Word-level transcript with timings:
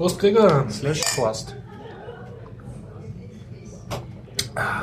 Prost, 0.00 0.18
Gregor. 0.18 0.64
Slash 0.70 1.02
Forst. 1.14 1.54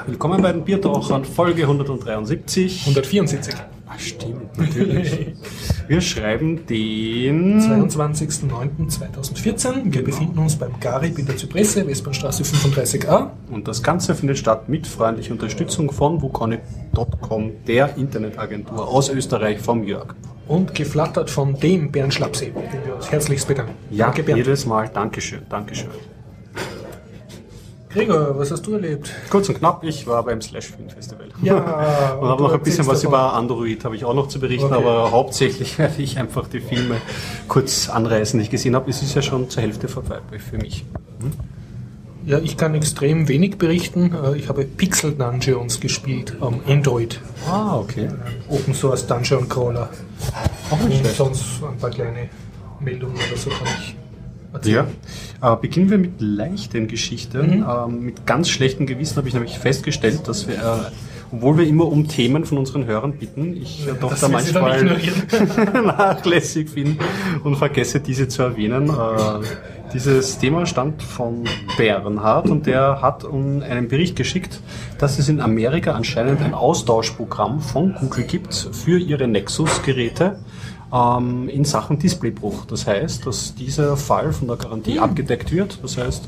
Willkommen 0.05 0.43
bei 0.43 0.51
den 0.51 0.63
Biertauchern, 0.63 1.25
Folge 1.25 1.63
173. 1.63 2.82
174. 2.82 3.56
Ah, 3.88 3.98
stimmt, 3.98 4.56
natürlich. 4.59 5.33
Wir 5.87 6.01
schreiben 6.01 6.65
den 6.65 7.61
22.09.2014. 7.61 9.93
Wir 9.93 10.03
befinden 10.03 10.38
uns 10.39 10.57
beim 10.57 10.77
Garib 10.81 11.17
in 11.17 11.25
der 11.25 11.38
Zypresse, 11.38 11.88
Westbahnstraße 11.88 12.43
35a. 12.43 13.29
und 13.52 13.70
das 13.70 13.81
Ganze 13.81 14.13
findet 14.13 14.38
statt 14.38 14.67
mit 14.67 14.85
freundlicher 14.85 15.31
Unterstützung 15.31 15.89
von 15.91 16.21
wukonic.com, 16.21 17.52
der 17.65 17.95
Internetagentur 17.95 18.85
aus 18.85 19.07
Österreich 19.09 19.59
vom 19.59 19.85
Jörg. 19.85 20.13
Und 20.47 20.75
geflattert 20.75 21.29
von 21.29 21.57
dem 21.57 21.89
Bernd 21.91 22.13
Schlappsee, 22.13 22.51
den 22.51 22.85
wir 22.85 22.95
uns 22.95 23.09
herzlichst 23.09 23.47
bedanken. 23.47 23.73
Ja, 23.89 24.07
Danke, 24.07 24.23
Bernd. 24.23 24.39
jedes 24.39 24.65
Mal. 24.65 24.90
Dankeschön, 24.93 25.43
Dankeschön. 25.49 25.88
Gregor, 27.97 28.37
was 28.37 28.51
hast 28.51 28.65
du 28.67 28.73
erlebt? 28.73 29.11
Kurz 29.29 29.49
und 29.49 29.57
knapp, 29.59 29.83
ich 29.83 30.05
war 30.07 30.23
beim 30.23 30.41
Slash 30.41 30.67
Film 30.67 30.89
Festival. 30.89 31.27
Ja, 31.41 32.15
Und 32.21 32.27
habe 32.29 32.43
noch 32.43 32.53
ein 32.53 32.61
bisschen 32.61 32.87
was 32.87 33.01
davon. 33.01 33.09
über 33.20 33.33
Android 33.33 33.83
habe 33.85 33.95
ich 33.95 34.05
auch 34.05 34.13
noch 34.13 34.27
zu 34.27 34.39
berichten, 34.39 34.65
Okay. 34.73 34.75
aber 34.75 35.11
hauptsächlich 35.11 35.77
werde 35.79 36.01
ich 36.01 36.17
einfach 36.17 36.47
die 36.47 36.59
Filme 36.61 36.97
kurz 37.47 37.89
anreißen, 37.89 38.39
die 38.39 38.45
ich 38.45 38.49
gesehen 38.49 38.75
habe. 38.75 38.89
Es 38.89 39.01
ist 39.01 39.15
ja 39.15 39.21
schon 39.21 39.49
zur 39.49 39.63
Hälfte 39.63 39.87
vorbei 39.87 40.20
für 40.37 40.57
mich. 40.57 40.85
Ja, 42.25 42.39
ich 42.39 42.57
kann 42.57 42.75
extrem 42.75 43.27
wenig 43.29 43.57
berichten. 43.57 44.13
Äh, 44.13 44.37
Ich 44.37 44.49
habe 44.49 44.65
Pixel 44.65 45.13
Dungeons 45.13 45.79
gespielt 45.79 46.35
am 46.41 46.59
Android. 46.67 47.20
Ah, 47.49 47.77
okay. 47.77 48.09
Open 48.49 48.73
Source 48.73 49.07
Dungeon 49.07 49.48
Crawler. 49.48 49.89
Auch 50.70 50.79
Und 50.84 51.05
sonst 51.07 51.63
ein 51.63 51.77
paar 51.77 51.89
kleine 51.89 52.29
Meldungen 52.79 53.15
oder 53.15 53.37
so 53.37 53.49
kann 53.49 53.67
ich 53.79 53.95
Ja. 54.66 54.81
erzählen. 54.81 54.95
Äh, 55.41 55.55
beginnen 55.61 55.89
wir 55.89 55.97
mit 55.97 56.20
leichten 56.20 56.87
Geschichten. 56.87 57.65
Ähm, 57.68 58.01
mit 58.01 58.26
ganz 58.26 58.49
schlechtem 58.49 58.85
Gewissen 58.85 59.18
habe 59.18 59.27
ich 59.27 59.34
nämlich 59.34 59.57
festgestellt, 59.57 60.27
dass 60.27 60.48
wir, 60.48 60.55
äh, 60.55 60.91
obwohl 61.32 61.57
wir 61.57 61.68
immer 61.68 61.85
um 61.85 62.07
Themen 62.07 62.45
von 62.45 62.57
unseren 62.57 62.85
Hörern 62.85 63.13
bitten, 63.13 63.55
ich 63.55 63.87
äh, 63.87 63.93
doch 63.99 64.09
Das 64.09 64.22
da 64.22 64.30
manchmal 64.30 64.84
nachlässig 65.84 66.73
bin 66.73 66.98
und 67.44 67.56
vergesse 67.58 68.00
diese 68.00 68.28
zu 68.28 68.44
erwähnen. 68.44 68.90
Äh, 68.90 68.94
dieses 69.94 70.38
Thema 70.38 70.66
stammt 70.66 71.02
von 71.02 71.45
Bernhard 71.78 72.50
und 72.50 72.66
der 72.66 73.02
hat 73.02 73.23
um 73.23 73.62
einen 73.62 73.88
Bericht 73.88 74.17
geschickt, 74.17 74.60
dass 74.98 75.17
es 75.17 75.30
in 75.30 75.39
Amerika 75.39 75.92
anscheinend 75.92 76.42
ein 76.42 76.54
Austauschprogramm 76.54 77.62
von 77.62 77.95
Google 77.95 78.26
gibt 78.26 78.54
für 78.54 79.00
ihre 79.00 79.28
Nexus-Geräte 79.30 80.39
ähm, 80.94 81.50
in 81.50 81.66
Sachen 81.66 82.00
Displaybruch. 82.00 82.66
Das 82.66 82.88
heißt, 82.88 83.26
dass 83.26 83.56
dieser 83.56 83.98
Fall 83.98 84.32
von 84.34 84.48
der 84.48 84.58
Garantie 84.58 85.00
abgedeckt 85.00 85.52
wird. 85.52 85.80
Das 85.84 85.98
heißt, 85.98 86.28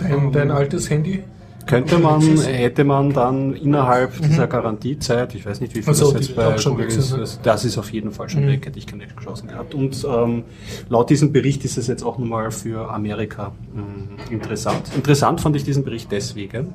Dein, 0.00 0.32
dein 0.32 0.50
altes 0.50 0.90
Handy? 0.90 1.22
könnte 1.66 1.98
man, 1.98 2.20
hätte 2.22 2.84
man 2.84 3.12
dann 3.12 3.52
innerhalb 3.54 4.12
dieser 4.22 4.46
Garantiezeit, 4.46 5.34
ich 5.34 5.44
weiß 5.44 5.60
nicht, 5.60 5.74
wie 5.74 5.82
viel 5.82 5.92
Ach 5.92 5.96
so, 5.96 6.12
das 6.12 6.28
jetzt 6.28 6.36
bei 6.36 6.54
Google 6.64 6.88
sind, 6.88 7.00
ist, 7.00 7.38
ne? 7.38 7.40
das- 7.42 7.64
ist 7.64 7.76
auf 7.76 7.92
jeden 7.92 8.12
Fall 8.12 8.28
schon 8.28 8.46
weg, 8.46 8.64
hätte 8.66 8.78
ich 8.78 8.86
keine 8.86 9.02
Chancen 9.20 9.48
gehabt. 9.48 9.74
Und 9.74 10.06
ähm, 10.08 10.44
laut 10.88 11.10
diesem 11.10 11.32
Bericht 11.32 11.64
ist 11.64 11.76
es 11.76 11.88
jetzt 11.88 12.04
auch 12.04 12.18
nochmal 12.18 12.52
für 12.52 12.88
Amerika 12.92 13.50
mh, 13.74 14.32
interessant. 14.32 14.82
Interessant 14.94 15.40
fand 15.40 15.56
ich 15.56 15.64
diesen 15.64 15.82
Bericht 15.82 16.12
deswegen, 16.12 16.72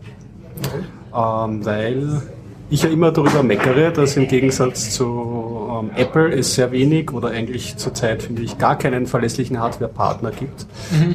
ähm, 1.16 1.66
weil 1.66 2.22
ich 2.70 2.84
ja 2.84 2.90
immer 2.90 3.12
darüber 3.12 3.44
meckere, 3.44 3.92
dass 3.92 4.16
im 4.18 4.28
Gegensatz 4.28 4.92
zu 4.92 5.51
ähm, 5.82 5.92
Apple 5.96 6.34
es 6.34 6.56
sehr 6.56 6.72
wenig 6.72 7.12
oder 7.12 7.30
eigentlich 7.30 7.78
zurzeit 7.78 8.24
finde 8.24 8.42
ich 8.42 8.58
gar 8.58 8.78
keinen 8.78 9.08
verlässlichen 9.08 9.60
Hardware-Partner 9.60 10.32
gibt, 10.32 10.66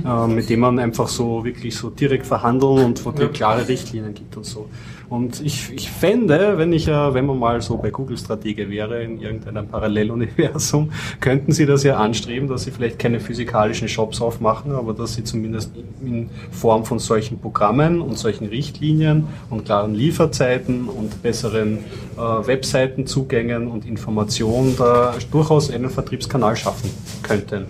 ähm, 0.05 0.35
mit 0.35 0.49
dem 0.51 0.61
man 0.61 0.79
einfach 0.79 1.09
so 1.09 1.45
wirklich 1.45 1.77
so 1.77 1.91
direkt 1.91 2.27
verhandeln 2.27 2.85
und 2.85 3.05
wo 3.05 3.11
es 3.11 3.33
klare 3.33 3.69
Richtlinien 3.69 4.15
gibt 4.15 4.37
und 4.37 4.45
so. 4.45 4.69
Und 5.09 5.41
ich, 5.41 5.73
ich 5.73 5.91
fände, 5.91 6.59
wenn 6.59 6.73
ich 6.73 6.87
ja, 6.87 7.15
wenn 7.15 7.27
man 7.27 7.39
mal 7.39 7.61
so 7.61 7.77
bei 7.77 7.91
Google 7.91 8.19
Stratege 8.19 8.69
wäre, 8.69 9.03
in 9.03 9.21
irgendeinem 9.21 9.69
Paralleluniversum, 9.69 10.91
könnten 11.21 11.53
sie 11.53 11.65
das 11.65 11.85
ja 11.85 11.97
anstreben, 11.97 12.49
dass 12.49 12.65
sie 12.65 12.73
vielleicht 12.73 12.99
keine 12.99 13.21
physikalischen 13.21 13.89
Shops 13.89 14.21
aufmachen, 14.21 14.73
aber 14.73 14.95
dass 14.95 15.15
sie 15.15 15.23
zumindest 15.23 15.73
in 16.05 16.29
Form 16.51 16.85
von 16.85 16.99
solchen 16.99 17.39
Programmen 17.39 18.01
und 18.01 18.19
solchen 18.19 18.47
Richtlinien 18.47 19.29
und 19.49 19.65
klaren 19.65 19.95
Lieferzeiten 19.95 20.89
und 20.89 21.23
besseren 21.23 21.79
äh, 22.17 22.21
Webseitenzugängen 22.21 23.69
und 23.69 23.87
Informationen 23.87 24.75
da 24.77 25.15
durchaus 25.31 25.71
einen 25.71 25.91
Vertriebskanal 25.91 26.57
schaffen 26.57 26.91
könnten. 27.23 27.67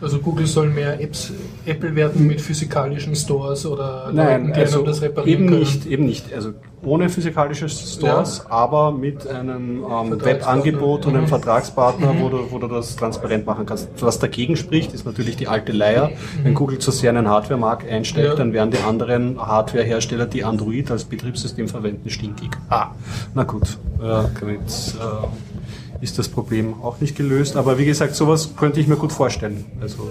Also 0.00 0.18
Google 0.18 0.46
soll 0.46 0.68
mehr 0.68 1.00
Apps, 1.00 1.32
Apple 1.64 1.94
werden 1.94 2.26
mit 2.26 2.40
physikalischen 2.40 3.16
Stores 3.16 3.64
oder 3.64 4.10
Leuten, 4.12 4.52
die 4.52 4.60
also 4.60 4.82
das 4.82 5.00
reparieren 5.00 5.40
eben 5.44 5.48
können. 5.48 5.60
nicht, 5.60 5.86
eben 5.86 6.04
nicht. 6.04 6.34
Also 6.34 6.52
ohne 6.84 7.08
physikalische 7.08 7.66
Stores, 7.70 8.44
aber 8.46 8.92
mit 8.92 9.26
einem 9.26 9.82
ähm. 9.90 10.22
Webangebot 10.24 11.06
und 11.06 11.14
einem 11.14 11.22
Mhm. 11.24 11.28
Vertragspartner, 11.28 12.14
wo, 12.20 12.28
du, 12.28 12.50
wo 12.50 12.58
du 12.58 12.68
das 12.68 12.94
transparent 12.96 13.46
machen 13.46 13.64
kannst. 13.64 13.88
Was 14.00 14.18
dagegen 14.18 14.56
spricht, 14.56 14.92
ist 14.92 15.06
natürlich 15.06 15.36
die 15.36 15.48
alte 15.48 15.72
Leier. 15.72 16.10
Wenn 16.42 16.52
Google 16.52 16.78
zu 16.78 16.90
sehr 16.90 17.10
einen 17.10 17.28
Hardware-Markt 17.28 17.88
einstellt, 17.90 18.26
Mhm. 18.26 18.30
Ja. 18.32 18.36
dann 18.36 18.52
werden 18.52 18.70
die 18.72 18.78
anderen 18.86 19.38
Hardware-Hersteller, 19.38 20.26
die 20.26 20.44
Android 20.44 20.90
als 20.90 21.04
Betriebssystem 21.04 21.68
verwenden, 21.68 22.10
stinkig. 22.10 22.50
Ah, 22.68 22.88
na 23.34 23.44
gut. 23.44 23.78
Ja, 24.02 24.28
damit, 24.40 24.60
äh, 24.60 25.55
ist 26.00 26.18
das 26.18 26.28
Problem 26.28 26.74
auch 26.82 27.00
nicht 27.00 27.16
gelöst. 27.16 27.56
Aber 27.56 27.78
wie 27.78 27.84
gesagt, 27.86 28.14
sowas 28.14 28.50
könnte 28.56 28.80
ich 28.80 28.86
mir 28.86 28.96
gut 28.96 29.12
vorstellen. 29.12 29.64
Also 29.80 30.08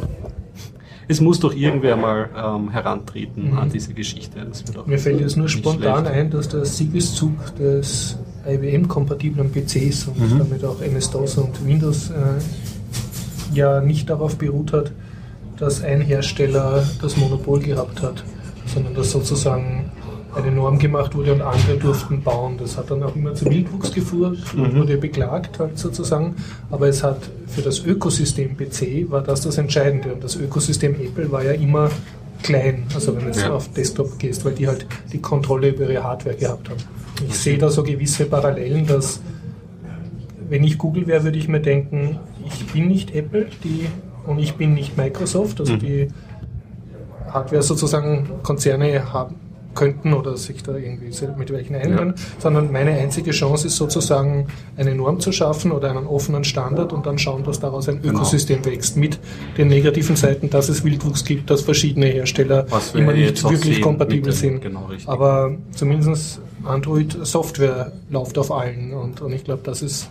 es 1.08 1.22
muss 1.22 1.40
doch 1.40 1.54
irgendwer 1.54 1.96
mal 1.98 2.30
ähm, 2.36 2.72
herantreten 2.72 3.56
an 3.58 3.70
diese 3.70 3.94
Geschichte. 3.94 4.40
Mhm. 4.40 4.52
Mir 4.90 4.98
fällt 5.00 5.20
jetzt 5.22 5.38
nur 5.38 5.48
spontan 5.50 6.06
schlecht. 6.06 6.16
ein, 6.20 6.30
dass 6.32 6.50
der 6.50 6.66
Siegeszug 6.66 7.56
des 7.58 8.18
IBM-kompatiblen 8.48 9.52
PCs 9.52 10.08
und 10.08 10.20
Mhm. 10.34 10.40
damit 10.40 10.64
auch 10.66 10.82
MS-DOS 10.82 11.38
und 11.38 11.66
Windows 11.66 12.10
äh, 12.10 12.40
ja 13.54 13.82
nicht 13.82 14.10
darauf 14.10 14.38
beruht 14.38 14.74
hat, 14.74 14.92
dass 15.58 15.84
ein 15.84 16.02
Hersteller 16.02 16.84
das 17.02 17.18
Monopol 17.18 17.60
gehabt 17.60 18.02
hat, 18.02 18.24
sondern 18.66 18.94
dass 18.96 19.12
sozusagen 19.12 19.92
eine 20.36 20.52
Norm 20.52 20.78
gemacht 20.80 21.16
wurde 21.16 21.34
und 21.34 21.42
andere 21.42 21.78
durften 21.78 22.22
bauen. 22.22 22.58
Das 22.58 22.78
hat 22.78 22.92
dann 22.92 23.02
auch 23.04 23.16
immer 23.16 23.34
zu 23.34 23.46
Wildwuchs 23.46 23.94
geführt 23.94 24.38
und 24.56 24.74
Mhm. 24.74 24.78
wurde 24.80 24.98
beklagt 24.98 25.60
halt 25.60 25.78
sozusagen. 25.80 26.36
Aber 26.70 26.88
es 26.88 27.04
hat 27.04 27.20
für 27.48 27.62
das 27.62 27.86
Ökosystem 27.86 28.56
PC 28.58 29.10
war 29.10 29.22
das 29.22 29.42
das 29.42 29.58
Entscheidende 29.58 30.14
und 30.14 30.24
das 30.24 30.36
Ökosystem 30.36 30.94
Apple 30.96 31.32
war 31.32 31.44
ja 31.44 31.52
immer 31.54 31.90
klein, 32.44 32.84
also 32.94 33.16
wenn 33.16 33.22
du 33.22 33.28
jetzt 33.28 33.42
Ja. 33.44 33.54
auf 33.54 33.72
Desktop 33.74 34.20
gehst, 34.20 34.44
weil 34.46 34.54
die 34.54 34.68
halt 34.68 34.86
die 35.12 35.20
Kontrolle 35.20 35.70
über 35.70 35.90
ihre 35.90 36.04
Hardware 36.04 36.36
gehabt 36.36 36.70
haben. 36.70 36.80
Ich 37.28 37.36
sehe 37.40 37.58
da 37.58 37.70
so 37.70 37.82
gewisse 37.84 38.26
Parallelen, 38.26 38.86
dass 38.86 39.22
wenn 40.50 40.64
ich 40.64 40.78
Google 40.78 41.08
wäre, 41.08 41.24
würde 41.24 41.40
ich 41.40 41.48
mir 41.48 41.62
denken, 41.62 42.20
ich 42.46 42.68
bin 42.68 42.88
nicht 42.88 43.16
Apple 43.16 43.48
die, 43.64 43.88
und 44.28 44.38
ich 44.40 44.56
bin 44.56 44.74
nicht 44.74 44.98
Microsoft, 44.98 45.60
also 45.60 45.74
Mhm. 45.74 45.80
die 45.80 46.08
Hardware 47.30 47.64
sozusagen 47.64 48.30
Konzerne 48.44 49.12
haben 49.14 49.36
könnten 49.76 50.14
oder 50.14 50.38
sich 50.38 50.64
da 50.64 50.76
irgendwie 50.76 51.12
mit 51.38 51.52
welchen 51.52 51.76
einhören, 51.76 52.16
sondern 52.40 52.72
meine 52.72 52.92
einzige 52.92 53.32
Chance 53.32 53.68
ist 53.68 53.76
sozusagen 53.78 54.48
eine 54.78 54.96
Norm 54.96 55.20
zu 55.20 55.32
schaffen 55.32 55.72
oder 55.72 55.90
einen 55.90 56.08
offenen 56.08 56.44
Standard 56.44 56.94
und 56.94 57.06
dann 57.06 57.18
schauen, 57.18 57.44
dass 57.44 57.60
daraus 57.60 57.90
ein 57.90 58.02
Genau. 58.02 58.16
Ökosystem 58.20 58.64
wächst 58.66 58.98
mit 58.98 59.20
den 59.58 59.68
negativen 59.68 60.16
Seiten, 60.16 60.50
dass 60.50 60.70
es 60.70 60.84
Wildwuchs 60.84 61.26
gibt, 61.26 61.50
dass 61.50 61.62
verschiedene 61.62 62.08
Hersteller 62.08 62.66
wir 62.94 63.02
immer 63.02 63.14
nicht 63.14 63.44
wirklich 63.44 63.76
sehen 63.76 63.82
kompatibel 63.82 64.32
sind. 64.32 64.62
genau. 64.62 64.90
Aber 65.06 65.52
zumindest 65.72 66.40
Android-Software 66.64 67.92
läuft 68.10 68.38
auf 68.38 68.52
allen 68.52 68.94
und, 68.94 69.22
und 69.22 69.34
ich 69.34 69.44
glaube, 69.44 69.62
das 69.64 69.82
ist 69.82 70.10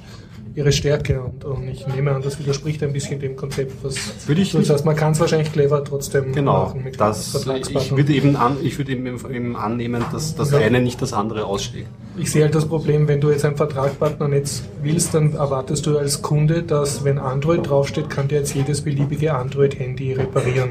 ihre 0.56 0.70
Stärke 0.70 1.20
und, 1.20 1.44
und 1.44 1.68
ich 1.68 1.84
nehme 1.88 2.12
an, 2.12 2.22
das 2.22 2.38
widerspricht 2.38 2.82
ein 2.84 2.92
bisschen 2.92 3.18
dem 3.18 3.34
Konzept, 3.34 3.72
was 3.82 3.96
Würde 4.28 4.40
ich 4.40 4.52
du 4.52 4.58
nicht- 4.58 4.68
sagst. 4.68 4.84
Man 4.84 4.94
kann 4.94 5.12
es 5.12 5.20
wahrscheinlich 5.20 5.52
clever 5.52 5.82
trotzdem 5.82 6.32
Genau, 6.32 6.66
machen 6.66 6.84
mit 6.84 7.00
das, 7.00 7.34
ich 7.68 7.96
würde 7.96 8.12
eben, 8.12 8.36
an, 8.36 8.56
ich 8.62 8.78
würde 8.78 8.92
eben, 8.92 9.06
eben 9.06 9.56
annehmen, 9.56 10.04
dass 10.12 10.36
das 10.36 10.52
Ja. 10.52 10.58
eine 10.58 10.80
nicht 10.80 11.02
das 11.02 11.12
andere 11.12 11.44
ausschlägt. 11.46 11.88
Ich 12.16 12.30
sehe 12.30 12.44
halt 12.44 12.54
das 12.54 12.66
Problem, 12.66 13.08
wenn 13.08 13.20
du 13.20 13.30
jetzt 13.30 13.44
einen 13.44 13.56
Vertragspartner 13.56 14.28
nicht 14.28 14.62
willst, 14.82 15.12
dann 15.14 15.32
erwartest 15.34 15.86
du 15.86 15.98
als 15.98 16.22
Kunde, 16.22 16.62
dass 16.62 17.02
wenn 17.02 17.18
Android 17.18 17.68
draufsteht, 17.68 18.08
kann 18.08 18.28
dir 18.28 18.38
jetzt 18.38 18.54
jedes 18.54 18.82
beliebige 18.82 19.34
Android-Handy 19.34 20.12
reparieren. 20.12 20.70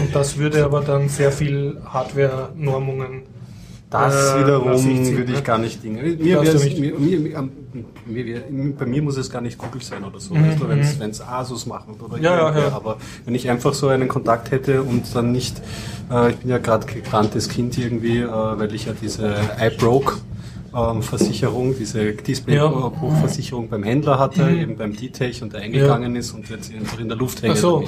Und 0.00 0.12
das 0.14 0.36
würde 0.36 0.64
aber 0.64 0.80
dann 0.80 1.08
sehr 1.08 1.30
viel 1.30 1.76
Hardware-Normungen 1.84 3.22
Das 3.90 4.34
äh, 4.34 4.40
wiederum 4.40 4.84
würde 4.84 5.32
ich 5.32 5.38
ne? 5.38 5.42
gar 5.42 5.58
nicht 5.58 5.82
dingen. 5.84 6.02
Mir. 6.02 6.98
Mir, 6.98 7.50
mir, 8.06 8.42
mir, 8.50 8.76
bei 8.76 8.86
mir 8.86 9.02
muss 9.02 9.16
es 9.16 9.30
gar 9.30 9.40
nicht 9.40 9.58
Google 9.58 9.82
sein 9.82 10.02
oder 10.02 10.18
so, 10.18 10.34
Mhm, 10.34 10.48
weißt 10.48 10.60
du, 10.60 10.68
wenn 10.98 11.10
es 11.10 11.20
Asus 11.20 11.66
machen 11.66 11.94
oder 12.00 12.18
Ja, 12.18 12.36
ja, 12.36 12.58
ja. 12.58 12.72
Aber 12.72 12.96
wenn 13.24 13.34
ich 13.34 13.48
einfach 13.48 13.74
so 13.74 13.88
einen 13.88 14.08
Kontakt 14.08 14.50
hätte 14.50 14.82
und 14.82 15.14
dann 15.14 15.30
nicht, 15.30 15.62
äh, 16.10 16.30
ich 16.30 16.36
bin 16.36 16.50
ja 16.50 16.58
gerade 16.58 16.86
gebranntes 16.86 17.48
Kind 17.48 17.78
irgendwie, 17.78 18.20
äh, 18.20 18.28
weil 18.28 18.74
ich 18.74 18.86
ja 18.86 18.92
diese 19.00 19.34
iBroke 19.60 20.14
ähm, 20.76 21.02
Versicherung, 21.02 21.74
diese 21.78 22.12
Displaybruchversicherung 22.12 23.68
beim 23.68 23.82
Händler 23.82 24.18
hatte, 24.18 24.44
mhm. 24.44 24.60
eben 24.60 24.76
beim 24.76 24.94
D-Tech 24.94 25.42
und 25.42 25.54
der 25.54 25.62
eingegangen 25.62 26.14
ja. 26.14 26.20
ist 26.20 26.32
und 26.32 26.48
jetzt 26.50 26.72
einfach 26.72 27.00
in 27.00 27.08
der 27.08 27.16
Luft 27.16 27.42
hängt. 27.42 27.56
So. 27.56 27.84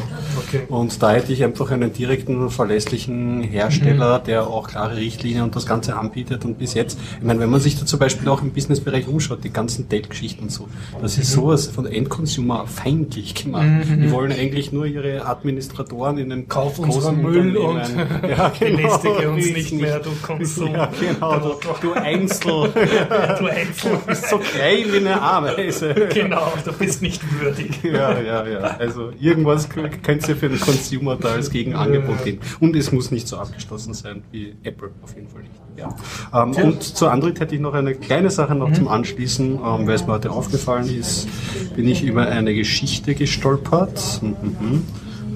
Okay. 0.46 0.62
Und 0.69 1.02
da 1.02 1.12
hätte 1.12 1.32
ich 1.32 1.44
einfach 1.44 1.70
einen 1.70 1.93
direkten, 1.93 2.49
verlässlichen 2.50 3.43
Hersteller, 3.43 4.20
mhm. 4.20 4.25
der 4.25 4.46
auch 4.46 4.69
klare 4.69 4.96
Richtlinien 4.96 5.43
und 5.43 5.55
das 5.55 5.67
Ganze 5.67 5.96
anbietet. 5.96 6.44
Und 6.44 6.58
bis 6.58 6.75
jetzt, 6.75 6.99
ich 7.19 7.26
meine, 7.26 7.40
wenn 7.40 7.50
man 7.50 7.61
sich 7.61 7.79
da 7.79 7.85
zum 7.85 7.99
Beispiel 7.99 8.29
auch 8.29 8.43
im 8.43 8.52
Businessbereich 8.52 9.06
umschaut, 9.06 9.44
die 9.44 9.52
ganzen 9.52 9.88
Dell-Geschichten 9.88 10.44
und 10.44 10.52
so, 10.52 10.69
das 11.02 11.19
ist 11.19 11.37
mhm. 11.37 11.41
sowas 11.41 11.67
von 11.67 11.87
Endconsumer 11.87 12.67
feindlich 12.67 13.34
gemacht. 13.34 13.67
Mhm. 13.67 14.02
Die 14.02 14.11
wollen 14.11 14.32
eigentlich 14.32 14.73
nur 14.73 14.87
ihre 14.87 15.26
Administratoren 15.26 16.17
in 16.19 16.31
den 16.31 16.49
Kauf 16.49 16.79
unseren 16.79 17.20
Müll 17.20 17.56
und 17.56 17.76
ja, 18.29 18.49
genau, 18.58 18.76
belästige 18.76 19.31
uns 19.31 19.50
nicht 19.50 19.73
mehr, 19.73 20.00
du 20.00 20.11
Konsum. 20.23 20.73
Ja, 20.73 20.91
genau, 20.99 21.38
du, 21.38 21.55
du 21.82 21.93
Einzel. 21.93 22.73
Du 22.81 23.99
bist 24.07 24.29
so 24.29 24.39
klein 24.39 24.85
wie 24.93 24.97
eine 24.99 25.21
Ameise. 25.21 25.95
Genau, 26.13 26.53
du 26.65 26.73
bist 26.73 27.03
nicht 27.03 27.23
würdig. 27.41 27.83
Ja, 27.83 28.19
ja, 28.21 28.47
ja. 28.47 28.61
Also 28.79 29.11
irgendwas 29.21 29.69
könnt 29.69 30.29
ihr 30.29 30.37
für 30.37 30.49
den 30.49 30.61
Consumer 30.61 31.17
da 31.17 31.29
als 31.31 31.51
Gegenangebot 31.51 32.25
geben. 32.25 32.41
Und 32.61 32.77
es 32.77 32.93
muss 32.93 33.11
nicht 33.11 33.29
so 33.29 33.37
abgeschlossen 33.37 33.95
sein 33.95 34.23
wie 34.31 34.55
Apple, 34.63 34.91
auf 35.03 35.15
jeden 35.15 35.29
Fall 35.29 35.43
nicht. 35.43 35.55
Ja. 35.77 35.95
Ähm, 36.35 36.53
ja. 36.53 36.65
Und 36.65 36.83
zu 36.83 37.09
Android 37.09 37.39
hätte 37.41 37.55
ich 37.55 37.61
noch 37.61 37.75
eine 37.75 37.95
kleine 37.95 38.31
Sache 38.31 38.55
noch 38.55 38.71
mhm. 38.71 38.75
zum 38.75 38.89
Anschließen, 38.89 39.55
ähm, 39.55 39.87
weil 39.87 39.95
es 39.95 40.07
mir 40.07 40.13
heute 40.13 40.31
aufgefallen 40.31 40.89
ist, 40.99 41.29
bin 41.77 41.89
ich 41.89 42.03
über 42.03 42.27
eine 42.27 42.55
Geschichte 42.55 43.15
gestolpert. 43.15 44.21
Mhm. 44.23 44.83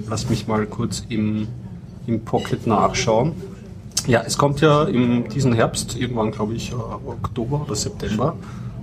Lass 0.09 0.29
mich 0.29 0.47
mal 0.49 0.67
kurz 0.67 1.05
im, 1.09 1.49
im 2.06 2.25
Pocket 2.25 2.67
nachschauen. 2.67 3.33
Ja, 4.06 4.22
es 4.26 4.37
kommt 4.37 4.60
ja 4.60 4.84
in 4.84 5.28
diesen 5.28 5.52
Herbst, 5.52 5.96
irgendwann 5.96 6.32
glaube 6.32 6.54
ich 6.54 6.72
äh, 6.72 6.75
Oktober 6.75 7.62
oder 7.66 7.76
September, 7.76 8.34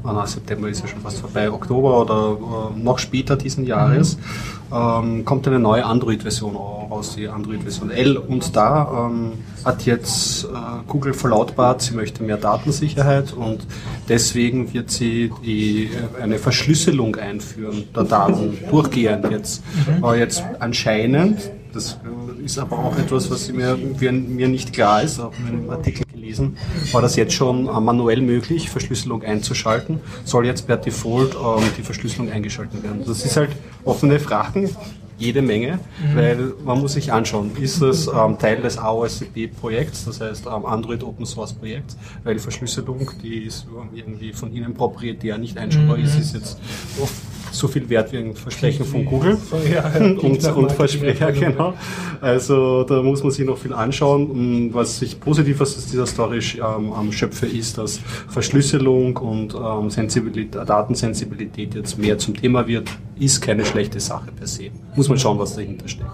ah, 0.04 0.14
na, 0.14 0.26
September 0.26 0.70
ist 0.70 0.82
ja 0.82 0.88
schon 0.88 1.02
fast 1.02 1.20
vorbei, 1.20 1.52
Oktober 1.52 2.02
oder 2.02 2.38
äh, 2.76 2.80
noch 2.80 3.00
später 3.00 3.36
diesen 3.36 3.66
Jahres, 3.66 4.18
mhm. 4.18 4.76
ähm, 4.76 5.26
kommt 5.26 5.48
eine 5.48 5.60
neue 5.60 5.86
Android-Version 5.86 6.56
raus, 6.56 7.16
die 7.18 7.28
Android-Version 7.28 7.92
L. 7.92 8.18
Und 8.18 8.56
da 8.56 9.10
ähm, 9.10 9.34
hat 9.66 9.86
jetzt 9.86 10.46
äh, 10.46 10.48
Google 10.88 11.14
verlautbart, 11.14 11.82
sie 11.82 11.96
möchte 11.96 12.24
mehr 12.24 12.38
Datensicherheit 12.38 13.34
und 13.34 13.66
deswegen 14.08 14.74
wird 14.74 14.92
sie 14.92 15.32
die, 15.44 15.86
äh, 15.86 16.22
eine 16.22 16.40
Verschlüsselung 16.40 17.16
einführen 17.16 17.84
der 17.96 18.04
Daten 18.04 18.58
durchgehend 18.70 19.30
jetzt. 19.30 19.64
Mhm. 19.88 20.04
Aber 20.04 20.18
jetzt 20.18 20.44
anscheinend, 20.60 21.52
das 21.74 22.00
ist 22.44 22.58
aber 22.58 22.80
auch 22.80 22.98
etwas, 22.98 23.30
was 23.30 23.52
mir, 23.52 23.78
mir 23.78 24.48
nicht 24.48 24.74
klar 24.74 25.04
ist, 25.04 25.20
auch 25.20 25.34
in 25.40 25.48
einem 25.48 25.70
Artikel 25.70 26.06
gelesen, 26.12 26.58
war 26.92 27.02
das 27.02 27.16
jetzt 27.16 27.34
schon 27.34 27.68
äh, 27.68 27.80
manuell 27.80 28.22
möglich, 28.22 28.70
Verschlüsselung 28.70 29.24
einzuschalten, 29.24 30.00
soll 30.26 30.46
jetzt 30.46 30.68
per 30.68 30.78
Default 30.78 31.36
ähm, 31.36 31.64
die 31.78 31.84
Verschlüsselung 31.84 32.32
eingeschaltet 32.32 32.84
werden. 32.84 33.04
Das 33.06 33.26
ist 33.26 33.36
halt 33.38 33.52
offene 33.84 34.20
Fragen, 34.20 34.70
jede 35.18 35.42
Menge, 35.42 35.80
mhm. 36.02 36.16
weil 36.16 36.54
man 36.64 36.80
muss 36.80 36.94
sich 36.94 37.12
anschauen, 37.12 37.52
ist 37.60 37.82
das 37.82 38.08
ähm, 38.08 38.40
Teil 38.40 38.62
des 38.62 38.78
AOSCP-Projekts, 38.78 40.06
das 40.06 40.22
heißt 40.22 40.46
ähm, 40.46 40.66
Android 40.66 41.04
Open 41.04 41.26
Source 41.26 41.54
Projekt, 41.54 41.96
weil 42.24 42.40
Verschlüsselung, 42.40 43.12
die 43.22 43.44
ist 43.44 43.68
irgendwie 43.94 44.32
von 44.32 44.54
Ihnen 44.54 44.74
proprietär 44.74 45.38
nicht 45.38 45.58
einschaltbar 45.58 45.98
mhm. 45.98 46.06
ist, 46.06 46.18
ist 46.18 46.34
jetzt 46.34 46.58
oft 47.02 47.14
so 47.52 47.68
viel 47.68 47.90
wert 47.90 48.12
wie 48.12 48.18
ein 48.18 48.36
Versprechen 48.36 48.86
von 48.86 49.06
Google 49.06 49.38
ja, 49.72 49.90
ja, 49.90 50.06
und, 50.06 50.44
und 50.44 50.72
Versprecher, 50.72 51.32
genau. 51.32 51.74
Also 52.22 52.84
da 52.84 53.02
muss 53.02 53.24
man 53.24 53.32
sich 53.32 53.46
noch 53.46 53.58
viel 53.58 53.74
anschauen. 53.74 54.74
Was 54.74 55.02
ich 55.02 55.20
positiv 55.20 55.62
aus 55.62 55.86
dieser 55.88 56.06
Story 56.06 56.40
ähm, 56.58 57.12
schöpfe, 57.12 57.46
ist, 57.46 57.78
dass 57.78 58.00
Verschlüsselung 58.28 59.18
und 59.18 59.56
ähm, 59.56 59.90
Sensibilität, 59.90 60.56
Datensensibilität 60.68 61.76
jetzt 61.76 61.98
mehr 61.98 62.18
zum 62.18 62.36
Thema 62.36 62.68
wird, 62.68 62.90
ist 63.20 63.42
keine 63.42 63.66
schlechte 63.66 64.00
Sache 64.00 64.32
per 64.32 64.48
se. 64.48 64.70
Muss 64.96 65.10
man 65.10 65.18
schauen, 65.18 65.40
was 65.40 65.56
dahinter 65.56 65.88
steckt. 65.88 66.10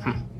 Hm. 0.00 0.31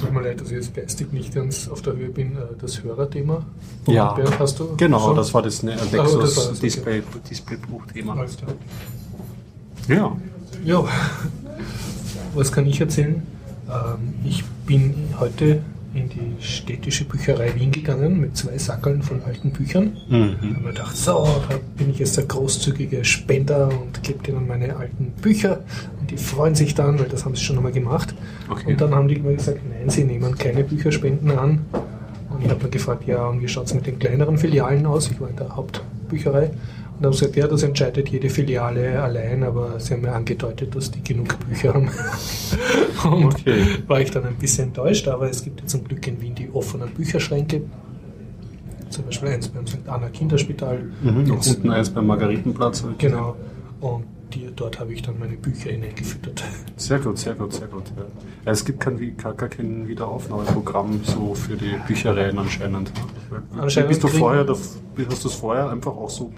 Tut 0.00 0.12
mir 0.12 0.22
leid, 0.22 0.40
dass 0.40 0.48
ich 0.48 0.54
jetzt 0.54 0.74
geistig 0.74 1.12
nicht 1.12 1.34
ganz 1.34 1.68
auf 1.68 1.82
der 1.82 1.94
Höhe 1.94 2.08
bin. 2.08 2.32
Äh, 2.36 2.40
das 2.60 2.82
Hörerthema 2.82 3.44
ja, 3.86 4.12
Bernd 4.12 4.38
hast 4.38 4.58
du? 4.58 4.76
Genau, 4.76 5.00
schon? 5.00 5.16
das 5.16 5.34
war 5.34 5.42
das 5.42 5.62
ne, 5.62 5.76
Nexus 5.76 6.14
oh, 6.14 6.20
das 6.50 6.60
Display, 6.60 7.00
okay. 7.00 7.18
Displaybuch-Thema. 7.28 8.26
Ja. 9.88 10.16
Ja. 10.64 10.84
Was 12.34 12.52
kann 12.52 12.66
ich 12.66 12.80
erzählen? 12.80 13.22
Ähm, 13.68 14.14
ich 14.24 14.44
bin 14.66 14.94
heute 15.18 15.60
in 15.92 16.08
die 16.08 16.42
städtische 16.42 17.04
Bücherei 17.04 17.54
Wien 17.56 17.72
gegangen 17.72 18.20
mit 18.20 18.36
zwei 18.36 18.56
Sackeln 18.58 19.02
von 19.02 19.22
alten 19.22 19.50
Büchern. 19.50 19.96
Mhm. 20.08 20.36
Da 20.40 20.48
habe 20.48 20.60
mir 20.60 20.68
gedacht, 20.68 20.96
so, 20.96 21.28
da 21.48 21.56
bin 21.76 21.90
ich 21.90 21.98
jetzt 21.98 22.16
der 22.16 22.24
großzügige 22.24 23.04
Spender 23.04 23.68
und 23.68 24.02
gebe 24.02 24.22
denen 24.22 24.46
meine 24.46 24.76
alten 24.76 25.10
Bücher. 25.20 25.60
Die 26.10 26.16
freuen 26.16 26.54
sich 26.54 26.74
dann, 26.74 26.98
weil 26.98 27.08
das 27.08 27.24
haben 27.24 27.34
sie 27.34 27.44
schon 27.44 27.56
einmal 27.56 27.72
gemacht. 27.72 28.14
Okay. 28.50 28.72
Und 28.72 28.80
dann 28.80 28.94
haben 28.94 29.08
die 29.08 29.14
immer 29.14 29.32
gesagt, 29.32 29.60
nein, 29.68 29.88
sie 29.88 30.04
nehmen 30.04 30.36
keine 30.36 30.64
Bücherspenden 30.64 31.30
an. 31.30 31.64
Und 32.30 32.44
ich 32.44 32.50
habe 32.50 32.64
mir 32.64 32.70
gefragt, 32.70 33.06
ja, 33.06 33.26
und 33.26 33.40
wie 33.40 33.48
schaut 33.48 33.66
es 33.66 33.74
mit 33.74 33.86
den 33.86 33.98
kleineren 33.98 34.36
Filialen 34.36 34.86
aus? 34.86 35.10
Ich 35.10 35.20
war 35.20 35.28
in 35.28 35.36
der 35.36 35.54
Hauptbücherei. 35.54 36.50
Und 36.98 37.06
haben 37.06 37.12
gesagt, 37.12 37.36
ja, 37.36 37.46
das 37.46 37.62
entscheidet 37.62 38.08
jede 38.08 38.28
Filiale 38.28 39.00
allein, 39.00 39.42
aber 39.42 39.80
sie 39.80 39.94
haben 39.94 40.02
mir 40.02 40.12
angedeutet, 40.12 40.74
dass 40.74 40.90
die 40.90 41.02
genug 41.02 41.38
Bücher 41.48 41.72
haben. 41.74 41.88
und 43.04 43.24
okay. 43.26 43.64
war 43.86 44.00
ich 44.00 44.10
dann 44.10 44.24
ein 44.24 44.34
bisschen 44.34 44.68
enttäuscht, 44.68 45.08
aber 45.08 45.30
es 45.30 45.42
gibt 45.42 45.60
ja 45.60 45.66
zum 45.66 45.84
Glück 45.84 46.06
in 46.06 46.20
Wien 46.20 46.34
die 46.34 46.50
offenen 46.52 46.90
Bücherschränke. 46.90 47.62
Zum 48.90 49.04
Beispiel 49.04 49.28
eins 49.28 49.48
beim 49.48 49.66
St. 49.66 49.78
Anna 49.86 50.08
Kinderspital. 50.08 50.82
Mhm, 51.02 51.30
und 51.30 51.30
unten 51.30 51.70
eins 51.70 51.88
beim 51.88 52.06
Margaretenplatz. 52.06 52.84
Genau. 52.98 53.36
Und 53.80 54.04
die, 54.30 54.50
dort 54.54 54.80
habe 54.80 54.92
ich 54.92 55.02
dann 55.02 55.18
meine 55.18 55.36
Bücher 55.36 55.70
hineingefüttert. 55.70 56.42
Sehr 56.76 56.98
gut, 56.98 57.18
sehr 57.18 57.34
gut, 57.34 57.52
sehr 57.52 57.68
gut. 57.68 57.84
Ja. 57.96 58.52
Es 58.52 58.64
gibt 58.64 58.80
kein, 58.80 59.16
gar, 59.16 59.34
kein 59.34 59.86
Wiederaufnahmeprogramm 59.86 61.00
so 61.04 61.34
für 61.34 61.56
die 61.56 61.74
Büchereien 61.86 62.38
anscheinend. 62.38 62.92
anscheinend 63.58 63.88
bist 63.90 64.02
du 64.02 64.08
vorher, 64.08 64.46
hast 64.48 65.24
du 65.24 65.28
es 65.28 65.34
vorher 65.34 65.70
einfach 65.70 65.92
auch 65.92 66.10
so 66.10 66.32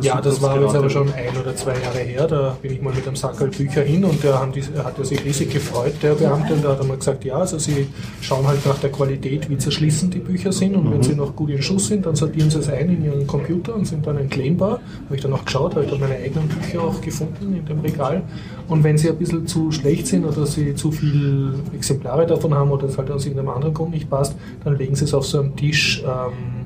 ja, 0.00 0.20
das 0.20 0.40
war 0.40 0.60
jetzt 0.60 0.74
aber 0.74 0.88
schon 0.88 1.12
ein 1.12 1.36
oder 1.38 1.54
zwei 1.54 1.78
Jahre 1.78 1.98
her. 1.98 2.26
Da 2.26 2.56
bin 2.62 2.72
ich 2.72 2.80
mal 2.80 2.94
mit 2.94 3.06
einem 3.06 3.16
Sackel 3.16 3.48
Bücher 3.48 3.82
hin 3.82 4.04
und 4.04 4.22
der 4.24 4.40
hat 4.40 5.06
sich 5.06 5.22
riesig 5.24 5.50
gefreut, 5.50 5.94
der 6.02 6.14
Beamte. 6.14 6.54
Und 6.54 6.64
da 6.64 6.70
hat 6.70 6.80
er 6.80 6.86
mal 6.86 6.96
gesagt, 6.96 7.24
ja, 7.24 7.36
also 7.36 7.58
sie 7.58 7.88
schauen 8.22 8.46
halt 8.46 8.64
nach 8.64 8.78
der 8.78 8.90
Qualität, 8.90 9.50
wie 9.50 9.58
zerschlissen 9.58 10.10
die 10.10 10.20
Bücher 10.20 10.50
sind. 10.50 10.76
Und 10.76 10.86
mhm. 10.86 10.92
wenn 10.92 11.02
sie 11.02 11.14
noch 11.14 11.36
gut 11.36 11.50
in 11.50 11.60
Schuss 11.60 11.88
sind, 11.88 12.06
dann 12.06 12.16
sortieren 12.16 12.50
sie 12.50 12.58
es 12.58 12.70
ein 12.70 12.88
in 12.88 13.04
ihren 13.04 13.26
Computer 13.26 13.74
und 13.74 13.86
sind 13.86 14.06
dann 14.06 14.16
entclaimbar. 14.16 14.80
Habe 15.04 15.14
ich 15.14 15.20
dann 15.20 15.32
auch 15.34 15.44
geschaut, 15.44 15.74
habe 15.74 15.84
ich 15.84 15.90
dann 15.90 16.00
meine 16.00 16.16
eigenen 16.16 16.48
Bücher 16.48 16.82
auch 16.82 17.00
gefunden 17.00 17.54
in 17.54 17.64
dem 17.66 17.80
Regal. 17.80 18.22
Und 18.68 18.84
wenn 18.84 18.96
sie 18.96 19.10
ein 19.10 19.18
bisschen 19.18 19.46
zu 19.46 19.70
schlecht 19.72 20.06
sind 20.06 20.24
oder 20.24 20.46
sie 20.46 20.74
zu 20.74 20.90
viele 20.90 21.54
Exemplare 21.74 22.26
davon 22.26 22.54
haben 22.54 22.70
oder 22.70 22.86
es 22.86 22.96
halt 22.96 23.10
aus 23.10 23.26
irgendeinem 23.26 23.50
anderen 23.50 23.74
Grund 23.74 23.92
nicht 23.92 24.08
passt, 24.08 24.34
dann 24.64 24.78
legen 24.78 24.94
sie 24.94 25.04
es 25.04 25.12
auf 25.12 25.26
so 25.26 25.40
einem 25.40 25.54
Tisch. 25.54 26.02
Ähm, 26.02 26.61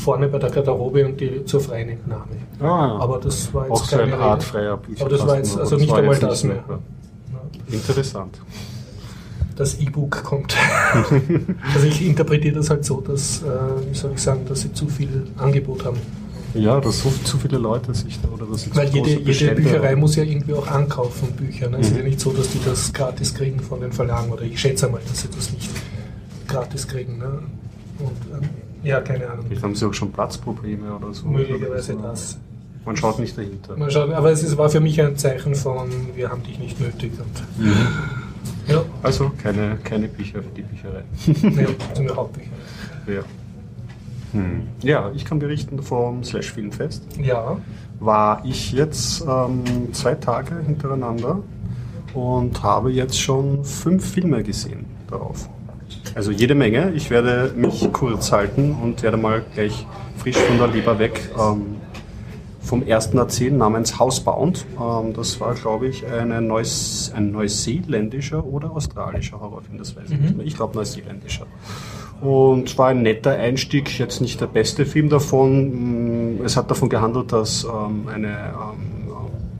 vorne 0.00 0.28
bei 0.28 0.38
der 0.38 0.50
Garderobe 0.50 1.06
und 1.06 1.20
die 1.20 1.44
zur 1.44 1.60
freien 1.60 1.90
Entnahme. 1.90 2.36
Ah, 2.60 2.98
aber 2.98 3.18
das 3.18 3.52
war 3.54 3.64
jetzt 3.64 3.72
auch 3.72 3.84
so 3.84 3.98
eine 3.98 4.16
Art 4.16 4.42
freier 4.42 4.76
Bücher. 4.76 5.02
Aber 5.02 5.10
das 5.10 5.26
war 5.26 5.36
jetzt 5.36 5.58
also 5.58 5.76
nicht 5.76 5.92
einmal 5.92 6.18
das 6.18 6.44
mehr. 6.44 6.64
mehr. 6.66 6.78
Interessant. 7.70 8.40
Das 9.56 9.78
E-Book 9.78 10.24
kommt. 10.24 10.56
also 11.74 11.86
ich 11.86 12.04
interpretiere 12.04 12.56
das 12.56 12.70
halt 12.70 12.84
so, 12.84 13.00
dass, 13.00 13.42
äh, 13.42 13.46
wie 13.90 13.94
soll 13.94 14.12
ich 14.14 14.20
sagen, 14.20 14.46
dass 14.48 14.62
sie 14.62 14.72
zu 14.72 14.88
viel 14.88 15.26
Angebot 15.36 15.84
haben. 15.84 15.98
Ja, 16.54 16.80
dass 16.80 17.02
so 17.02 17.10
zu 17.24 17.38
viele 17.38 17.58
Leute 17.58 17.94
sich 17.94 18.18
da 18.20 18.28
oder 18.28 18.46
dass 18.46 18.74
Weil 18.74 18.88
jede, 18.88 19.20
jede 19.20 19.54
Bücherei 19.54 19.92
haben. 19.92 20.00
muss 20.00 20.16
ja 20.16 20.24
irgendwie 20.24 20.54
auch 20.54 20.66
ankaufen 20.66 21.32
Bücher. 21.32 21.68
Ne? 21.68 21.76
Mhm. 21.76 21.82
Es 21.82 21.90
ist 21.90 21.96
ja 21.96 22.02
nicht 22.02 22.20
so, 22.20 22.32
dass 22.32 22.50
die 22.50 22.58
das 22.64 22.92
gratis 22.92 23.34
kriegen 23.34 23.60
von 23.60 23.80
den 23.80 23.92
Verlagen 23.92 24.32
oder 24.32 24.42
ich 24.42 24.58
schätze 24.58 24.88
mal, 24.88 25.00
dass 25.06 25.20
sie 25.20 25.28
das 25.28 25.52
nicht 25.52 25.70
gratis 26.48 26.88
kriegen. 26.88 27.18
Ne? 27.18 27.42
Und 27.98 28.42
ähm, 28.42 28.48
ja, 28.82 29.00
keine 29.00 29.28
Ahnung. 29.28 29.44
Vielleicht 29.46 29.62
haben 29.62 29.74
sie 29.74 29.86
auch 29.86 29.94
schon 29.94 30.12
Platzprobleme 30.12 30.94
oder 30.94 31.12
so. 31.12 31.26
Möglicherweise 31.26 31.96
das. 31.96 32.38
Man 32.84 32.96
schaut 32.96 33.18
nicht 33.18 33.36
dahinter. 33.36 33.76
Man 33.76 33.90
schaut, 33.90 34.10
aber 34.10 34.30
es 34.30 34.56
war 34.56 34.70
für 34.70 34.80
mich 34.80 35.00
ein 35.00 35.16
Zeichen 35.16 35.54
von, 35.54 35.90
wir 36.14 36.30
haben 36.30 36.42
dich 36.42 36.58
nicht 36.58 36.80
nötig. 36.80 37.12
Und 37.18 37.64
mhm. 37.64 37.74
ja. 38.68 38.82
Also 39.02 39.30
keine, 39.42 39.76
keine 39.84 40.08
Bücher 40.08 40.42
für 40.42 40.50
die 40.56 40.62
Bücherei. 40.62 41.04
ja, 41.62 41.68
zum 41.94 42.16
Hauptbücher. 42.16 42.48
Ja. 43.06 43.22
Hm. 44.32 44.68
Ja, 44.82 45.10
ich 45.14 45.24
kann 45.24 45.40
berichten 45.40 45.82
vom 45.82 46.22
Slash 46.24 46.52
Filmfest. 46.52 47.02
Ja. 47.20 47.58
War 47.98 48.42
ich 48.44 48.72
jetzt 48.72 49.22
ähm, 49.28 49.92
zwei 49.92 50.14
Tage 50.14 50.62
hintereinander 50.64 51.42
und 52.14 52.62
habe 52.62 52.92
jetzt 52.92 53.20
schon 53.20 53.64
fünf 53.64 54.08
Filme 54.08 54.42
gesehen 54.42 54.86
darauf. 55.10 55.48
Also 56.14 56.30
jede 56.30 56.54
Menge. 56.54 56.92
Ich 56.94 57.10
werde 57.10 57.52
mich 57.56 57.88
kurz 57.92 58.32
halten 58.32 58.76
und 58.82 59.02
werde 59.02 59.16
mal 59.16 59.42
gleich 59.54 59.86
frisch 60.16 60.36
von 60.36 60.58
der 60.58 60.68
Leber 60.68 60.98
weg 60.98 61.30
ähm, 61.38 61.76
vom 62.60 62.86
ersten 62.86 63.18
erzählen 63.18 63.56
namens 63.56 63.98
Housebound. 63.98 64.66
Ähm, 64.78 65.12
das 65.14 65.40
war, 65.40 65.54
glaube 65.54 65.88
ich, 65.88 66.06
eine 66.06 66.40
Neus 66.40 67.12
ein 67.14 67.32
neuseeländischer 67.32 68.44
oder 68.44 68.70
australischer 68.70 69.40
Horrorfilm, 69.40 69.78
das 69.78 69.96
weiß 69.96 70.10
ich 70.10 70.16
mhm. 70.16 70.22
nicht 70.22 70.36
mehr. 70.36 70.46
Ich 70.46 70.56
glaube 70.56 70.76
neuseeländischer. 70.76 71.46
Und 72.20 72.76
war 72.76 72.88
ein 72.88 73.02
netter 73.02 73.32
Einstieg, 73.32 73.98
jetzt 73.98 74.20
nicht 74.20 74.40
der 74.40 74.46
beste 74.46 74.84
Film 74.84 75.08
davon. 75.08 76.36
Mm, 76.36 76.44
es 76.44 76.56
hat 76.56 76.70
davon 76.70 76.90
gehandelt, 76.90 77.32
dass 77.32 77.64
ähm, 77.64 78.08
eine 78.12 78.28
ähm, 78.28 78.99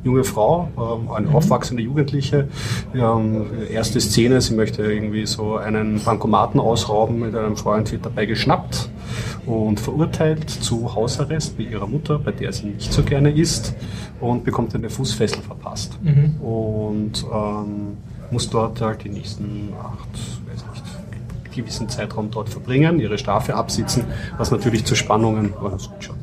junge 0.03 0.25
Frau, 0.25 0.69
ähm, 0.77 1.11
eine 1.11 1.29
mhm. 1.29 1.35
aufwachsende 1.35 1.83
Jugendliche. 1.83 2.49
Ähm, 2.95 3.47
erste 3.71 4.01
Szene, 4.01 4.41
sie 4.41 4.55
möchte 4.55 4.83
irgendwie 4.83 5.27
so 5.27 5.57
einen 5.57 6.03
Bankomaten 6.03 6.61
ausrauben, 6.61 7.21
mit 7.21 7.35
einem 7.35 7.57
Freund 7.57 7.93
wird 7.93 8.07
dabei 8.07 8.27
geschnappt 8.27 8.91
und 9.47 9.81
verurteilt 9.81 10.49
zu 10.49 10.95
Hausarrest 10.95 11.57
bei 11.57 11.65
ihrer 11.65 11.87
Mutter, 11.87 12.19
bei 12.19 12.33
der 12.33 12.53
sie 12.53 12.67
nicht 12.67 12.93
so 12.93 13.03
gerne 13.03 13.31
ist 13.31 13.75
und 14.21 14.45
bekommt 14.45 14.75
eine 14.75 14.91
Fußfessel 14.91 15.43
verpasst. 15.43 15.99
Mhm. 16.03 16.41
Und 16.41 17.25
ähm, 17.33 17.97
muss 18.31 18.49
dort 18.49 18.81
halt 18.81 19.05
die 19.05 19.09
nächsten 19.09 19.71
acht, 19.83 20.09
weiß 20.49 20.65
nicht, 20.73 20.85
gewissen 21.55 21.89
Zeitraum 21.89 22.31
dort 22.31 22.49
verbringen, 22.49 23.01
ihre 23.01 23.19
Strafe 23.19 23.55
absitzen, 23.55 24.05
was 24.39 24.51
natürlich 24.51 24.85
zu 24.85 24.95
Spannungen, 24.95 25.53
das 25.63 25.91
schon, 25.99 26.17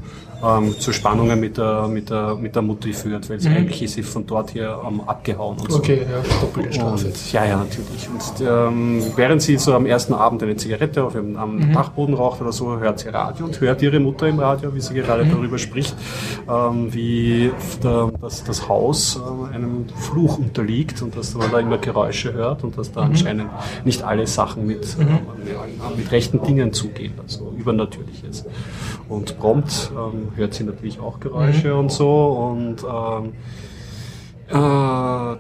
ähm, 0.44 0.80
zu 0.80 0.94
Spannungen 0.94 1.40
mit 1.40 1.58
der, 1.58 1.88
mit 1.88 2.10
der, 2.10 2.36
mit 2.36 2.56
der 2.56 2.62
Mutti 2.62 2.94
führt, 2.94 3.30
weil 3.30 3.40
sie 3.40 3.50
mhm. 3.50 3.58
eigentlich 3.58 3.84
ist 3.84 3.94
sie 3.94 4.04
von 4.04 4.26
dort 4.26 4.52
hier 4.52 4.80
ähm, 4.88 5.02
abgehauen 5.02 5.58
und 5.58 5.74
okay, 5.74 6.06
so. 6.06 6.12
Ja, 6.12 6.42
doppelte 6.42 6.74
Strafe. 6.74 7.08
Und, 7.08 7.34
ja, 7.34 7.46
ja, 7.46 7.58
natürlich. 7.58 8.10
Und 8.10 8.48
ähm, 8.48 9.02
während 9.16 9.42
sie 9.42 9.58
so 9.58 9.74
am 9.74 9.86
ersten 9.86 10.14
Abend 10.14 10.44
eine 10.44 10.56
Zigarette 10.56 11.04
auf 11.04 11.16
ihrem 11.16 11.36
am 11.38 11.58
mhm. 11.58 11.74
Dachboden 11.74 12.14
raucht 12.14 12.42
oder 12.42 12.52
so, 12.52 12.78
hört 12.80 13.00
sie 13.00 13.10
Radio 13.10 13.46
und 13.46 13.60
hört 13.60 13.82
ihre 13.82 14.00
Mutter 14.00 14.28
im 14.28 14.40
Radio, 14.40 14.74
wie 14.74 14.82
sie 14.82 14.94
gerade 14.94 15.26
mhm. 15.26 15.32
darüber 15.32 15.58
spricht, 15.58 15.96
ähm, 16.50 16.94
wie 16.94 17.52
der, 17.84 18.12
dass 18.22 18.44
das 18.44 18.68
Haus 18.68 19.20
äh, 19.52 19.56
einem 19.56 19.86
Fluch 19.96 20.38
unterliegt 20.38 21.02
und 21.02 21.16
dass 21.18 21.34
man 21.34 21.52
da 21.52 21.60
immer 21.60 21.78
Geräusche 21.78 22.34
hört 22.34 22.64
und 22.64 22.78
dass 22.78 22.92
da 22.92 23.02
mhm. 23.02 23.12
anscheinend 23.12 23.50
nicht 23.86 24.04
alle 24.04 24.28
Sachen 24.28 24.68
mit, 24.68 24.84
äh, 25.00 25.98
mit 25.98 26.12
rechten 26.12 26.44
Dingen 26.44 26.74
zugehen, 26.74 27.14
also 27.22 27.54
übernatürliches. 27.58 28.46
Und 29.10 29.40
prompt 29.40 29.92
ähm, 29.96 30.27
hört 30.36 30.54
sie 30.54 30.64
natürlich 30.64 31.00
auch 31.00 31.20
Geräusche 31.20 31.74
mhm. 31.74 31.80
und 31.80 31.92
so. 31.92 32.28
Und 32.54 32.84
ähm, 32.84 33.34
äh, 34.50 35.38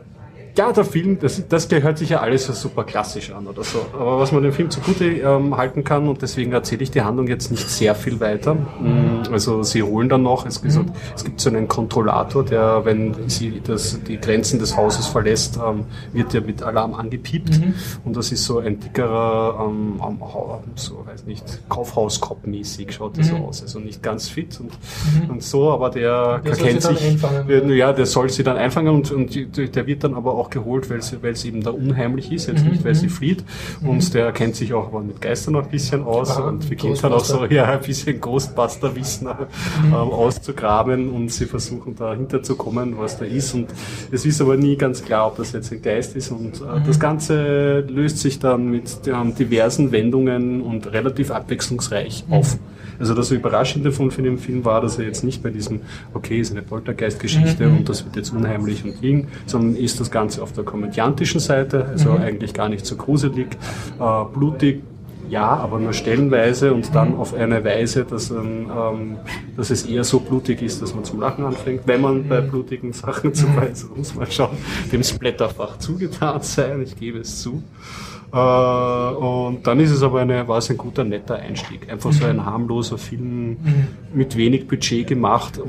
ja, 0.57 0.71
der 0.71 0.85
Film, 0.85 1.19
das, 1.19 1.47
das 1.47 1.69
gehört 1.69 1.99
sich 1.99 2.09
ja 2.09 2.19
alles 2.19 2.47
so 2.47 2.53
super 2.53 2.83
klassisch 2.83 3.31
an 3.31 3.45
oder 3.45 3.63
so. 3.63 3.85
Aber 3.93 4.19
was 4.19 4.31
man 4.31 4.41
dem 4.41 4.51
Film 4.51 4.71
zugute 4.71 5.05
ähm, 5.05 5.55
halten 5.55 5.83
kann, 5.83 6.07
und 6.07 6.21
deswegen 6.23 6.51
erzähle 6.51 6.81
ich 6.81 6.91
die 6.91 7.01
Handlung 7.01 7.27
jetzt 7.27 7.51
nicht 7.51 7.69
sehr 7.69 7.93
viel 7.93 8.19
weiter. 8.19 8.55
Mm, 8.55 9.31
also 9.31 9.61
sie 9.61 9.83
holen 9.83 10.09
dann 10.09 10.23
noch, 10.23 10.47
es, 10.47 10.63
mhm. 10.63 10.91
es 11.15 11.23
gibt 11.23 11.39
so 11.39 11.49
einen 11.49 11.67
Kontrollator, 11.67 12.43
der, 12.43 12.83
wenn 12.85 13.29
sie 13.29 13.61
das, 13.63 14.01
die 14.03 14.19
Grenzen 14.19 14.57
des 14.57 14.75
Hauses 14.75 15.05
verlässt, 15.05 15.57
ähm, 15.57 15.85
wird 16.11 16.33
der 16.33 16.41
mit 16.41 16.63
Alarm 16.63 16.95
angepiept. 16.95 17.59
Mhm. 17.59 17.75
Und 18.03 18.17
das 18.17 18.31
ist 18.31 18.43
so 18.43 18.57
ein 18.57 18.79
dickerer, 18.79 19.63
ähm, 19.63 20.01
so 20.75 21.05
weiß 21.05 21.25
nicht, 21.25 21.43
Kaufhauskopf-mäßig 21.69 22.91
schaut 22.91 23.17
das 23.17 23.31
mhm. 23.31 23.37
so 23.37 23.43
aus. 23.43 23.61
Also 23.61 23.79
nicht 23.79 24.01
ganz 24.01 24.27
fit 24.27 24.59
und, 24.59 24.71
mhm. 24.71 25.29
und 25.29 25.43
so, 25.43 25.71
aber 25.71 25.91
der, 25.91 26.39
der 26.39 26.55
kennt 26.55 26.81
sich. 26.81 27.17
Ja, 27.77 27.93
der 27.93 28.05
soll 28.07 28.29
sie 28.29 28.43
dann 28.43 28.57
einfangen 28.57 28.95
und, 28.95 29.11
und 29.11 29.35
der 29.57 29.85
wird 29.85 30.03
dann 30.03 30.15
aber 30.15 30.33
auch 30.33 30.46
auch 30.47 30.49
geholt, 30.49 30.89
weil 30.89 31.01
sie, 31.01 31.21
weil 31.21 31.35
sie 31.35 31.49
eben 31.49 31.61
da 31.61 31.71
unheimlich 31.71 32.31
ist, 32.31 32.47
jetzt 32.47 32.63
mhm. 32.63 32.71
nicht, 32.71 32.85
weil 32.85 32.95
sie 32.95 33.07
mhm. 33.07 33.11
flieht. 33.11 33.43
Mhm. 33.81 33.89
Und 33.89 34.13
der 34.13 34.31
kennt 34.31 34.55
sich 34.55 34.73
auch 34.73 34.87
aber 34.87 35.01
mit 35.01 35.21
Geistern 35.21 35.53
noch 35.53 35.63
ein 35.63 35.69
bisschen 35.69 36.03
aus 36.03 36.37
ah, 36.37 36.47
und 36.47 36.69
beginnt 36.69 37.03
dann 37.03 37.13
auch 37.13 37.23
so 37.23 37.45
ja, 37.45 37.65
ein 37.65 37.81
bisschen 37.81 38.19
Ghostbuster-Wissen 38.19 39.27
mhm. 39.27 39.87
ähm, 39.87 39.93
auszugraben 39.93 41.09
und 41.09 41.31
sie 41.31 41.45
versuchen 41.45 41.95
dahinter 41.95 42.41
zu 42.43 42.55
kommen, 42.55 42.97
was 42.97 43.17
da 43.17 43.25
ist. 43.25 43.53
Und 43.53 43.67
es 44.11 44.25
ist 44.25 44.41
aber 44.41 44.57
nie 44.57 44.75
ganz 44.75 45.03
klar, 45.03 45.27
ob 45.27 45.37
das 45.37 45.51
jetzt 45.51 45.71
ein 45.71 45.81
Geist 45.81 46.15
ist. 46.15 46.31
Und 46.31 46.61
äh, 46.61 46.79
mhm. 46.79 46.83
das 46.85 46.99
Ganze 46.99 47.81
löst 47.81 48.19
sich 48.19 48.39
dann 48.39 48.69
mit 48.69 49.07
ähm, 49.07 49.35
diversen 49.35 49.91
Wendungen 49.91 50.61
und 50.61 50.91
relativ 50.91 51.31
abwechslungsreich 51.31 52.25
mhm. 52.27 52.33
auf. 52.33 52.57
Also 52.99 53.13
das 53.13 53.31
Überraschende 53.31 53.91
von, 53.91 54.09
dem 54.09 54.37
Film 54.37 54.65
war, 54.65 54.81
dass 54.81 54.97
er 54.97 55.05
jetzt 55.05 55.23
nicht 55.23 55.43
bei 55.43 55.49
diesem, 55.49 55.81
okay, 56.13 56.39
ist 56.39 56.51
eine 56.51 56.61
Poltergeist-Geschichte 56.61 57.67
mhm. 57.67 57.77
und 57.77 57.89
das 57.89 58.05
wird 58.05 58.15
jetzt 58.15 58.31
unheimlich 58.33 58.83
und 58.83 58.99
ging, 59.01 59.27
sondern 59.45 59.75
ist 59.75 59.99
das 59.99 60.09
Ganze 60.09 60.36
auf 60.39 60.53
der 60.53 60.63
komödiantischen 60.63 61.39
Seite, 61.39 61.85
also 61.85 62.11
mhm. 62.11 62.21
eigentlich 62.21 62.53
gar 62.53 62.69
nicht 62.69 62.85
so 62.85 62.95
gruselig, 62.95 63.57
äh, 63.99 64.23
blutig, 64.33 64.81
ja, 65.29 65.45
aber 65.45 65.79
nur 65.79 65.93
stellenweise 65.93 66.73
und 66.73 66.95
dann 66.95 67.15
auf 67.15 67.33
eine 67.33 67.63
Weise, 67.63 68.05
dass, 68.05 68.31
ähm, 68.31 68.71
ähm, 68.75 69.17
dass 69.57 69.69
es 69.69 69.85
eher 69.85 70.03
so 70.03 70.19
blutig 70.19 70.61
ist, 70.61 70.81
dass 70.81 70.95
man 70.95 71.03
zum 71.03 71.19
Lachen 71.19 71.43
anfängt. 71.43 71.81
Wenn 71.85 72.01
man 72.01 72.27
bei 72.27 72.41
blutigen 72.41 72.93
Sachen 72.93 73.33
zum 73.33 73.55
Beispiel, 73.55 73.89
muss 73.95 74.15
man 74.15 74.31
schauen, 74.31 74.57
dem 74.91 75.03
Splatterfach 75.03 75.79
zugetan 75.79 76.41
sein, 76.41 76.81
ich 76.81 76.97
gebe 76.97 77.19
es 77.19 77.41
zu. 77.41 77.61
Äh, 78.33 78.37
und 78.37 79.65
dann 79.65 79.79
ist 79.79 79.91
es 79.91 80.03
aber 80.03 80.19
eine, 80.19 80.47
war 80.47 80.57
es 80.57 80.69
ein 80.69 80.77
guter, 80.77 81.03
netter 81.03 81.35
Einstieg. 81.35 81.89
Einfach 81.89 82.11
so 82.11 82.25
ein 82.25 82.45
harmloser 82.45 82.97
Film 82.97 83.49
mhm. 83.49 83.87
mit 84.13 84.35
wenig 84.35 84.67
Budget 84.67 85.07
gemacht, 85.07 85.59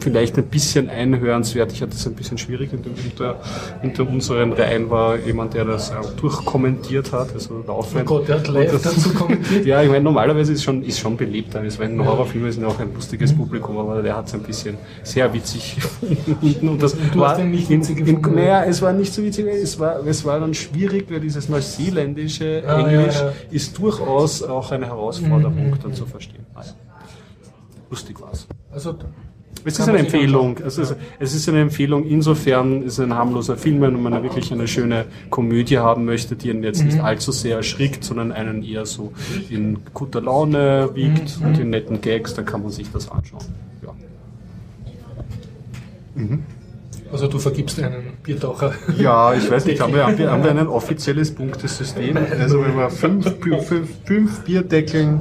vielleicht 0.00 0.36
ein 0.36 0.46
bisschen 0.46 0.88
einhörenswert. 0.88 1.72
Ich 1.72 1.80
hatte 1.80 1.92
es 1.92 2.06
ein 2.06 2.14
bisschen 2.14 2.36
schwierig 2.38 2.70
unter, 2.72 3.36
unter 3.82 4.08
unseren 4.08 4.52
Reihen 4.52 4.90
war 4.90 5.16
jemand, 5.16 5.54
der 5.54 5.64
das 5.64 5.92
auch 5.94 6.10
durchkommentiert 6.14 7.12
hat, 7.12 7.32
also 7.32 7.62
laufend. 7.66 8.02
Oh 8.02 8.16
Gott, 8.16 8.28
der 8.28 8.38
hat 8.38 8.48
live 8.48 8.82
dazu 8.82 9.10
kommentiert. 9.14 9.64
ja, 9.64 9.82
ich 9.82 9.88
meine, 9.88 10.02
normalerweise 10.02 10.52
ist 10.52 10.64
schon, 10.64 10.82
ist 10.82 10.98
schon 10.98 11.16
belebt. 11.16 11.54
Es 11.54 11.78
waren 11.78 12.04
Horrorfilme 12.04 12.50
sind 12.50 12.64
auch 12.64 12.80
ein 12.80 12.92
lustiges 12.94 13.32
mhm. 13.32 13.38
Publikum, 13.38 13.78
aber 13.78 14.02
der 14.02 14.16
hat 14.16 14.26
es 14.26 14.34
ein 14.34 14.42
bisschen 14.42 14.76
sehr 15.04 15.32
witzig 15.32 15.76
gefunden. 16.26 16.68
Und 16.68 16.82
das 16.82 16.96
du 17.12 17.20
war 17.20 17.30
hast 17.30 17.38
den 17.38 17.52
nicht 17.52 17.70
witzig 17.70 17.98
gefunden? 17.98 18.34
Naja, 18.34 18.64
es 18.64 18.82
war 18.82 18.92
nicht 18.92 19.12
so 19.12 19.22
witzig, 19.22 19.46
es 19.46 19.78
war, 19.78 20.04
es 20.04 20.24
war 20.24 20.40
dann 20.40 20.54
schwierig, 20.54 21.06
weil 21.10 21.20
dieses 21.20 21.48
Neuseeland 21.48 22.07
niederländische 22.08 22.62
ah, 22.66 22.80
Englisch 22.80 23.14
ja, 23.16 23.26
ja. 23.26 23.32
ist 23.50 23.78
durchaus 23.78 24.42
auch 24.42 24.70
eine 24.70 24.86
Herausforderung 24.86 25.70
mhm. 25.70 25.78
dann 25.82 25.94
zu 25.94 26.06
verstehen. 26.06 26.44
Ah, 26.54 26.62
ja. 26.64 26.72
Lustig 27.90 28.20
war's. 28.20 28.46
Also 28.70 28.96
es 29.64 29.78
ist 29.78 29.88
eine 29.88 29.98
Empfehlung. 29.98 30.58
Es 30.58 30.78
ist, 30.78 30.94
es 31.18 31.34
ist 31.34 31.48
eine 31.48 31.60
Empfehlung. 31.60 32.04
Insofern 32.04 32.82
ist 32.82 32.94
es 32.94 33.00
ein 33.00 33.14
harmloser 33.14 33.56
Film, 33.56 33.80
wenn 33.80 34.00
man 34.00 34.22
wirklich 34.22 34.52
eine 34.52 34.68
schöne 34.68 35.06
Komödie 35.30 35.78
haben 35.78 36.04
möchte, 36.04 36.36
die 36.36 36.50
ihn 36.50 36.62
jetzt 36.62 36.80
mhm. 36.80 36.86
nicht 36.86 37.00
allzu 37.00 37.32
sehr 37.32 37.56
erschrickt, 37.56 38.04
sondern 38.04 38.30
einen 38.32 38.62
eher 38.62 38.86
so 38.86 39.12
in 39.50 39.78
guter 39.94 40.20
Laune 40.20 40.90
wiegt 40.94 41.40
mhm. 41.40 41.46
und 41.46 41.58
in 41.58 41.70
netten 41.70 42.00
Gags, 42.00 42.34
dann 42.34 42.44
kann 42.44 42.62
man 42.62 42.70
sich 42.70 42.90
das 42.92 43.10
anschauen. 43.10 43.44
Ja. 43.82 43.94
Mhm. 46.14 46.44
Also 47.10 47.26
du 47.26 47.38
vergibst 47.38 47.80
einen 47.82 48.18
Biertaucher. 48.22 48.74
Ja, 48.98 49.32
ich 49.32 49.50
weiß 49.50 49.64
nicht, 49.64 49.80
haben 49.80 49.94
wir, 49.94 50.06
haben 50.06 50.18
wir, 50.18 50.30
haben 50.30 50.44
wir 50.44 50.50
ein 50.50 50.66
offizielles 50.66 51.34
Punktesystem? 51.34 52.16
Also 52.38 52.62
wenn 52.62 52.76
wir 52.76 52.90
fünf, 52.90 53.34
fünf, 53.40 53.88
fünf 54.04 54.40
Bierdeckeln 54.40 55.20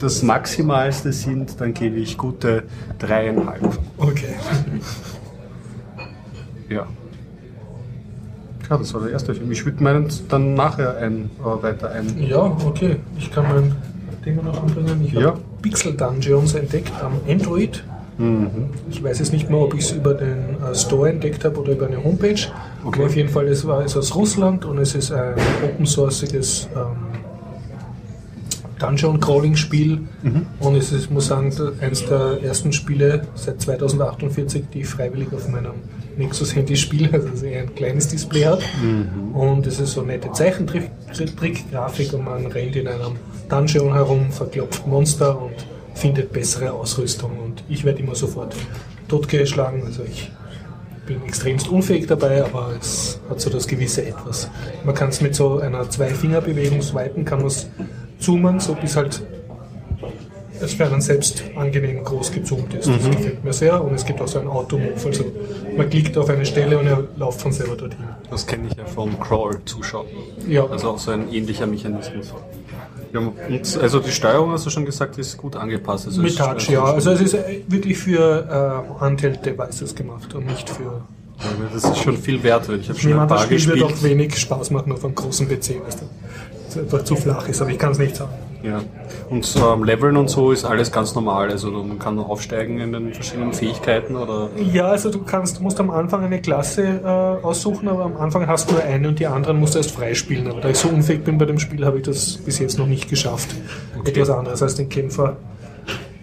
das 0.00 0.22
Maximalste 0.22 1.12
sind, 1.12 1.60
dann 1.60 1.74
gebe 1.74 1.96
ich 1.96 2.18
gute 2.18 2.64
dreieinhalb. 2.98 3.78
Okay. 3.98 4.34
Ja. 6.68 6.86
Ja, 8.68 8.78
das 8.78 8.94
war 8.94 9.02
der 9.02 9.12
erste 9.12 9.34
Film. 9.34 9.52
Ich 9.52 9.64
würde 9.64 9.82
meinen 9.82 10.08
dann 10.28 10.54
nachher 10.54 10.96
ein, 10.96 11.30
äh, 11.40 11.62
weiter 11.62 11.90
ein. 11.90 12.20
Ja, 12.20 12.56
okay. 12.64 12.96
Ich 13.18 13.30
kann 13.30 13.44
mein 13.44 13.76
Ding 14.24 14.42
noch 14.42 14.62
anbringen. 14.62 15.04
Ich 15.04 15.12
ja. 15.12 15.26
habe 15.26 15.40
Pixel 15.60 15.94
Dungeons 15.94 16.54
entdeckt 16.54 16.92
am 17.02 17.20
Android. 17.28 17.84
Mhm. 18.18 18.70
Ich 18.90 19.02
weiß 19.02 19.18
jetzt 19.18 19.32
nicht 19.32 19.50
mehr, 19.50 19.60
ob 19.60 19.74
ich 19.74 19.80
es 19.80 19.92
über 19.92 20.14
den 20.14 20.51
Store 20.74 21.10
entdeckt 21.10 21.44
habe 21.44 21.60
oder 21.60 21.72
über 21.72 21.86
eine 21.86 22.02
Homepage. 22.02 22.48
Okay. 22.84 22.98
Aber 22.98 23.06
auf 23.06 23.16
jeden 23.16 23.28
Fall, 23.28 23.48
es 23.48 23.66
war 23.66 23.84
es 23.84 23.96
aus 23.96 24.14
Russland 24.14 24.64
und 24.64 24.78
es 24.78 24.94
ist 24.94 25.12
ein 25.12 25.34
open 25.64 25.86
sourceiges 25.86 26.68
ähm, 26.74 26.96
Dungeon-Crawling-Spiel. 28.78 30.00
Mhm. 30.22 30.46
Und 30.60 30.76
es 30.76 30.92
ist, 30.92 31.10
muss 31.10 31.26
sagen, 31.26 31.52
eines 31.80 32.06
der 32.06 32.42
ersten 32.42 32.72
Spiele 32.72 33.26
seit 33.34 33.60
2048, 33.60 34.64
die 34.72 34.80
ich 34.80 34.88
freiwillig 34.88 35.32
auf 35.32 35.48
meinem 35.48 35.74
Nexus-Handy 36.16 36.76
spiele, 36.76 37.08
also 37.12 37.28
dass 37.28 37.42
er 37.42 37.62
ein 37.62 37.74
kleines 37.74 38.08
Display 38.08 38.44
hat. 38.44 38.60
Mhm. 38.82 39.34
Und 39.34 39.66
es 39.66 39.80
ist 39.80 39.92
so 39.92 40.02
eine 40.02 40.12
nette 40.12 40.32
Zeichentrick-Grafik 40.32 42.12
und 42.12 42.24
man 42.24 42.46
rennt 42.46 42.76
in 42.76 42.88
einem 42.88 43.16
Dungeon 43.48 43.92
herum, 43.92 44.30
verklopft 44.30 44.86
Monster 44.86 45.40
und 45.40 45.54
findet 45.94 46.32
bessere 46.32 46.72
Ausrüstung 46.72 47.38
und 47.38 47.62
ich 47.68 47.84
werde 47.84 48.00
immer 48.00 48.14
sofort 48.14 48.56
totgeschlagen. 49.08 49.82
Also 49.84 50.02
ich 50.04 50.30
bin 51.06 51.22
extremst 51.24 51.68
unfähig 51.68 52.06
dabei, 52.06 52.44
aber 52.44 52.72
es 52.80 53.20
hat 53.28 53.40
so 53.40 53.50
das 53.50 53.66
gewisse 53.66 54.06
Etwas. 54.06 54.50
Man 54.84 54.94
kann 54.94 55.08
es 55.08 55.20
mit 55.20 55.34
so 55.34 55.58
einer 55.58 55.88
Zwei-Finger-Bewegung 55.88 56.82
swipen, 56.82 57.24
kann 57.24 57.38
man 57.38 57.48
es 57.48 57.68
zoomen, 58.18 58.60
so 58.60 58.74
bis 58.74 58.96
halt 58.96 59.22
es 60.60 60.74
für 60.74 60.86
einen 60.86 61.00
selbst 61.00 61.42
angenehm 61.56 62.04
groß 62.04 62.32
gezoomt 62.32 62.72
ist. 62.74 62.88
Das 62.88 63.02
mhm. 63.02 63.10
gefällt 63.10 63.44
mir 63.44 63.52
sehr 63.52 63.82
und 63.82 63.94
es 63.94 64.04
gibt 64.04 64.20
auch 64.20 64.28
so 64.28 64.38
ein 64.38 64.46
Automove. 64.46 65.06
Also 65.06 65.24
man 65.76 65.90
klickt 65.90 66.16
auf 66.16 66.28
eine 66.28 66.46
Stelle 66.46 66.78
und 66.78 66.86
er 66.86 67.04
läuft 67.16 67.40
von 67.40 67.52
selber 67.52 67.76
dorthin. 67.76 68.04
Das 68.30 68.46
kenne 68.46 68.68
ich 68.70 68.76
ja 68.76 68.84
vom 68.84 69.18
Crawl-Zuschauen. 69.18 70.06
Ja. 70.48 70.66
Also 70.66 70.90
auch 70.90 70.98
so 70.98 71.10
ein 71.10 71.32
ähnlicher 71.32 71.66
Mechanismus. 71.66 72.32
Ja, 73.12 73.20
und 73.20 73.78
also 73.78 74.00
die 74.00 74.10
Steuerung, 74.10 74.52
hast 74.52 74.64
du 74.64 74.70
schon 74.70 74.86
gesagt, 74.86 75.18
ist 75.18 75.36
gut 75.36 75.54
angepasst. 75.56 76.06
Also 76.06 76.22
Mit 76.22 76.36
Touch, 76.36 76.68
ja. 76.70 76.82
Also 76.84 77.10
es 77.10 77.20
ist 77.20 77.36
wirklich 77.68 77.98
für 77.98 78.84
äh, 78.98 79.00
Handheld-Devices 79.00 79.94
gemacht 79.94 80.34
und 80.34 80.46
nicht 80.46 80.68
für... 80.70 81.02
Das 81.74 81.84
ist 81.84 81.98
schon 81.98 82.16
viel 82.16 82.42
wert, 82.42 82.68
weil 82.68 82.80
ich 82.80 82.88
habe 82.88 82.98
schon 82.98 83.12
ein 83.12 83.18
paar 83.26 83.28
das 83.28 83.42
Spiel 83.42 83.56
gespielt. 83.56 83.80
wird 83.80 83.92
auch 83.92 84.02
wenig 84.02 84.38
Spaß 84.38 84.70
machen 84.70 84.92
auf 84.92 85.04
einem 85.04 85.14
großen 85.14 85.48
PC, 85.48 85.80
weil 85.82 85.92
es 86.68 86.78
einfach 86.78 87.04
zu 87.04 87.16
flach 87.16 87.48
ist, 87.48 87.60
aber 87.60 87.70
ich 87.70 87.78
kann 87.78 87.92
es 87.92 87.98
nicht 87.98 88.16
sagen. 88.16 88.32
Ja. 88.62 88.80
Und 89.28 89.54
ähm, 89.56 89.84
Leveln 89.84 90.16
und 90.16 90.28
so 90.28 90.52
ist 90.52 90.64
alles 90.64 90.92
ganz 90.92 91.14
normal. 91.14 91.50
Also 91.50 91.70
man 91.70 91.98
kann 91.98 92.18
aufsteigen 92.18 92.78
in 92.78 92.92
den 92.92 93.12
verschiedenen 93.12 93.52
Fähigkeiten 93.52 94.16
oder. 94.16 94.50
Ja, 94.72 94.86
also 94.86 95.10
du 95.10 95.22
kannst, 95.22 95.58
du 95.58 95.62
musst 95.62 95.80
am 95.80 95.90
Anfang 95.90 96.24
eine 96.24 96.40
Klasse 96.40 97.00
äh, 97.02 97.06
aussuchen, 97.44 97.88
aber 97.88 98.04
am 98.04 98.16
Anfang 98.16 98.46
hast 98.46 98.70
du 98.70 98.74
nur 98.74 98.82
eine 98.84 99.08
und 99.08 99.18
die 99.18 99.26
anderen 99.26 99.58
musst 99.58 99.74
du 99.74 99.78
erst 99.78 99.90
freispielen. 99.90 100.48
Aber 100.48 100.60
da 100.60 100.68
ich 100.68 100.78
so 100.78 100.88
unfähig 100.88 101.24
bin 101.24 101.38
bei 101.38 101.44
dem 101.44 101.58
Spiel, 101.58 101.84
habe 101.84 101.98
ich 101.98 102.04
das 102.04 102.36
bis 102.36 102.58
jetzt 102.58 102.78
noch 102.78 102.86
nicht 102.86 103.08
geschafft. 103.08 103.54
Okay. 103.98 104.10
Etwas 104.10 104.30
anderes 104.30 104.62
als 104.62 104.76
den 104.76 104.88
Kämpfer 104.88 105.36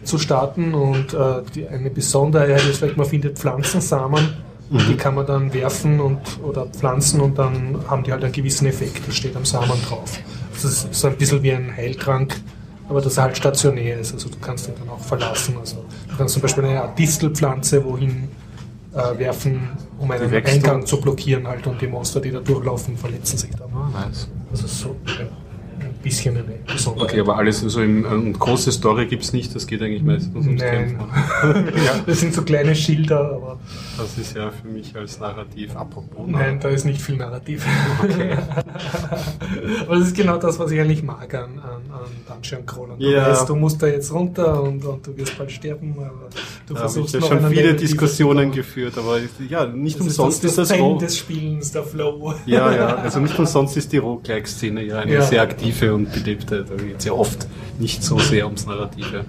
zu 0.03 0.17
starten. 0.17 0.73
Und 0.73 1.13
äh, 1.13 1.41
die, 1.53 1.67
eine 1.67 1.89
Besonderheit 1.89 2.65
ist 2.65 2.77
vielleicht, 2.77 2.97
man 2.97 3.05
findet 3.05 3.37
Pflanzensamen, 3.37 4.37
mhm. 4.69 4.79
die 4.89 4.95
kann 4.95 5.15
man 5.15 5.25
dann 5.25 5.53
werfen 5.53 5.99
und 5.99 6.19
oder 6.43 6.65
pflanzen 6.67 7.21
und 7.21 7.37
dann 7.37 7.79
haben 7.87 8.03
die 8.03 8.11
halt 8.11 8.23
einen 8.23 8.33
gewissen 8.33 8.65
Effekt. 8.67 9.07
Das 9.07 9.15
steht 9.15 9.35
am 9.35 9.45
Samen 9.45 9.81
drauf. 9.87 10.19
Das 10.61 10.83
ist 10.83 10.93
so 10.93 11.07
ein 11.07 11.17
bisschen 11.17 11.41
wie 11.43 11.53
ein 11.53 11.75
Heiltrank, 11.75 12.35
aber 12.87 13.01
dass 13.01 13.17
er 13.17 13.23
halt 13.23 13.37
stationär 13.37 13.99
ist. 13.99 14.13
Also 14.13 14.29
du 14.29 14.37
kannst 14.39 14.67
ihn 14.67 14.73
dann 14.77 14.89
auch 14.89 14.99
verlassen. 14.99 15.55
Also 15.59 15.85
du 16.09 16.17
kannst 16.17 16.33
zum 16.33 16.41
Beispiel 16.41 16.65
eine 16.65 16.81
Art 16.81 16.97
Distelpflanze 16.97 17.83
wohin 17.83 18.29
äh, 18.93 19.17
werfen, 19.19 19.69
um 19.99 20.11
einen 20.11 20.33
Eingang 20.33 20.85
zu 20.85 20.99
blockieren 20.99 21.47
halt 21.47 21.65
und 21.67 21.81
die 21.81 21.87
Monster, 21.87 22.19
die 22.19 22.31
da 22.31 22.39
durchlaufen, 22.39 22.97
verletzen 22.97 23.37
sich 23.37 23.51
dann. 23.51 23.69
Ah, 23.73 24.05
nice. 24.05 24.29
Also 24.51 24.67
so 24.67 24.95
bisschen 26.09 26.37
eine 26.37 26.43
Besonderheit. 26.65 27.09
Okay, 27.09 27.19
aber 27.21 27.37
alles, 27.37 27.63
also 27.63 27.81
in, 27.81 28.05
eine 28.05 28.31
große 28.31 28.71
Story 28.71 29.05
gibt 29.05 29.23
es 29.23 29.33
nicht, 29.33 29.55
das 29.55 29.67
geht 29.67 29.81
eigentlich 29.81 30.03
meistens 30.03 30.45
ums 30.45 30.61
Nein. 30.61 30.99
ja. 31.43 31.99
Das 32.05 32.19
sind 32.19 32.33
so 32.33 32.41
kleine 32.41 32.75
Schilder, 32.75 33.19
aber. 33.19 33.59
Das 33.97 34.17
ist 34.17 34.35
ja 34.35 34.49
für 34.51 34.67
mich 34.67 34.95
als 34.95 35.19
Narrativ 35.19 35.75
apropos. 35.75 36.25
Nein, 36.27 36.59
da 36.59 36.69
ist 36.69 36.85
nicht 36.85 37.01
viel 37.01 37.17
Narrativ. 37.17 37.65
Okay. 38.03 38.37
aber 39.81 39.95
das 39.95 40.07
ist 40.07 40.15
genau 40.15 40.37
das, 40.37 40.57
was 40.57 40.71
ich 40.71 40.79
eigentlich 40.79 41.03
mag 41.03 41.33
an, 41.33 41.59
an, 41.59 41.81
an 41.91 42.09
Dungeon 42.27 42.65
Crawlern. 42.65 42.99
Du 42.99 43.05
ja. 43.05 43.29
weißt, 43.29 43.49
du 43.49 43.55
musst 43.55 43.81
da 43.81 43.87
jetzt 43.87 44.11
runter 44.13 44.63
und, 44.63 44.83
und 44.83 45.05
du 45.05 45.15
wirst 45.17 45.37
bald 45.37 45.51
sterben, 45.51 45.93
aber 45.97 46.29
du 46.67 46.73
da 46.73 46.79
versuchst 46.81 47.15
ich 47.15 47.21
ja 47.21 47.27
schon 47.27 47.49
viele 47.49 47.73
Diskussionen 47.75 48.51
geführt, 48.51 48.97
aber 48.97 49.19
ja, 49.47 49.65
nicht 49.65 49.99
das 49.99 50.07
umsonst 50.07 50.43
ist 50.43 50.57
das, 50.57 50.69
das, 50.69 50.77
das 50.77 50.97
des 50.99 51.17
Spielens, 51.17 51.71
der 51.71 51.83
Flow. 51.83 52.33
Ja, 52.45 52.71
ja, 52.73 52.95
also 53.03 53.19
nicht 53.19 53.37
umsonst 53.37 53.77
ist 53.77 53.91
die 53.91 53.97
Roguelike-Szene 53.97 54.83
ja 54.83 54.99
eine 54.99 55.13
ja. 55.13 55.21
sehr 55.21 55.41
aktive 55.41 55.93
und 55.93 55.98
belebte. 56.05 56.65
Da 56.65 56.75
geht 56.75 56.99
es 56.99 57.05
ja 57.05 57.13
oft 57.13 57.47
nicht 57.79 58.03
so 58.03 58.19
sehr 58.19 58.45
ums 58.45 58.65
Narrative. 58.65 59.25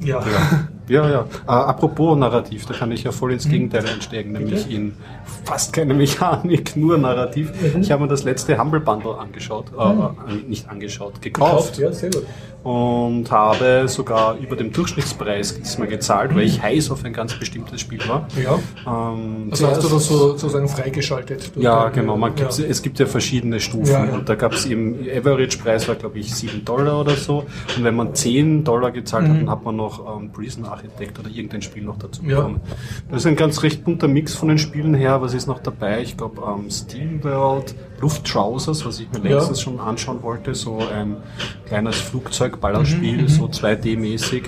Ja. 0.00 0.24
Ja, 0.26 0.68
ja. 0.88 1.08
ja. 1.08 1.20
Äh, 1.46 1.50
apropos 1.50 2.16
Narrativ, 2.16 2.66
da 2.66 2.74
kann 2.74 2.92
ich 2.92 3.04
ja 3.04 3.12
voll 3.12 3.32
ins 3.32 3.44
hm. 3.44 3.52
Gegenteil 3.52 3.86
einsteigen, 3.86 4.32
nämlich 4.32 4.70
in 4.70 4.94
fast 5.44 5.72
keine 5.72 5.94
Mechanik, 5.94 6.76
nur 6.76 6.98
Narrativ. 6.98 7.52
Mhm. 7.74 7.80
Ich 7.80 7.90
habe 7.90 8.02
mir 8.02 8.08
das 8.08 8.24
letzte 8.24 8.58
Humble 8.58 8.80
Bundle 8.80 9.16
angeschaut, 9.18 9.66
äh, 9.78 9.92
mhm. 9.92 10.02
äh, 10.28 10.48
nicht 10.48 10.68
angeschaut, 10.68 11.20
gekauft. 11.22 11.76
gekauft 11.76 11.78
ja, 11.78 11.92
sehr 11.92 12.10
gut 12.10 12.26
und 12.66 13.30
habe 13.30 13.86
sogar 13.86 14.36
über 14.38 14.56
dem 14.56 14.72
Durchschnittspreis 14.72 15.54
diesmal 15.54 15.86
gezahlt, 15.86 16.34
weil 16.34 16.42
ich 16.42 16.60
heiß 16.60 16.90
auf 16.90 17.04
ein 17.04 17.12
ganz 17.12 17.38
bestimmtes 17.38 17.80
Spiel 17.80 18.00
war. 18.08 18.26
Ja. 18.42 18.58
Ähm, 18.84 19.50
also 19.52 19.68
hast 19.68 19.84
du 19.84 19.88
das 19.88 20.06
so, 20.06 20.18
sozusagen 20.30 20.68
freigeschaltet? 20.68 21.52
Ja, 21.54 21.90
genau. 21.90 22.16
Man 22.16 22.32
ja. 22.36 22.48
es 22.48 22.82
gibt 22.82 22.98
ja 22.98 23.06
verschiedene 23.06 23.60
Stufen 23.60 23.92
ja, 23.92 24.06
ja. 24.06 24.12
und 24.12 24.28
da 24.28 24.34
gab 24.34 24.52
es 24.52 24.66
eben, 24.66 24.98
Average-Preis 25.08 25.86
war 25.86 25.94
glaube 25.94 26.18
ich 26.18 26.34
7 26.34 26.64
Dollar 26.64 27.02
oder 27.02 27.14
so 27.14 27.44
und 27.76 27.84
wenn 27.84 27.94
man 27.94 28.16
10 28.16 28.64
Dollar 28.64 28.90
gezahlt 28.90 29.28
mhm. 29.28 29.30
hat, 29.30 29.40
dann 29.42 29.50
hat 29.50 29.64
man 29.64 29.76
noch 29.76 30.18
ähm, 30.18 30.32
Prison 30.32 30.64
Architect 30.76 31.18
oder 31.18 31.28
irgendein 31.28 31.62
Spiel 31.62 31.82
noch 31.82 31.98
dazu 31.98 32.22
bekommen. 32.22 32.60
Das 33.08 33.22
ist 33.22 33.26
ein 33.26 33.36
ganz 33.36 33.62
recht 33.62 33.84
bunter 33.84 34.08
Mix 34.08 34.34
von 34.34 34.48
den 34.48 34.58
Spielen 34.58 34.94
her. 34.94 35.20
Was 35.22 35.34
ist 35.34 35.46
noch 35.46 35.60
dabei? 35.60 36.02
Ich 36.02 36.16
glaube 36.16 36.42
ähm, 36.46 36.70
SteamWorld, 36.70 37.74
Lufttrousers, 38.00 38.84
was 38.84 39.00
ich 39.00 39.08
mir 39.10 39.20
letztens 39.20 39.60
schon 39.60 39.80
anschauen 39.80 40.22
wollte, 40.22 40.54
so 40.54 40.78
ein 40.78 41.16
kleines 41.66 41.96
Flugzeug 41.96 42.60
Ballerspiel, 42.60 43.22
mhm. 43.22 43.28
so 43.28 43.46
2D-mäßig. 43.46 44.44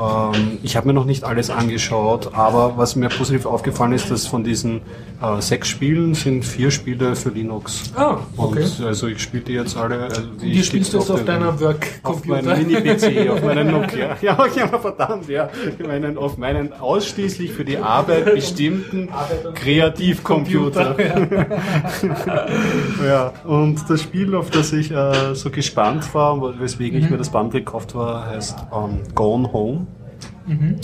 Ähm, 0.00 0.58
ich 0.62 0.76
habe 0.76 0.88
mir 0.88 0.94
noch 0.94 1.04
nicht 1.04 1.24
alles 1.24 1.50
angeschaut, 1.50 2.34
aber 2.34 2.76
was 2.76 2.96
mir 2.96 3.08
positiv 3.08 3.46
aufgefallen 3.46 3.92
ist, 3.92 4.10
dass 4.10 4.26
von 4.26 4.42
diesen 4.44 4.82
äh, 5.22 5.40
sechs 5.40 5.68
Spielen 5.68 6.14
sind 6.14 6.44
vier 6.44 6.70
Spiele 6.70 7.16
für 7.16 7.30
Linux. 7.30 7.92
Ah, 7.96 8.18
okay. 8.36 8.64
Und 8.64 8.86
also 8.86 9.06
ich 9.08 9.20
spiele 9.20 9.42
die 9.42 9.52
jetzt 9.54 9.76
alle. 9.76 10.04
Also 10.04 10.22
die, 10.40 10.52
die 10.52 10.62
spielst 10.62 10.92
du 10.92 10.98
jetzt 10.98 11.10
auf, 11.10 11.20
auf 11.20 11.24
deiner 11.24 11.58
Work-Computer? 11.60 12.38
Auf 12.38 12.46
meinem 12.46 12.66
Mini-PC, 12.66 13.30
auf 13.30 13.42
meinem 13.42 13.70
Nokia. 13.70 14.16
Ja, 14.22 14.46
ja, 14.54 14.66
verdammt, 14.78 15.28
ja. 15.28 15.48
Ich 15.78 15.86
meine, 15.86 16.18
auf 16.18 16.38
meinen 16.38 16.72
ausschließlich 16.72 17.52
für 17.52 17.64
die 17.64 17.78
Arbeit 17.78 18.34
bestimmten 18.34 19.08
Kreativcomputer. 19.54 20.96
Ja. 23.04 23.32
und 23.44 23.88
das 23.88 24.02
Spiel, 24.02 24.34
auf 24.34 24.50
das 24.50 24.72
ich 24.72 24.90
äh, 24.90 25.34
so 25.34 25.50
gespannt 25.50 26.14
war, 26.14 26.58
weswegen 26.60 26.98
mhm. 26.98 27.04
ich 27.04 27.10
mir 27.10 27.18
das 27.18 27.30
Band 27.30 27.52
gekauft 27.52 27.94
war, 27.94 28.26
heißt 28.26 28.56
um, 28.70 28.90
ähm, 28.90 29.14
Gone 29.14 29.52
Home. 29.52 29.86
Mhm. 30.46 30.76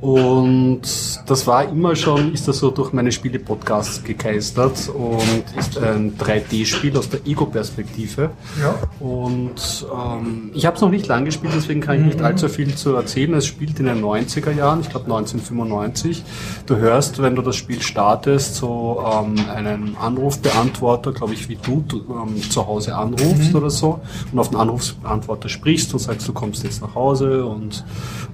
Und 0.00 0.80
das 1.26 1.46
war 1.46 1.68
immer 1.68 1.94
schon, 1.94 2.32
ist 2.32 2.48
das 2.48 2.58
so 2.58 2.70
durch 2.70 2.94
meine 2.94 3.12
Spiele-Podcasts 3.12 4.02
gekeistert 4.02 4.88
und 4.88 5.58
ist 5.58 5.76
ein 5.76 6.16
3D-Spiel 6.16 6.96
aus 6.96 7.10
der 7.10 7.20
Ego-Perspektive. 7.26 8.30
Ja. 8.58 8.74
Und 8.98 9.86
ähm, 9.92 10.50
ich 10.54 10.64
habe 10.64 10.76
es 10.76 10.82
noch 10.82 10.88
nicht 10.88 11.06
lang 11.06 11.26
gespielt, 11.26 11.52
deswegen 11.54 11.82
kann 11.82 11.98
ich 11.98 12.06
nicht 12.06 12.18
mhm. 12.20 12.24
allzu 12.24 12.48
viel 12.48 12.74
zu 12.74 12.94
erzählen. 12.94 13.34
Es 13.34 13.46
spielt 13.46 13.78
in 13.78 13.86
den 13.86 14.02
90er 14.02 14.52
Jahren, 14.52 14.80
ich 14.80 14.88
glaube 14.88 15.04
1995. 15.04 16.24
Du 16.64 16.76
hörst, 16.76 17.20
wenn 17.20 17.34
du 17.34 17.42
das 17.42 17.56
Spiel 17.56 17.82
startest, 17.82 18.54
so 18.54 19.04
ähm, 19.04 19.34
einen 19.54 19.96
Anrufbeantworter, 20.00 21.12
glaube 21.12 21.34
ich, 21.34 21.50
wie 21.50 21.56
du 21.56 21.84
ähm, 21.90 22.40
zu 22.50 22.66
Hause 22.66 22.96
anrufst 22.96 23.50
mhm. 23.50 23.56
oder 23.56 23.68
so, 23.68 24.00
und 24.32 24.38
auf 24.38 24.48
den 24.48 24.56
Anrufbeantworter 24.56 25.50
sprichst 25.50 25.92
und 25.92 25.98
sagst, 25.98 26.26
du 26.26 26.32
kommst 26.32 26.64
jetzt 26.64 26.80
nach 26.80 26.94
Hause 26.94 27.44
und 27.44 27.84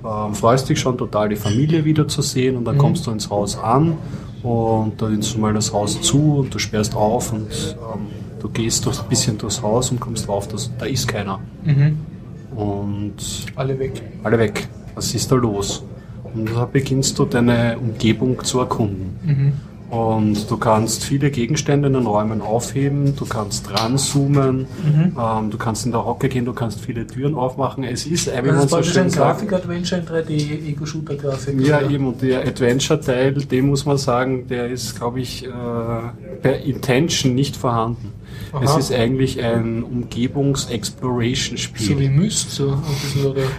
ähm, 0.05 0.33
freust 0.33 0.69
dich 0.69 0.79
schon 0.79 0.97
total, 0.97 1.29
die 1.29 1.37
Familie 1.37 1.56
wiederzusehen 1.85 2.57
und 2.57 2.65
dann 2.65 2.77
mhm. 2.77 2.81
kommst 2.81 3.07
du 3.07 3.11
ins 3.11 3.31
Haus 3.31 3.59
an 3.59 3.97
und 4.43 5.01
da 5.01 5.09
nimmst 5.09 5.35
du 5.35 5.39
mal 5.41 5.53
das 5.53 5.73
Haus 5.73 6.01
zu 6.01 6.39
und 6.39 6.55
du 6.55 6.59
sperrst 6.59 6.95
auf 6.95 7.33
und 7.33 7.49
ähm, 7.51 8.07
du 8.41 8.49
gehst 8.49 8.87
durch, 8.87 9.01
ein 9.01 9.09
bisschen 9.09 9.39
durchs 9.39 9.63
Haus 9.63 9.91
und 9.91 10.01
kommst 10.01 10.29
drauf, 10.29 10.49
dass 10.49 10.71
da 10.79 10.87
ist 10.87 11.09
keiner. 11.09 11.41
Mhm. 11.65 11.99
Und 12.55 13.17
alle 13.57 13.79
weg. 13.79 14.03
Alle 14.23 14.39
weg. 14.39 14.69
Was 14.95 15.15
ist 15.15 15.31
da 15.31 15.35
los? 15.35 15.85
Und 16.23 16.55
da 16.55 16.65
beginnst 16.65 17.19
du 17.19 17.25
deine 17.25 17.77
Umgebung 17.79 18.43
zu 18.45 18.61
erkunden. 18.61 19.19
Mhm. 19.25 19.53
Und 19.91 20.51
du 20.51 20.57
kannst 20.57 21.05
viele 21.05 21.31
Gegenstände 21.31 21.87
in 21.87 21.95
den 21.95 22.07
Räumen 22.07 22.41
aufheben, 22.41 23.15
du 23.15 23.25
kannst 23.25 23.71
ranzoomen, 23.71 24.67
mhm. 24.85 25.17
ähm, 25.19 25.51
du 25.51 25.59
kannst 25.59 25.87
in 25.87 25.93
der 25.93 26.05
Hocke 26.05 26.29
gehen, 26.29 26.45
du 26.45 26.53
kannst 26.53 26.81
viele 26.81 27.07
Türen 27.07 27.37
aufmachen. 27.37 27.85
Es 27.85 28.05
ist, 28.05 28.27
wie 28.27 28.51
man 28.51 28.69
so 28.69 28.83
schön 28.83 29.05
ein 29.05 29.11
Grafik-Adventure 29.11 30.01
in 30.01 30.07
3D-Ego-Shooter-Grafik. 30.07 31.61
Ja, 31.61 31.79
oder? 31.79 31.91
eben. 31.91 32.09
Und 32.09 32.21
der 32.21 32.41
Adventure-Teil, 32.47 33.35
dem 33.35 33.69
muss 33.69 33.87
man 33.87 33.97
sagen, 33.97 34.49
der 34.49 34.69
ist, 34.69 34.97
glaube 34.97 35.21
ich, 35.21 35.45
äh, 35.45 35.49
per 36.43 36.61
Intention 36.65 37.35
nicht 37.35 37.57
vorhanden. 37.57 38.13
Aha. 38.53 38.65
Es 38.65 38.77
ist 38.77 38.93
eigentlich 38.93 39.43
ein 39.43 39.83
Umgebungs-Exploration-Spiel. 39.83 41.87
So 41.87 41.99
wie 41.99 42.09
Myst, 42.09 42.51
so? 42.51 42.79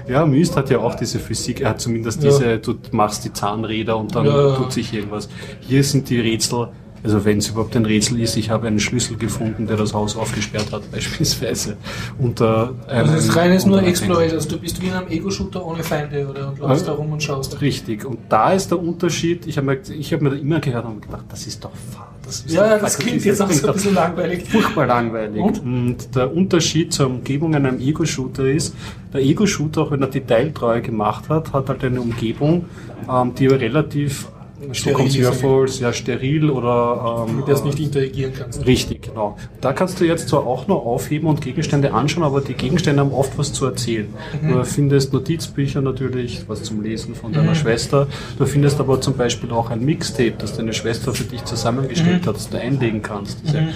Ja, 0.07 0.25
Myst 0.25 0.55
hat 0.55 0.69
ja 0.69 0.79
auch 0.79 0.95
diese 0.95 1.19
Physik. 1.19 1.61
Er 1.61 1.71
hat 1.71 1.81
zumindest 1.81 2.23
ja. 2.23 2.29
diese, 2.29 2.59
du 2.59 2.75
machst 2.91 3.25
die 3.25 3.33
Zahnräder 3.33 3.97
und 3.97 4.15
dann 4.15 4.25
ja. 4.25 4.55
tut 4.55 4.71
sich 4.71 4.93
irgendwas. 4.93 5.27
Hier 5.61 5.83
sind 5.83 6.09
die 6.09 6.19
Rätsel, 6.19 6.69
also 7.03 7.23
wenn 7.25 7.37
es 7.37 7.49
überhaupt 7.49 7.75
ein 7.75 7.85
Rätsel 7.85 8.19
ist, 8.19 8.37
ich 8.37 8.49
habe 8.49 8.67
einen 8.67 8.79
Schlüssel 8.79 9.17
gefunden, 9.17 9.67
der 9.67 9.77
das 9.77 9.93
Haus 9.93 10.15
aufgesperrt 10.15 10.71
hat, 10.71 10.83
beispielsweise. 10.91 11.77
Unter 12.19 12.73
einem, 12.87 13.09
also 13.09 13.27
das 13.27 13.35
reine 13.35 13.55
ist 13.55 13.67
nur 13.67 13.83
Exploration, 13.83 14.37
also 14.37 14.49
du 14.49 14.59
bist 14.59 14.81
wie 14.81 14.87
in 14.87 14.93
einem 14.93 15.07
Ego-Shooter 15.07 15.65
ohne 15.65 15.83
Feinde 15.83 16.27
oder 16.27 16.49
und 16.49 16.59
läufst 16.59 16.87
ja, 16.87 16.93
da 16.93 16.97
rum 16.97 17.11
und 17.11 17.23
schaust. 17.23 17.61
Richtig, 17.61 18.05
und 18.05 18.19
da 18.29 18.51
ist 18.51 18.71
der 18.71 18.79
Unterschied, 18.79 19.47
ich 19.47 19.57
habe 19.57 19.67
mir, 19.67 19.77
hab 19.77 20.21
mir 20.21 20.35
immer 20.35 20.59
gehört 20.59 20.85
und 20.85 21.01
gedacht, 21.01 21.25
das 21.29 21.47
ist 21.47 21.63
doch 21.63 21.71
fad. 21.91 22.07
Das 22.27 22.41
ist 22.41 22.53
ja, 22.53 22.77
das 22.77 22.97
klingt 22.97 23.23
jetzt 23.23 23.41
auch 23.41 23.49
so 23.49 23.67
ein 23.67 23.73
bisschen 23.73 23.95
langweilig. 23.95 24.49
Furchtbar 24.49 24.85
langweilig. 24.85 25.41
Und? 25.41 25.59
und 25.63 26.15
der 26.15 26.35
Unterschied 26.35 26.91
zur 26.91 27.07
Umgebung 27.07 27.53
in 27.53 27.65
einem 27.65 27.79
Ego-Shooter 27.79 28.43
ist, 28.43 28.75
der 29.13 29.21
Ego-Shooter, 29.21 29.83
auch 29.83 29.91
wenn 29.91 30.01
er 30.01 30.09
detailtreu 30.09 30.81
gemacht 30.81 31.29
hat, 31.29 31.53
hat 31.53 31.69
halt 31.69 31.85
eine 31.85 32.01
Umgebung, 32.01 32.65
ähm, 33.09 33.33
die 33.33 33.47
relativ 33.47 34.27
so 34.73 34.91
kommt 34.91 35.09
es 35.09 35.17
mir 35.17 35.31
vor, 35.33 35.67
sehr 35.67 35.93
steril 35.93 36.49
oder 36.49 37.25
ähm, 37.27 37.37
mit 37.37 37.47
der 37.47 37.55
es 37.55 37.63
nicht 37.63 37.79
interagieren 37.79 38.33
kannst. 38.37 38.65
Richtig, 38.65 39.03
genau. 39.03 39.37
Da 39.61 39.73
kannst 39.73 39.99
du 39.99 40.05
jetzt 40.05 40.29
zwar 40.29 40.45
auch 40.45 40.67
nur 40.67 40.85
aufheben 40.85 41.27
und 41.27 41.41
Gegenstände 41.41 41.93
anschauen, 41.93 42.23
aber 42.23 42.41
die 42.41 42.53
Gegenstände 42.53 43.01
haben 43.01 43.11
oft 43.11 43.37
was 43.37 43.53
zu 43.53 43.65
erzählen. 43.65 44.07
Mhm. 44.41 44.49
Du 44.49 44.65
findest 44.65 45.13
Notizbücher 45.13 45.81
natürlich, 45.81 46.43
was 46.47 46.63
zum 46.63 46.81
Lesen 46.81 47.15
von 47.15 47.33
deiner 47.33 47.51
mhm. 47.51 47.55
Schwester. 47.55 48.07
Du 48.37 48.45
findest 48.45 48.79
aber 48.79 48.99
zum 48.99 49.15
Beispiel 49.15 49.51
auch 49.51 49.69
ein 49.69 49.85
Mixtape, 49.85 50.33
das 50.37 50.57
deine 50.57 50.73
Schwester 50.73 51.13
für 51.13 51.23
dich 51.23 51.43
zusammengestellt 51.45 52.23
mhm. 52.23 52.27
hat, 52.27 52.35
das 52.35 52.49
du 52.49 52.59
einlegen 52.59 53.01
kannst. 53.01 53.39
Diese, 53.45 53.67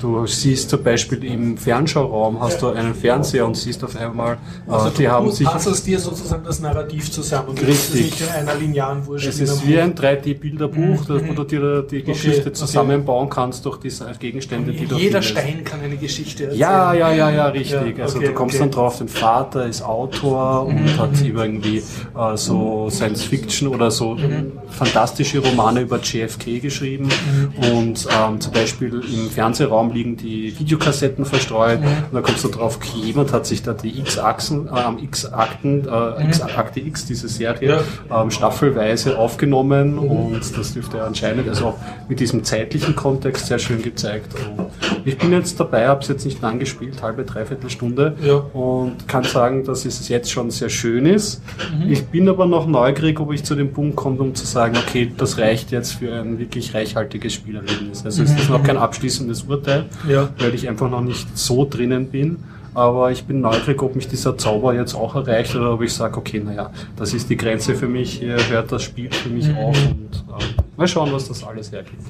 Du 0.00 0.24
siehst 0.26 0.70
zum 0.70 0.82
Beispiel 0.82 1.24
im 1.24 1.56
Fernschauraum 1.56 2.40
hast 2.40 2.62
du 2.62 2.68
einen 2.68 2.94
Fernseher 2.94 3.44
und 3.44 3.56
siehst 3.56 3.82
auf 3.82 3.96
einmal, 3.96 4.34
äh, 4.68 4.70
Also 4.70 4.90
die 4.90 5.08
haben 5.08 5.30
sich 5.32 5.44
passt 5.46 5.86
dir 5.86 5.98
sozusagen 5.98 6.44
das 6.44 6.60
Narrativ 6.60 7.10
zusammen. 7.10 7.48
Richtig. 7.58 7.66
musst 7.68 7.88
es 7.88 7.94
nicht 7.94 8.20
in 8.20 8.28
einer 8.28 8.54
linearen 8.54 9.04
Wurst 9.06 9.26
Es 9.26 9.40
ist 9.40 9.66
wie 9.66 9.80
ein 9.80 9.94
3D-Bilderbuch, 9.96 11.04
das- 11.04 11.22
wo 11.26 11.32
du 11.32 11.42
dir 11.44 11.82
die 11.82 12.02
Geschichte 12.04 12.42
okay. 12.42 12.52
zusammenbauen 12.52 13.28
kannst 13.28 13.64
durch 13.64 13.78
diese 13.78 14.06
Gegenstände, 14.20 14.70
die 14.72 14.86
du 14.86 14.94
Jeder 14.94 15.20
findest. 15.20 15.28
Stein 15.30 15.64
kann 15.64 15.80
eine 15.80 15.96
Geschichte 15.96 16.44
erzählen. 16.44 16.60
Ja, 16.60 16.94
ja, 16.94 17.12
ja, 17.12 17.30
ja, 17.30 17.46
richtig. 17.48 17.96
Ja, 17.98 18.04
also 18.04 18.18
okay, 18.18 18.26
du 18.28 18.34
kommst 18.34 18.54
okay. 18.54 18.66
Mhm, 18.66 18.70
dann 18.70 18.78
drauf, 18.78 18.98
dein 18.98 19.08
Vater 19.08 19.66
ist 19.66 19.82
Autor 19.82 20.66
und 20.66 20.96
hat 20.96 21.10
irgendwie 21.22 21.78
äh, 21.78 22.36
so 22.36 22.88
Science 22.90 23.22
Fiction 23.24 23.66
oder 23.68 23.90
so 23.90 24.14
Mhm. 24.14 24.52
fantastische 24.70 25.40
Romane 25.40 25.80
über 25.80 25.98
JFK 26.00 26.60
geschrieben 26.60 27.08
Mhm. 27.08 27.76
und 27.76 28.06
ähm, 28.16 28.40
zum 28.40 28.52
Beispiel 28.52 29.00
im 29.12 29.28
Fernsehraum 29.30 29.87
liegen 29.92 30.16
die 30.16 30.58
Videokassetten 30.58 31.24
verstreut 31.24 31.80
Mhm. 31.80 31.86
und 31.86 32.14
dann 32.14 32.22
kommst 32.22 32.44
du 32.44 32.48
drauf, 32.48 32.76
okay, 32.76 32.98
jemand 33.06 33.32
hat 33.32 33.46
sich 33.46 33.62
da 33.62 33.72
die 33.72 33.98
X-Achsen, 34.00 34.68
äh, 34.68 35.04
X-Akten, 35.04 35.86
äh, 35.88 36.24
X 36.24 36.40
Akte 36.42 36.80
X, 36.80 37.06
diese 37.06 37.28
Serie, 37.28 37.80
ähm, 38.10 38.30
staffelweise 38.30 39.18
aufgenommen 39.18 39.94
Mhm. 39.94 40.00
und 40.10 40.58
das 40.58 40.72
dürfte 40.74 41.02
anscheinend 41.02 41.48
also 41.48 41.66
auch 41.68 41.76
mit 42.08 42.20
diesem 42.20 42.44
zeitlichen 42.44 42.94
Kontext 42.96 43.46
sehr 43.46 43.58
schön 43.58 43.82
gezeigt. 43.82 44.34
Und 44.56 44.66
ich 45.04 45.18
bin 45.18 45.32
jetzt 45.32 45.58
dabei, 45.60 45.88
habe 45.88 46.00
es 46.02 46.08
jetzt 46.08 46.24
nicht 46.24 46.40
lang 46.42 46.58
gespielt, 46.58 47.02
halbe, 47.02 47.24
dreiviertel 47.24 47.70
Stunde 47.70 48.16
Ja. 48.22 48.34
und 48.52 49.06
kann 49.08 49.24
sagen, 49.24 49.64
dass 49.64 49.84
es 49.84 50.08
jetzt 50.08 50.30
schon 50.30 50.50
sehr 50.50 50.68
schön 50.68 51.06
ist. 51.06 51.42
Ich 51.88 52.04
bin 52.06 52.28
aber 52.28 52.46
noch 52.46 52.66
neugierig, 52.66 53.20
ob 53.20 53.32
ich 53.32 53.44
zu 53.44 53.54
dem 53.54 53.72
Punkt 53.72 53.96
komme, 53.96 54.18
um 54.20 54.34
zu 54.34 54.46
sagen, 54.46 54.76
okay, 54.76 55.12
das 55.16 55.38
reicht 55.38 55.70
jetzt 55.70 55.92
für 55.94 56.12
ein 56.14 56.38
wirklich 56.38 56.74
reichhaltiges 56.74 57.32
Spielerlebnis. 57.34 58.04
Also 58.04 58.22
es 58.22 58.30
ist 58.30 58.50
noch 58.50 58.62
kein 58.62 58.76
abschließendes 58.76 59.42
Urteil, 59.42 59.77
Ja. 60.08 60.28
weil 60.38 60.54
ich 60.54 60.68
einfach 60.68 60.90
noch 60.90 61.00
nicht 61.02 61.36
so 61.36 61.66
drinnen 61.68 62.08
bin. 62.08 62.38
Aber 62.74 63.10
ich 63.10 63.24
bin 63.24 63.40
neugierig, 63.40 63.82
ob 63.82 63.96
mich 63.96 64.06
dieser 64.06 64.38
Zauber 64.38 64.72
jetzt 64.74 64.94
auch 64.94 65.16
erreicht 65.16 65.56
oder 65.56 65.72
ob 65.74 65.82
ich 65.82 65.92
sage, 65.92 66.16
okay, 66.16 66.38
naja, 66.38 66.70
das 66.96 67.12
ist 67.12 67.28
die 67.28 67.36
Grenze 67.36 67.74
für 67.74 67.88
mich, 67.88 68.18
hier 68.20 68.36
hört 68.50 68.70
das 68.70 68.82
Spiel 68.84 69.10
für 69.10 69.30
mich 69.30 69.48
auf 69.56 69.76
und 69.90 70.24
ähm, 70.28 70.64
mal 70.76 70.86
schauen, 70.86 71.10
was 71.12 71.26
das 71.26 71.42
alles 71.42 71.72
hergibt. 71.72 72.04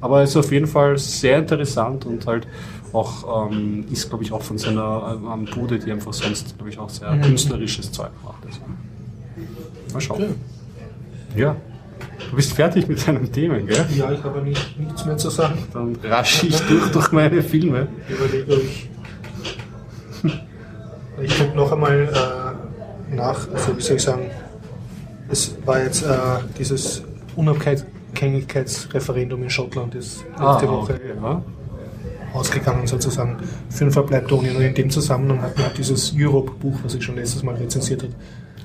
Aber 0.00 0.22
es 0.22 0.30
ist 0.30 0.36
auf 0.36 0.50
jeden 0.50 0.66
Fall 0.66 0.96
sehr 0.96 1.38
interessant 1.38 2.06
und 2.06 2.26
halt 2.26 2.46
auch, 2.92 3.50
ähm, 3.50 3.84
ist 3.90 4.08
glaube 4.08 4.24
ich 4.24 4.32
auch 4.32 4.42
von 4.42 4.56
seiner 4.56 5.18
ähm, 5.34 5.46
Bude, 5.54 5.78
die 5.78 5.92
einfach 5.92 6.12
sonst, 6.12 6.56
glaube 6.56 6.70
ich, 6.70 6.78
auch 6.78 6.88
sehr 6.88 7.16
künstlerisches 7.18 7.92
Zeug 7.92 8.10
macht. 8.24 8.44
Also, 8.46 8.60
mal 9.92 10.00
schauen. 10.00 10.34
Ja. 11.36 11.56
Du 12.30 12.36
bist 12.36 12.52
fertig 12.52 12.88
mit 12.88 13.06
deinen 13.06 13.30
Themen, 13.30 13.66
gell? 13.66 13.86
Ja, 13.94 14.10
ich 14.10 14.22
habe 14.22 14.42
nicht, 14.42 14.78
nichts 14.78 15.04
mehr 15.04 15.16
zu 15.16 15.30
sagen. 15.30 15.58
Dann 15.72 15.96
rasche 16.02 16.46
ich 16.46 16.58
durch, 16.60 16.90
durch 16.90 17.12
meine 17.12 17.42
Filme. 17.42 17.88
Ich 18.08 18.16
überlege, 18.16 18.54
ich. 18.54 18.88
Ich 21.22 21.38
gucke 21.38 21.56
noch 21.56 21.70
einmal 21.70 22.02
äh, 22.02 23.14
nach, 23.14 23.46
also 23.52 23.76
wie 23.76 23.82
soll 23.82 23.96
ich 23.96 24.02
sagen, 24.02 24.30
es 25.28 25.54
war 25.64 25.82
jetzt 25.82 26.02
äh, 26.02 26.08
dieses 26.58 27.02
Unabhängigkeitsreferendum 27.36 29.42
in 29.42 29.50
Schottland, 29.50 29.94
ist 29.94 30.24
letzte 30.30 30.68
Woche 30.68 30.98
ja. 31.22 31.42
ausgegangen 32.32 32.86
sozusagen 32.86 33.36
für 33.68 33.84
den 33.84 33.92
Verbleib 33.92 34.28
der 34.28 34.38
Union. 34.38 34.56
Und 34.56 34.62
in 34.62 34.74
dem 34.74 34.88
Zusammenhang 34.90 35.42
hat 35.42 35.54
mir 35.56 35.66
auch 35.66 35.74
dieses 35.74 36.14
Europe-Buch, 36.16 36.78
was 36.82 36.94
ich 36.94 37.04
schon 37.04 37.16
letztes 37.16 37.42
Mal 37.42 37.56
rezensiert 37.56 38.02
habe, 38.02 38.14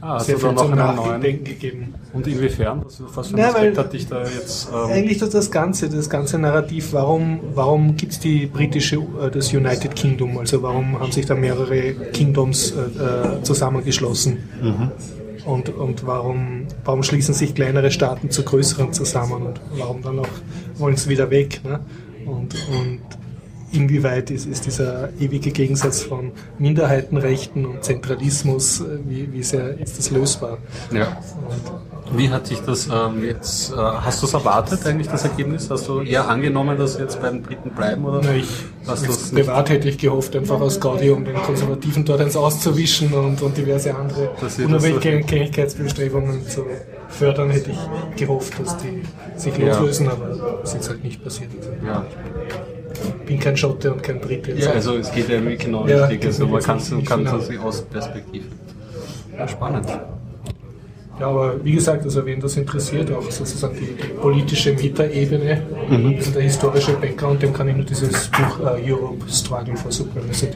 Ah, 0.02 0.20
sehr 0.20 0.36
also 0.36 0.50
viel 0.50 0.58
zum. 0.58 0.76
Nachdenken 0.76 1.44
gegeben. 1.44 1.94
Und 2.14 2.28
inwiefern? 2.28 2.84
Was, 2.86 3.02
was 3.16 3.28
für 3.28 3.38
ein 3.38 3.44
Aspekt 3.44 3.78
hat 3.78 3.94
dich 3.94 4.08
da 4.08 4.24
jetzt... 4.24 4.70
Ähm, 4.72 4.92
Eigentlich 4.92 5.18
das, 5.18 5.30
das 5.30 5.52
Ganze, 5.52 5.90
das 5.90 6.10
ganze 6.10 6.38
Narrativ, 6.38 6.94
warum, 6.94 7.40
warum 7.54 7.96
gibt 7.96 8.14
es 8.14 8.20
die 8.20 8.46
britische, 8.46 8.98
äh, 8.98 9.32
das 9.32 9.54
United 9.54 9.96
Kingdom, 9.96 10.38
also 10.38 10.62
warum 10.62 11.00
haben 11.00 11.12
sich 11.12 11.26
da 11.26 11.36
mehrere 11.36 11.94
Kingdoms 12.14 12.72
äh, 12.72 13.38
äh, 13.40 13.44
zusammengeschlossen 13.44 14.38
und, 15.46 15.70
und 15.70 16.06
warum, 16.06 16.68
warum 16.84 17.04
schließen 17.04 17.34
sich 17.34 17.56
kleinere 17.56 17.90
Staaten 17.90 18.30
zu 18.30 18.44
größeren 18.44 18.94
zusammen 18.94 19.48
und 19.48 19.62
warum 19.78 20.02
dann 20.02 20.20
auch 20.20 20.28
wollen 20.78 20.98
sie 20.98 21.10
wieder 21.10 21.30
weg. 21.30 21.62
Ne? 21.64 21.80
Und, 22.26 22.56
und 22.70 23.00
inwieweit 23.72 24.32
ist, 24.32 24.46
ist 24.48 24.66
dieser 24.66 25.10
ewige 25.20 25.52
Gegensatz 25.52 26.02
von 26.04 26.32
Minderheitenrechten 26.60 27.66
und 27.66 27.84
Zentralismus, 27.84 28.82
äh, 28.82 29.00
wie, 29.06 29.32
wie 29.34 29.44
sehr 29.44 29.78
ist 29.80 29.98
das 29.98 30.12
lösbar? 30.12 30.58
ja. 30.92 31.18
Wie 32.16 32.30
hat 32.30 32.48
sich 32.48 32.60
das 32.62 32.88
ähm, 32.88 33.22
jetzt... 33.26 33.74
Äh, 33.74 33.76
hast 33.76 34.22
du 34.22 34.28
es 34.28 34.34
erwartet 34.34 34.86
eigentlich, 34.86 35.10
das 35.10 35.26
Ergebnis? 35.26 35.70
Hast 35.70 35.90
du 35.90 36.00
eher 36.02 36.30
angenommen, 36.30 36.78
dass 36.78 36.94
sie 36.94 37.02
jetzt 37.02 37.22
bei 37.22 37.30
den 37.30 37.42
Briten 37.42 37.72
bleiben? 37.72 38.06
Oder 38.06 38.22
Na, 38.24 38.34
ich, 38.34 38.48
hast 38.88 39.34
privat 39.34 39.70
hätte 39.70 39.90
ich 39.90 39.98
gehofft, 39.98 40.34
einfach 40.36 40.62
aus 40.62 40.80
Gaudi, 40.80 41.10
um 41.10 41.26
den 41.26 41.36
Konservativen 41.36 42.06
dort 42.06 42.22
eins 42.22 42.38
auszuwischen 42.38 43.14
und, 43.14 43.42
und 43.42 43.58
diverse 43.58 43.94
andere 43.94 44.30
Unabhängigkeitsbestrebungen 44.64 46.48
zu 46.48 46.64
fördern, 47.10 47.50
hätte 47.50 47.72
ich 47.72 47.80
gehofft, 48.16 48.54
dass 48.60 48.78
die 48.78 49.02
sich 49.36 49.58
Ja. 49.58 49.68
loslösen, 49.68 50.08
aber 50.08 50.62
es 50.64 50.74
ist 50.76 50.88
halt 50.90 51.04
nicht 51.04 51.22
passiert. 51.24 51.52
Ja. 51.86 52.06
Ich 53.28 53.34
bin 53.34 53.42
kein 53.42 53.58
Schotte 53.58 53.92
und 53.92 54.02
kein 54.02 54.22
Brite. 54.22 54.54
ja, 54.54 54.72
also 54.72 54.96
es 54.96 55.12
geht 55.12 55.28
ja 55.28 55.42
genau 55.42 55.86
Ja, 55.86 56.06
richtig. 56.06 56.28
Also 56.28 56.48
man 56.48 56.62
kann 56.64 56.78
es 56.78 56.90
genau. 56.90 57.64
aus 57.66 57.82
Perspektive. 57.82 58.46
Ja, 59.38 59.46
spannend. 59.46 59.86
Ja, 61.20 61.28
aber 61.28 61.56
wie 61.62 61.74
gesagt, 61.74 62.06
also 62.06 62.26
wen 62.26 62.40
das 62.40 62.56
interessiert, 62.56 63.12
auch 63.12 63.30
sozusagen 63.30 63.76
die, 63.76 63.88
die 64.02 64.14
politische 64.14 64.72
Metaebene, 64.72 65.62
Mhm. 65.90 66.16
also 66.16 66.32
der 66.32 66.42
historische 66.44 66.94
Background, 66.94 67.42
dem 67.44 67.52
kann 67.52 67.68
ich 67.68 67.76
nur 67.76 67.84
dieses 67.86 68.30
Buch 68.30 68.60
äh, 68.62 68.90
Europe 68.94 69.30
Struggle 69.30 69.76
for 69.76 69.92
Supremacy 69.92 70.48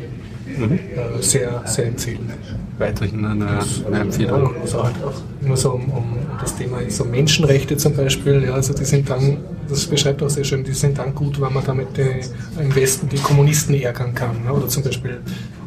Mhm. 0.57 0.71
äh, 1.19 1.21
sehr, 1.21 1.61
sehr 1.65 1.87
empfehlen. 1.87 2.29
Weiterhin 2.77 3.25
eine, 3.25 3.47
eine 3.47 3.59
Ja, 3.91 3.99
Empfehlung. 4.01 4.55
also 4.61 4.81
halt 4.83 4.95
auch 5.03 5.45
immer 5.45 5.57
so 5.57 5.71
um, 5.71 5.89
um 5.91 6.03
das 6.39 6.55
Thema 6.55 6.77
so 6.87 7.03
Menschenrechte 7.03 7.75
zum 7.75 7.95
Beispiel, 7.97 8.43
ja, 8.45 8.53
also 8.53 8.73
die 8.73 8.85
sind 8.85 9.09
dann, 9.09 9.39
das 9.71 9.85
beschreibt 9.85 10.21
auch 10.21 10.29
sehr 10.29 10.43
schön, 10.43 10.63
die 10.63 10.73
sind 10.73 10.97
dann 10.97 11.15
gut, 11.15 11.39
wenn 11.41 11.53
man 11.53 11.63
damit 11.65 11.97
die, 11.97 12.21
im 12.61 12.75
Westen 12.75 13.09
die 13.09 13.17
Kommunisten 13.17 13.75
ärgern 13.75 14.13
kann. 14.13 14.43
Ne? 14.43 14.53
Oder 14.53 14.67
zum 14.67 14.83
Beispiel, 14.83 15.21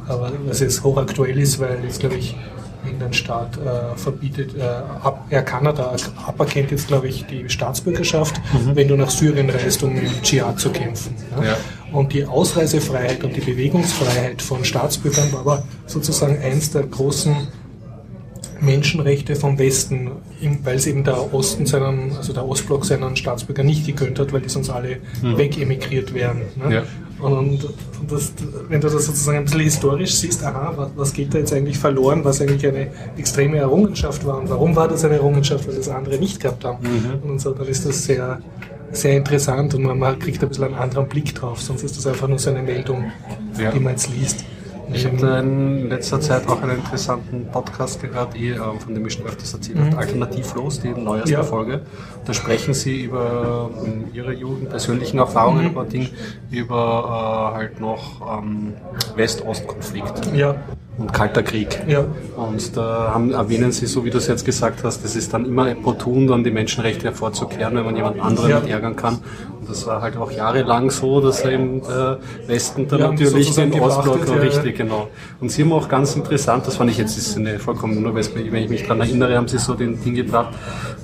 aber 0.06 0.32
was 0.46 0.60
jetzt 0.60 0.84
hochaktuell 0.84 1.38
ist, 1.38 1.58
weil 1.58 1.78
jetzt 1.82 2.00
glaube 2.00 2.16
ich 2.16 2.36
irgendein 2.84 3.14
Staat 3.14 3.56
äh, 3.56 3.96
verbietet, 3.96 4.56
äh, 4.56 4.62
ab, 4.62 5.26
ja, 5.30 5.42
Kanada 5.42 5.96
aberkennt 6.26 6.70
jetzt 6.70 6.88
glaube 6.88 7.08
ich 7.08 7.24
die 7.26 7.48
Staatsbürgerschaft, 7.48 8.40
wenn 8.74 8.88
du 8.88 8.96
nach 8.96 9.10
Syrien 9.10 9.48
reist, 9.48 9.82
um 9.82 9.96
im 9.96 10.22
Dschihad 10.22 10.60
zu 10.60 10.70
kämpfen. 10.70 11.14
Ja? 11.38 11.44
Ja. 11.44 11.56
Und 11.92 12.12
die 12.12 12.26
Ausreisefreiheit 12.26 13.24
und 13.24 13.34
die 13.36 13.40
Bewegungsfreiheit 13.40 14.42
von 14.42 14.64
Staatsbürgern 14.64 15.32
war 15.32 15.40
aber 15.40 15.64
sozusagen 15.86 16.38
eins 16.42 16.70
der 16.70 16.82
großen 16.82 17.34
Menschenrechte 18.60 19.36
vom 19.36 19.58
Westen, 19.58 20.10
weil 20.62 20.76
es 20.76 20.86
eben 20.86 21.04
der 21.04 21.32
Osten 21.34 21.66
seinen, 21.66 22.16
also 22.16 22.32
der 22.32 22.46
Ostblock 22.46 22.84
seinen 22.84 23.16
Staatsbürgern 23.16 23.66
nicht 23.66 23.86
gegönnt 23.86 24.18
hat, 24.18 24.32
weil 24.32 24.40
die 24.40 24.48
sonst 24.48 24.70
alle 24.70 24.98
wegemigriert 25.22 26.14
wären. 26.14 26.42
Ne? 26.56 26.74
Ja. 26.76 26.82
Und, 27.20 27.64
und 27.64 27.68
das, 28.10 28.32
wenn 28.68 28.80
du 28.80 28.88
das 28.88 29.06
sozusagen 29.06 29.38
ein 29.38 29.44
bisschen 29.44 29.60
historisch 29.60 30.14
siehst, 30.16 30.42
aha, 30.44 30.72
was, 30.76 30.88
was 30.96 31.12
geht 31.12 31.32
da 31.32 31.38
jetzt 31.38 31.52
eigentlich 31.52 31.78
verloren, 31.78 32.24
was 32.24 32.40
eigentlich 32.40 32.66
eine 32.66 32.88
extreme 33.16 33.58
Errungenschaft 33.58 34.26
war 34.26 34.38
und 34.38 34.50
warum 34.50 34.76
war 34.76 34.88
das 34.88 35.04
eine 35.04 35.14
Errungenschaft, 35.14 35.66
weil 35.68 35.76
das 35.76 35.88
andere 35.88 36.18
nicht 36.18 36.40
gehabt 36.40 36.64
haben. 36.64 36.86
Und 37.22 37.40
so, 37.40 37.52
dann 37.52 37.66
ist 37.66 37.86
das 37.86 38.04
sehr, 38.04 38.40
sehr 38.92 39.16
interessant 39.16 39.74
und 39.74 39.82
man, 39.84 39.98
man 39.98 40.18
kriegt 40.18 40.42
ein 40.42 40.48
bisschen 40.48 40.64
einen 40.64 40.74
anderen 40.74 41.08
Blick 41.08 41.34
drauf, 41.34 41.62
sonst 41.62 41.82
ist 41.82 41.96
das 41.96 42.06
einfach 42.06 42.28
nur 42.28 42.38
so 42.38 42.50
eine 42.50 42.62
Meldung, 42.62 43.10
Ja. 43.58 43.70
die 43.70 43.80
man 43.80 43.92
jetzt 43.92 44.10
liest. 44.10 44.44
Ich 44.92 45.06
habe 45.06 45.16
da 45.16 45.40
in 45.40 45.88
letzter 45.88 46.20
Zeit 46.20 46.46
auch 46.48 46.62
einen 46.62 46.76
interessanten 46.76 47.46
Podcast 47.50 48.00
gehört, 48.02 48.36
eh, 48.36 48.52
ähm, 48.52 48.78
von 48.78 48.94
dem 48.94 49.06
ich 49.06 49.14
schon 49.14 49.26
öfters 49.26 49.52
erzählt 49.54 49.78
habe, 49.78 49.96
Alternativlos, 49.96 50.80
die 50.80 50.88
neueste 50.90 51.32
Ja. 51.32 51.42
Folge. 51.42 51.80
Da 52.26 52.34
sprechen 52.34 52.74
sie 52.74 53.02
über 53.04 53.70
ähm, 53.84 54.04
ihre 54.12 54.32
Jugend, 54.32 54.70
persönlichen 54.70 55.18
Erfahrungen, 55.18 55.66
über 55.66 55.84
Dinge, 55.84 56.08
über 56.50 57.50
äh, 57.52 57.56
halt 57.56 57.80
noch 57.80 58.38
ähm, 58.42 58.74
West-Ost-Konflikt 59.16 60.30
Ja, 60.34 60.54
und 60.98 61.12
Kalter 61.12 61.42
Krieg. 61.42 61.80
ja. 61.88 62.04
Und 62.36 62.76
da 62.76 63.10
haben, 63.14 63.32
erwähnen 63.32 63.72
Sie, 63.72 63.86
so 63.86 64.04
wie 64.04 64.10
du 64.10 64.18
es 64.18 64.28
jetzt 64.28 64.44
gesagt 64.44 64.84
hast, 64.84 65.04
es 65.04 65.16
ist 65.16 65.32
dann 65.34 65.44
immer 65.46 65.70
opportun, 65.72 66.26
dann 66.28 66.44
die 66.44 66.50
Menschenrechte 66.50 67.04
hervorzukehren, 67.04 67.74
wenn 67.74 67.84
man 67.84 67.96
jemand 67.96 68.20
anderen 68.20 68.50
Ja. 68.50 68.60
nicht 68.60 68.70
ärgern 68.70 68.94
kann. 68.96 69.18
Und 69.64 69.70
das 69.70 69.86
war 69.86 70.02
halt 70.02 70.18
auch 70.18 70.30
jahrelang 70.30 70.90
so, 70.90 71.22
dass 71.22 71.40
er 71.40 71.52
im 71.52 71.78
äh, 71.78 72.16
Westen 72.46 72.86
dann 72.86 72.98
Ja, 73.00 73.10
natürlich 73.12 73.54
den 73.54 73.72
Ostblock 73.80 74.28
noch 74.28 74.36
ja, 74.36 74.42
richtig, 74.42 74.76
genau. 74.76 75.08
Und 75.40 75.50
Sie 75.50 75.62
haben 75.62 75.72
auch 75.72 75.88
ganz 75.88 76.14
interessant, 76.16 76.66
das 76.66 76.76
fand 76.76 76.90
ich 76.90 76.98
jetzt, 76.98 77.16
ist 77.16 77.38
eine 77.38 77.58
vollkommen 77.58 78.02
nur, 78.02 78.14
wenn 78.14 78.56
ich 78.56 78.68
mich 78.68 78.82
daran 78.82 79.00
erinnere, 79.00 79.38
haben 79.38 79.48
Sie 79.48 79.56
so 79.56 79.72
den 79.72 80.02
Ding 80.04 80.14
gebracht, 80.16 80.54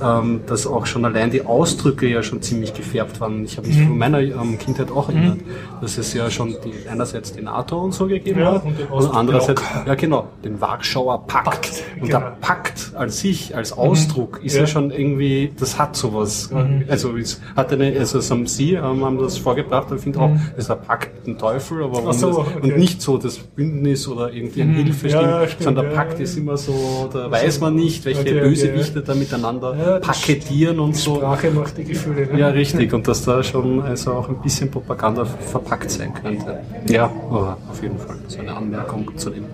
ähm, 0.03 0.41
dass 0.47 0.67
auch 0.67 0.85
schon 0.85 1.07
allein 1.07 1.31
die 1.31 1.43
Ausdrücke 1.47 2.07
ja 2.07 2.23
schon 2.23 2.43
ziemlich 2.43 2.75
gefärbt 2.75 3.19
waren. 3.19 3.45
Ich 3.47 3.57
habe 3.57 3.67
mich 3.67 3.79
Mhm. 3.79 3.87
von 3.87 3.99
meiner 3.99 4.21
ähm, 4.21 4.59
Kindheit 4.59 4.91
auch 4.91 5.09
erinnert, 5.09 5.39
dass 5.81 5.97
es 5.97 6.13
ja 6.13 6.31
schon 6.31 6.51
die, 6.63 6.87
einerseits 6.87 7.33
die 7.33 7.41
NATO 7.41 7.81
und 7.81 7.95
so 7.95 8.07
gegeben 8.09 8.41
Ja, 8.41 8.53
hat 8.57 8.65
und 8.67 8.79
den 8.79 8.89
und 8.89 9.07
andererseits. 9.15 9.63
Ja, 9.87 9.95
genau, 9.95 10.29
den 10.45 10.61
Warschauer 10.61 11.27
Pakt. 11.27 11.45
Pakt, 11.47 11.83
und 11.99 12.09
genau. 12.09 12.19
der 12.21 12.37
Pakt 12.43 12.93
an 12.95 13.09
sich, 13.09 13.57
als 13.57 13.73
Ausdruck, 13.73 14.41
ist 14.45 14.57
ja. 14.57 14.67
Schon 14.67 14.91
irgendwie, 14.91 15.53
das 15.59 15.79
hat 15.79 15.97
sowas. 15.97 16.51
Also 16.89 17.17
es 17.17 17.41
hat 17.57 17.73
eine, 17.73 17.97
also 17.99 18.19
es 18.19 18.31
haben 18.31 18.47
Sie 18.57 18.75
ähm, 18.75 19.05
haben 19.05 19.19
das 19.19 19.39
vorgebracht 19.39 19.89
ich 19.95 20.01
finde 20.03 20.21
auch, 20.21 20.31
ist 20.57 20.71
ein 20.71 20.81
Pakt 20.83 21.27
dem 21.27 21.37
Teufel, 21.39 21.83
aber 21.83 22.13
so, 22.13 22.29
und, 22.29 22.37
okay. 22.39 22.61
und 22.63 22.79
nicht 22.79 23.01
so 23.03 23.19
das 23.19 23.39
Bündnis 23.39 24.07
oder 24.09 24.33
irgendwie 24.33 24.63
ein 24.63 24.71
Mhm. 24.71 24.85
Hilfestimmen, 24.85 25.29
Ja, 25.31 25.47
stimmt, 25.47 25.63
sondern 25.63 25.85
der 25.87 25.93
Pakt 25.93 26.21
ist 26.21 26.37
immer 26.37 26.57
so, 26.57 27.09
da 27.13 27.31
weiß 27.31 27.61
man 27.61 27.75
nicht, 27.75 28.05
welche 28.05 28.21
Okay, 28.21 28.39
okay, 28.39 28.49
Bösewichte 28.49 29.03
da 29.03 29.15
miteinander 29.15 30.01
paketieren 30.01 30.79
und 30.81 30.97
so. 30.97 31.17
Sprache 31.17 31.51
macht 31.51 31.77
die 31.79 31.85
Gefühle. 31.85 32.27
Ne? 32.27 32.39
Ja, 32.39 32.49
richtig. 32.49 32.93
Und 32.93 33.07
dass 33.09 33.25
da 33.25 33.43
schon 33.43 33.83
also 33.83 34.13
auch 34.13 34.29
ein 34.29 34.41
bisschen 34.41 34.71
Propaganda 34.71 35.25
verpackt 35.25 35.91
sein 35.91 36.13
könnte. 36.15 36.61
Ja, 36.89 37.11
auf 37.31 37.83
jeden 37.83 37.99
Fall. 37.99 38.17
So 38.29 38.41
eine 38.41 38.55
Anmerkung 38.57 39.11
zu 39.17 39.31
dem, 39.31 39.45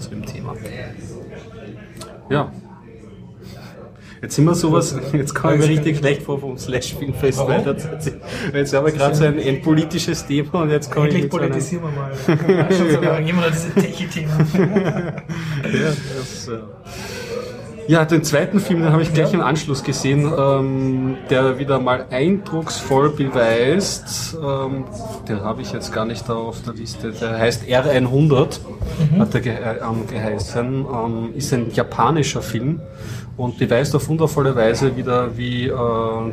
zu 0.00 0.10
dem 0.10 0.24
Thema. 0.24 0.54
Ja. 2.30 2.50
Jetzt 4.26 4.34
sind 4.34 4.44
wir 4.44 4.56
sowas, 4.56 4.96
jetzt 5.12 5.36
kommen 5.36 5.60
wir 5.60 5.68
richtig 5.68 5.98
schlecht 5.98 6.22
vor 6.22 6.40
vom 6.40 6.58
Slash-Film-Fest. 6.58 7.38
Weil 7.38 7.76
Jetzt 8.54 8.74
haben 8.74 8.84
wir 8.86 8.92
gerade 8.92 9.14
so 9.14 9.22
ein, 9.22 9.38
ein 9.38 9.62
politisches 9.62 10.26
Thema 10.26 10.62
und 10.62 10.70
jetzt 10.70 10.90
komme 10.90 11.06
ich 11.10 11.14
Endlich 11.14 11.32
mit 11.32 11.32
so 11.32 11.38
einem, 11.38 11.50
politisieren 11.52 11.84
wir 11.84 11.90
mal. 11.92 12.72
Schon 12.76 12.90
so 12.90 13.00
lange 13.02 13.30
immer 13.30 13.42
noch 13.42 13.52
diese 13.52 13.72
Techie-Themen. 13.72 14.32
Ja, 15.62 15.92
das, 16.18 16.48
äh 16.48 17.25
ja, 17.88 18.04
den 18.04 18.24
zweiten 18.24 18.60
Film, 18.60 18.82
den 18.82 18.92
habe 18.92 19.02
ich 19.02 19.12
gleich 19.12 19.32
im 19.32 19.40
Anschluss 19.40 19.82
gesehen, 19.82 20.32
ähm, 20.36 21.16
der 21.30 21.58
wieder 21.58 21.78
mal 21.78 22.06
eindrucksvoll 22.10 23.10
beweist, 23.10 24.36
ähm, 24.42 24.84
den 25.28 25.40
habe 25.42 25.62
ich 25.62 25.72
jetzt 25.72 25.92
gar 25.92 26.04
nicht 26.04 26.28
da 26.28 26.34
auf 26.34 26.62
der 26.62 26.74
Liste, 26.74 27.12
der 27.12 27.38
heißt 27.38 27.64
R100, 27.64 28.60
hat 29.18 29.34
er 29.34 29.40
ge 29.40 29.52
äh, 29.52 29.76
ähm, 29.78 30.06
geheißen, 30.06 30.86
ähm, 30.92 31.30
ist 31.34 31.52
ein 31.52 31.70
japanischer 31.72 32.42
Film 32.42 32.80
und 33.36 33.58
beweist 33.58 33.94
auf 33.94 34.08
wundervolle 34.08 34.56
Weise 34.56 34.96
wieder, 34.96 35.36
wie 35.36 35.66
äh, 35.66 35.74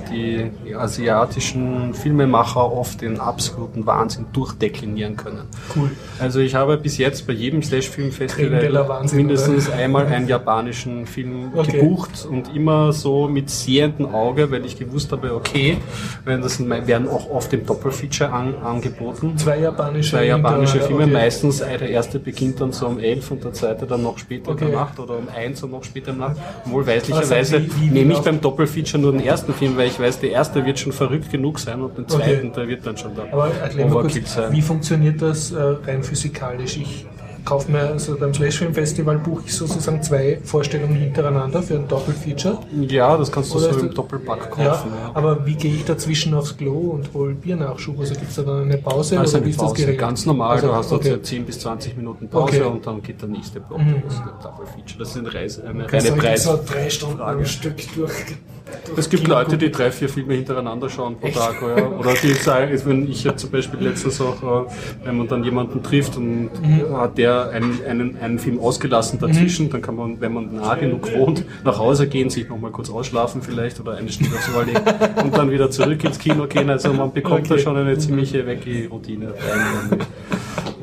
die 0.09 0.75
asiatischen 0.75 1.93
Filmemacher 1.93 2.71
oft 2.71 3.01
den 3.01 3.19
absoluten 3.19 3.85
Wahnsinn 3.85 4.25
durchdeklinieren 4.31 5.17
können. 5.17 5.43
Cool. 5.75 5.91
Also 6.19 6.39
ich 6.39 6.55
habe 6.55 6.77
bis 6.77 6.97
jetzt 6.97 7.27
bei 7.27 7.33
jedem 7.33 7.59
la 7.59 7.67
Slash-Film-Festival 7.67 8.87
Wahnsinn, 8.87 9.17
mindestens 9.17 9.69
einmal 9.69 10.05
einen 10.07 10.27
japanischen 10.27 11.05
Film 11.05 11.42
Okay. 11.55 11.79
gebucht 11.79 12.27
und 12.29 12.55
immer 12.55 12.93
so 12.93 13.27
mit 13.27 13.49
sehendem 13.49 14.13
Auge, 14.13 14.51
weil 14.51 14.65
ich 14.65 14.77
gewusst 14.77 15.11
habe, 15.11 15.33
okay, 15.35 15.77
wenn 16.25 16.41
das 16.41 16.59
werden 16.67 17.07
auch 17.07 17.29
oft 17.29 17.51
im 17.53 17.65
Doppelfeature 17.65 18.31
an, 18.31 18.55
angeboten. 18.63 19.37
Zwei 19.37 19.59
japanische, 19.59 20.11
Zwei 20.17 20.25
japanische 20.25 20.79
Filme, 20.81 21.03
okay. 21.03 21.11
meistens 21.13 21.59
der 21.59 21.89
erste 21.89 22.19
beginnt 22.19 22.61
dann 22.61 22.71
so 22.71 22.87
um 22.87 22.99
11 22.99 23.31
und 23.31 23.43
der 23.43 23.53
zweite 23.53 23.85
dann 23.85 24.03
noch 24.03 24.17
später 24.17 24.51
in 24.51 24.53
Okay. 24.55 24.65
der 24.65 24.75
Nacht 24.75 24.99
oder 24.99 25.17
um 25.17 25.27
1 25.33 25.63
und 25.63 25.71
noch 25.71 25.83
später 25.83 26.11
in 26.11 26.19
der 26.19 26.29
Nacht. 26.29 26.37
Wohl 26.65 26.85
Also 26.87 27.57
nehme 27.91 28.13
ich 28.13 28.19
beim 28.19 28.39
Doppelfeature 28.41 29.01
nur 29.01 29.11
den 29.11 29.23
ersten 29.23 29.53
Film, 29.53 29.77
weil 29.77 29.87
ich 29.87 29.99
weiß, 29.99 30.19
der 30.19 30.31
erste 30.31 30.65
wird 30.65 30.79
schon 30.79 30.91
verrückt 30.91 31.31
genug 31.31 31.59
sein 31.59 31.81
und 31.81 31.97
den 31.97 32.07
zweiten, 32.07 32.51
der 32.53 32.67
wird 32.67 32.85
dann 32.85 32.97
schon 32.97 33.15
der 33.15 33.31
Aber 33.33 33.49
erklär 33.53 33.87
mal 33.87 34.01
kurz, 34.01 34.33
sein. 34.33 34.51
wie 34.51 34.61
funktioniert 34.61 35.21
das 35.21 35.51
äh, 35.51 35.59
rein 35.61 36.03
physikalisch? 36.03 36.77
Ich 36.77 37.05
kaufe 37.45 37.71
mir, 37.71 37.81
also 37.81 38.17
beim 38.17 38.33
Slashfilm 38.33 38.73
Festival 38.73 39.17
buche 39.19 39.43
ich 39.45 39.53
sozusagen 39.55 40.01
zwei 40.01 40.39
Vorstellungen 40.43 40.95
hintereinander 40.95 41.61
für 41.61 41.75
ein 41.75 41.87
Doppelfeature. 41.87 42.59
Ja, 42.87 43.17
das 43.17 43.31
kannst 43.31 43.53
du 43.53 43.57
Oder 43.59 43.73
so 43.73 43.79
im 43.81 43.93
Doppelpack 43.93 44.51
kaufen. 44.51 44.63
Ja, 44.63 44.73
ja. 45.07 45.11
aber 45.13 45.45
wie 45.45 45.55
gehe 45.55 45.73
ich 45.75 45.85
dazwischen 45.85 46.33
aufs 46.33 46.55
Klo 46.57 46.73
und 46.91 47.13
hole 47.13 47.33
Biernachschub? 47.33 47.99
Also 47.99 48.13
gibt 48.15 48.29
es 48.29 48.35
da 48.35 48.43
dann 48.43 48.63
eine 48.63 48.77
Pause 48.77 49.19
Also 49.19 49.37
oder 49.37 49.43
eine 49.43 49.49
ist 49.51 49.59
das 49.59 49.63
Pause, 49.67 49.75
geregelt? 49.81 49.99
ganz 49.99 50.25
normal, 50.25 50.51
Also, 50.55 50.67
du 50.67 50.73
hast 50.75 50.91
okay. 50.91 51.11
okay. 51.13 51.21
10 51.21 51.45
bis 51.45 51.59
20 51.59 51.97
Minuten 51.97 52.27
Pause 52.29 52.43
Okay. 52.43 52.61
und 52.63 52.85
dann 52.87 53.01
geht 53.01 53.21
der 53.21 53.29
nächste 53.29 53.59
Block 53.59 53.79
Mhm. 53.79 54.03
los, 54.03 54.13
der 54.25 54.33
Double 54.51 54.65
Feature. 54.65 54.99
Das 54.99 55.09
ist 55.09 55.17
eine, 55.17 55.33
Reise, 55.33 55.63
eine 55.67 55.91
reine 55.91 56.11
Preis. 56.13 56.43
so 56.43 56.59
drei 56.65 56.89
Stunden 56.89 57.17
Frage. 57.17 57.39
am 57.39 57.45
Stück 57.45 57.75
durch. 57.95 58.11
Es 58.97 59.09
gibt 59.09 59.27
Leute, 59.27 59.57
die 59.57 59.71
drei, 59.71 59.91
vier 59.91 60.09
Filme 60.09 60.33
hintereinander 60.33 60.89
schauen 60.89 61.17
pro 61.19 61.27
Tag. 61.29 61.55
Ja. 61.61 61.87
Oder 61.99 62.13
die 62.13 62.33
sagen, 62.33 62.79
wenn 62.85 63.09
ich 63.09 63.23
jetzt 63.23 63.41
zum 63.41 63.51
Beispiel 63.51 63.79
letztens 63.81 64.19
auch, 64.21 64.65
äh, 64.67 64.69
wenn 65.03 65.17
man 65.17 65.27
dann 65.27 65.43
jemanden 65.43 65.81
trifft 65.83 66.17
und 66.17 66.49
Mhm. 66.61 66.95
hat 66.97 67.17
der 67.17 67.49
einen, 67.49 67.79
einen, 67.87 68.17
einen 68.21 68.39
Film 68.39 68.59
ausgelassen 68.59 69.19
dazwischen, 69.19 69.69
dann 69.69 69.81
kann 69.81 69.95
man, 69.95 70.19
wenn 70.21 70.33
man 70.33 70.55
nah 70.55 70.75
genug 70.75 71.11
wohnt, 71.13 71.43
nach 71.63 71.79
Hause 71.79 72.07
gehen, 72.07 72.29
sich 72.29 72.47
nochmal 72.49 72.71
kurz 72.71 72.89
ausschlafen 72.89 73.41
vielleicht 73.41 73.79
oder 73.79 73.93
eine 73.97 74.09
Stunde 74.11 74.35
aufs 74.35 74.49
legen 74.65 74.81
und 75.23 75.37
dann 75.37 75.51
wieder 75.51 75.69
zurück 75.69 76.03
ins 76.03 76.19
Kino 76.19 76.47
gehen. 76.47 76.69
Also 76.69 76.93
man 76.93 77.11
bekommt 77.13 77.49
da 77.49 77.55
Okay. 77.55 77.63
schon 77.63 77.77
eine 77.77 77.97
ziemliche 77.97 78.45
Weggeroutine 78.45 79.27
rein. 79.27 79.99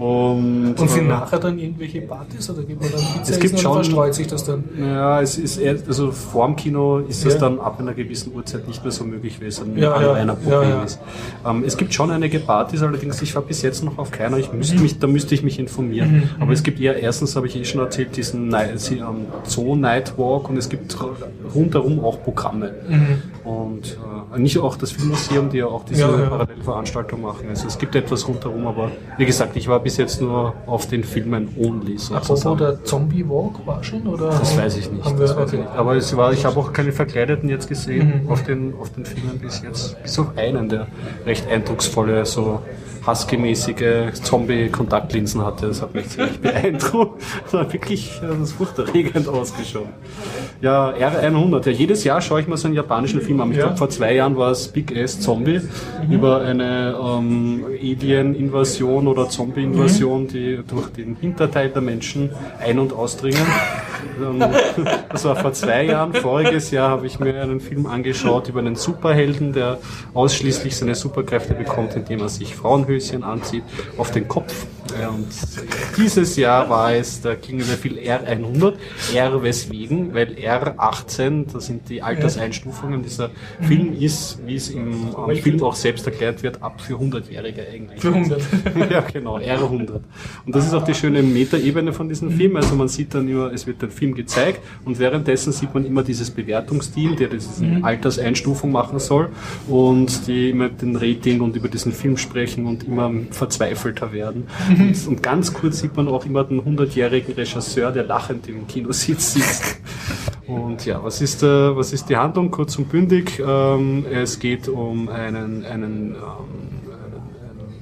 Und, 0.00 0.74
Und 0.78 0.90
sind 0.90 1.04
äh, 1.04 1.08
nachher 1.08 1.38
dann 1.38 1.58
irgendwelche 1.58 2.00
Partys 2.00 2.48
oder 2.48 2.62
gibt 2.62 2.80
man 2.80 2.90
dann 2.90 3.00
Pizza 3.00 3.32
Es 3.32 3.38
gibt 3.38 3.60
schon- 3.60 3.74
verstreut 3.74 4.14
sich 4.14 4.26
das 4.26 4.44
dann? 4.44 4.64
Ja, 4.78 5.20
es 5.20 5.36
ist 5.36 5.58
eher, 5.58 5.76
also 5.86 6.10
vorm 6.10 6.56
Kino 6.56 6.98
ist 7.00 7.26
das 7.26 7.34
Ja. 7.34 7.40
dann 7.40 7.60
ab 7.60 7.78
einer 7.78 7.92
gewissen 7.92 8.34
Uhrzeit 8.34 8.66
nicht 8.66 8.82
mehr 8.82 8.92
so 8.92 9.04
möglich, 9.04 9.40
wie 9.40 9.46
es 9.46 9.60
an 9.60 9.76
Ja, 9.76 9.92
an 9.92 10.02
ja, 10.02 10.12
einer 10.14 10.34
Problem 10.34 10.70
ja. 10.70 10.82
ist. 10.82 10.98
Ähm, 11.46 11.64
es 11.66 11.76
gibt 11.76 11.92
schon 11.92 12.10
einige 12.10 12.38
Partys, 12.38 12.82
allerdings 12.82 13.20
ich 13.20 13.34
war 13.34 13.42
bis 13.42 13.60
jetzt 13.62 13.84
noch 13.84 13.98
auf 13.98 14.10
keiner. 14.10 14.38
Ich 14.38 14.50
Mhm. 14.50 14.58
müsste 14.58 14.78
mich, 14.80 14.98
da 14.98 15.06
müsste 15.06 15.34
ich 15.34 15.42
mich 15.42 15.58
informieren. 15.58 16.30
Aber 16.40 16.52
es 16.52 16.62
gibt 16.62 16.80
eher, 16.80 16.96
erstens 16.96 17.36
habe 17.36 17.46
ich 17.46 17.56
eh 17.56 17.64
schon 17.64 17.80
erzählt, 17.80 18.16
diesen 18.16 18.48
Night, 18.48 18.90
ähm, 18.92 19.26
Zoo 19.44 19.76
Nightwalk 19.76 20.48
und 20.48 20.56
es 20.56 20.68
gibt 20.70 20.96
rundherum 21.54 22.02
auch 22.04 22.22
Programme. 22.22 22.72
Und 23.44 23.98
äh, 24.34 24.38
nicht 24.38 24.58
auch 24.58 24.76
das 24.76 24.92
Filmmuseum, 24.92 25.48
die 25.50 25.58
ja 25.58 25.66
auch 25.66 25.84
diese 25.84 26.02
Ja, 26.02 26.10
ja. 26.18 26.26
Parallelveranstaltung 26.28 27.22
machen. 27.22 27.48
Also 27.48 27.66
es 27.68 27.78
gibt 27.78 27.94
etwas 27.94 28.28
rundherum, 28.28 28.66
aber 28.66 28.90
wie 29.16 29.24
gesagt, 29.26 29.56
ich 29.56 29.66
war 29.68 29.80
bis 29.80 29.96
jetzt 29.96 30.20
nur 30.20 30.54
auf 30.66 30.86
den 30.86 31.04
Filmen 31.04 31.48
only. 31.58 31.96
Apropos 32.12 32.56
der 32.58 32.84
Zombie 32.84 33.26
Walk 33.28 33.66
war 33.66 33.82
schon? 33.82 34.06
Oder 34.06 34.28
Das 34.28 34.56
weiß 34.56 34.76
ich 34.76 34.90
nicht. 34.90 35.18
Wir, 35.18 35.24
ich 35.24 35.30
okay. 35.36 35.56
nicht. 35.58 35.68
Aber 35.70 35.96
es 35.96 36.16
war, 36.16 36.32
ich 36.32 36.44
habe 36.44 36.58
auch 36.60 36.72
keine 36.72 36.92
Verkleideten 36.92 37.48
jetzt 37.48 37.68
gesehen 37.68 38.22
Mhm. 38.24 38.30
auf, 38.30 38.42
den, 38.44 38.74
auf 38.80 38.90
den 38.90 39.04
Filmen 39.04 39.38
bis 39.38 39.62
jetzt. 39.62 40.02
Bis 40.02 40.18
auf 40.18 40.36
einen, 40.36 40.68
der 40.68 40.86
recht 41.26 41.48
eindrucksvolle, 41.48 42.24
so 42.26 42.60
husky-mäßige 43.10 44.12
Zombie-Kontaktlinsen 44.22 45.44
hatte. 45.44 45.68
Das 45.68 45.82
hat 45.82 45.94
mich 45.94 46.08
ziemlich 46.08 46.38
beeindruckt. 46.42 47.22
Das 47.44 47.60
hat 47.60 47.72
wirklich 47.72 48.20
das 48.22 48.38
ist 48.38 48.52
furchterregend 48.52 49.28
ausgeschaut. 49.28 49.88
Ja, 50.60 50.90
R100. 50.90 51.66
Ja, 51.66 51.72
jedes 51.72 52.04
Jahr 52.04 52.20
schaue 52.20 52.40
ich 52.40 52.48
mir 52.48 52.56
so 52.56 52.66
einen 52.68 52.74
japanischen 52.76 53.20
Film 53.20 53.40
an. 53.40 53.50
Ich 53.50 53.56
Ja. 53.56 53.64
glaube, 53.64 53.78
vor 53.78 53.88
zwei 53.90 54.14
Jahren 54.14 54.36
war 54.36 54.50
es 54.50 54.68
Big 54.68 54.96
Ass 54.96 55.20
Zombie 55.20 55.60
Mhm. 56.06 56.12
über 56.12 56.40
eine 56.42 56.94
ähm, 57.02 57.64
Alien-Invasion 57.80 59.06
oder 59.08 59.28
Zombie-Invasion, 59.28 60.22
Mhm. 60.24 60.28
die 60.28 60.60
durch 60.68 60.88
den 60.88 61.16
Hinterteil 61.16 61.70
der 61.70 61.82
Menschen 61.82 62.30
ein- 62.64 62.78
und 62.78 62.92
ausdringen. 62.92 63.40
Ähm, 64.20 64.44
Das 65.10 65.24
war 65.24 65.36
vor 65.36 65.52
zwei 65.52 65.84
Jahren. 65.86 66.12
Voriges 66.14 66.70
Jahr 66.70 66.90
habe 66.90 67.06
ich 67.06 67.18
mir 67.18 67.40
einen 67.42 67.60
Film 67.60 67.86
angeschaut 67.86 68.48
über 68.48 68.60
einen 68.60 68.76
Superhelden, 68.76 69.52
der 69.52 69.78
ausschließlich 70.14 70.76
seine 70.76 70.94
Superkräfte 70.94 71.54
bekommt, 71.54 71.96
indem 71.96 72.20
er 72.20 72.28
sich 72.28 72.54
Frauenhöschen 73.00 73.24
anzieht 73.24 73.64
auf 73.96 74.10
den 74.10 74.28
Kopf. 74.28 74.66
Und 74.90 75.28
dieses 75.96 76.36
Jahr 76.36 76.68
war 76.68 76.92
es 76.92 77.20
der 77.20 77.36
klingende 77.36 77.74
Film 77.74 77.96
R100. 77.96 78.74
R 79.14 79.42
weswegen? 79.42 80.14
Weil 80.14 80.34
R18, 80.34 81.52
das 81.52 81.66
sind 81.66 81.88
die 81.88 82.02
Alterseinstufungen. 82.02 83.02
Dieser 83.02 83.30
Film 83.60 83.92
ist, 83.92 84.38
wie 84.44 84.56
es 84.56 84.70
im 84.70 85.14
ähm, 85.28 85.36
Film 85.36 85.62
auch 85.62 85.74
selbst 85.74 86.06
erklärt 86.06 86.42
wird, 86.42 86.62
ab 86.62 86.80
für 86.80 86.94
100-Jährige 86.94 87.66
eigentlich. 87.72 88.00
Für 88.00 88.08
100. 88.08 88.42
ja, 88.90 89.00
genau, 89.00 89.38
R100. 89.38 90.00
Und 90.46 90.54
das 90.54 90.66
ist 90.66 90.74
auch 90.74 90.84
die 90.84 90.94
schöne 90.94 91.22
Metaebene 91.22 91.92
von 91.92 92.08
diesem 92.08 92.30
Film. 92.30 92.56
Also 92.56 92.74
man 92.74 92.88
sieht 92.88 93.14
dann 93.14 93.28
immer, 93.28 93.52
es 93.52 93.66
wird 93.66 93.82
der 93.82 93.90
Film 93.90 94.14
gezeigt 94.14 94.60
und 94.84 94.98
währenddessen 94.98 95.52
sieht 95.52 95.72
man 95.72 95.84
immer 95.84 96.02
dieses 96.02 96.30
Bewertungsteam, 96.30 97.16
der 97.16 97.28
diese 97.28 97.64
Alterseinstufung 97.82 98.72
machen 98.72 98.98
soll 98.98 99.28
und 99.68 100.26
die 100.26 100.50
immer 100.50 100.68
den 100.68 100.96
Rating 100.96 101.40
und 101.40 101.54
über 101.56 101.68
diesen 101.68 101.92
Film 101.92 102.16
sprechen 102.16 102.66
und 102.66 102.79
immer 102.84 103.10
verzweifelter 103.30 104.12
werden. 104.12 104.46
Und, 104.68 105.06
und 105.08 105.22
ganz 105.22 105.52
kurz 105.54 105.80
sieht 105.80 105.96
man 105.96 106.08
auch 106.08 106.24
immer 106.24 106.44
den 106.44 106.60
100-jährigen 106.62 107.34
Regisseur, 107.34 107.92
der 107.92 108.04
lachend 108.04 108.48
im 108.48 108.66
Kinositz 108.66 109.34
sitzt. 109.34 109.80
Und 110.46 110.84
ja, 110.86 111.02
was 111.02 111.20
ist, 111.20 111.42
äh, 111.42 111.76
was 111.76 111.92
ist 111.92 112.08
die 112.08 112.16
Handlung? 112.16 112.50
Kurz 112.50 112.76
und 112.78 112.88
bündig. 112.88 113.40
Ähm, 113.44 114.04
es 114.12 114.38
geht 114.38 114.68
um 114.68 115.08
einen, 115.08 115.64
einen 115.64 116.14
ähm, 116.14 116.16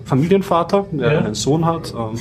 Familienvater, 0.04 0.86
der 0.92 1.12
Ja. 1.12 1.18
einen 1.20 1.34
Sohn 1.34 1.64
hat 1.64 1.94
ähm, 1.96 2.18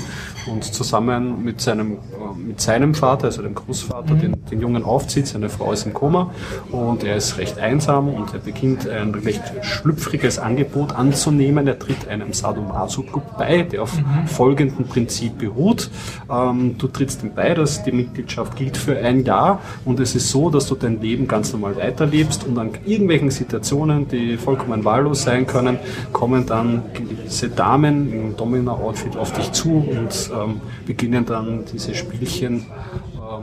und 0.47 0.63
zusammen 0.63 1.43
mit 1.43 1.62
seinem, 1.62 1.93
äh, 1.93 1.97
mit 2.38 2.62
seinem 2.62 2.93
Vater, 2.93 3.25
also 3.25 3.41
dem 3.41 3.55
Großvater, 3.55 4.15
den, 4.15 4.45
den 4.49 4.62
Jungen 4.62 4.83
aufzieht. 4.83 5.27
Seine 5.27 5.49
Frau 5.49 5.71
ist 5.71 5.86
im 5.86 5.93
Koma 5.93 6.31
und 6.71 7.03
er 7.03 7.17
ist 7.17 7.38
recht 7.38 7.60
einsam 7.60 8.10
und 8.10 8.33
er 8.33 8.39
beginnt 8.39 8.88
ein 8.88 9.13
recht 9.13 9.43
schlüpfriges 9.62 10.39
Angebot 10.39 10.93
anzunehmen. 10.93 11.67
Er 11.67 11.79
tritt 11.79 12.07
einem 12.07 12.33
Sadomaso-Club 12.33 13.38
bei, 13.38 13.63
der 13.63 13.83
auf 13.83 13.97
folgendem 14.25 14.86
Prinzip 14.86 15.38
beruht. 15.38 15.89
Ähm, 16.29 16.77
du 16.77 16.88
trittst 16.88 17.23
ihm 17.23 17.33
bei, 17.33 17.53
dass 17.53 17.83
die 17.83 17.91
Mitgliedschaft 17.91 18.55
gilt 18.55 18.77
für 18.77 18.97
ein 18.97 19.23
Jahr 19.25 19.62
und 19.86 19.99
es 19.99 20.15
ist 20.15 20.29
so, 20.29 20.49
dass 20.49 20.67
du 20.67 20.75
dein 20.75 21.01
Leben 21.01 21.27
ganz 21.27 21.53
normal 21.53 21.75
weiterlebst 21.77 22.45
und 22.45 22.57
an 22.57 22.71
irgendwelchen 22.86 23.31
Situationen, 23.31 24.07
die 24.07 24.38
vollkommen 24.38 24.86
wahllos 24.86 25.23
sein 25.23 25.47
können, 25.47 25.79
kommen 26.13 26.45
dann 26.45 26.83
gewisse 26.93 27.49
Damen 27.49 28.12
im 28.12 28.38
Domina-Outfit 28.38 29.17
auf 29.17 29.33
dich 29.33 29.51
zu 29.51 29.77
und 29.77 30.31
ähm, 30.43 30.62
beginnen 30.86 31.26
dann 31.26 31.65
diese 31.71 31.95
Spielchen, 31.95 32.65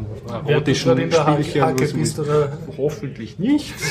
du 0.02 0.50
erotischen 0.52 1.12
Spielchen. 1.12 1.98
Bist, 1.98 2.18
oder? 2.18 2.52
Hoffentlich 2.76 3.38
nicht. 3.38 3.72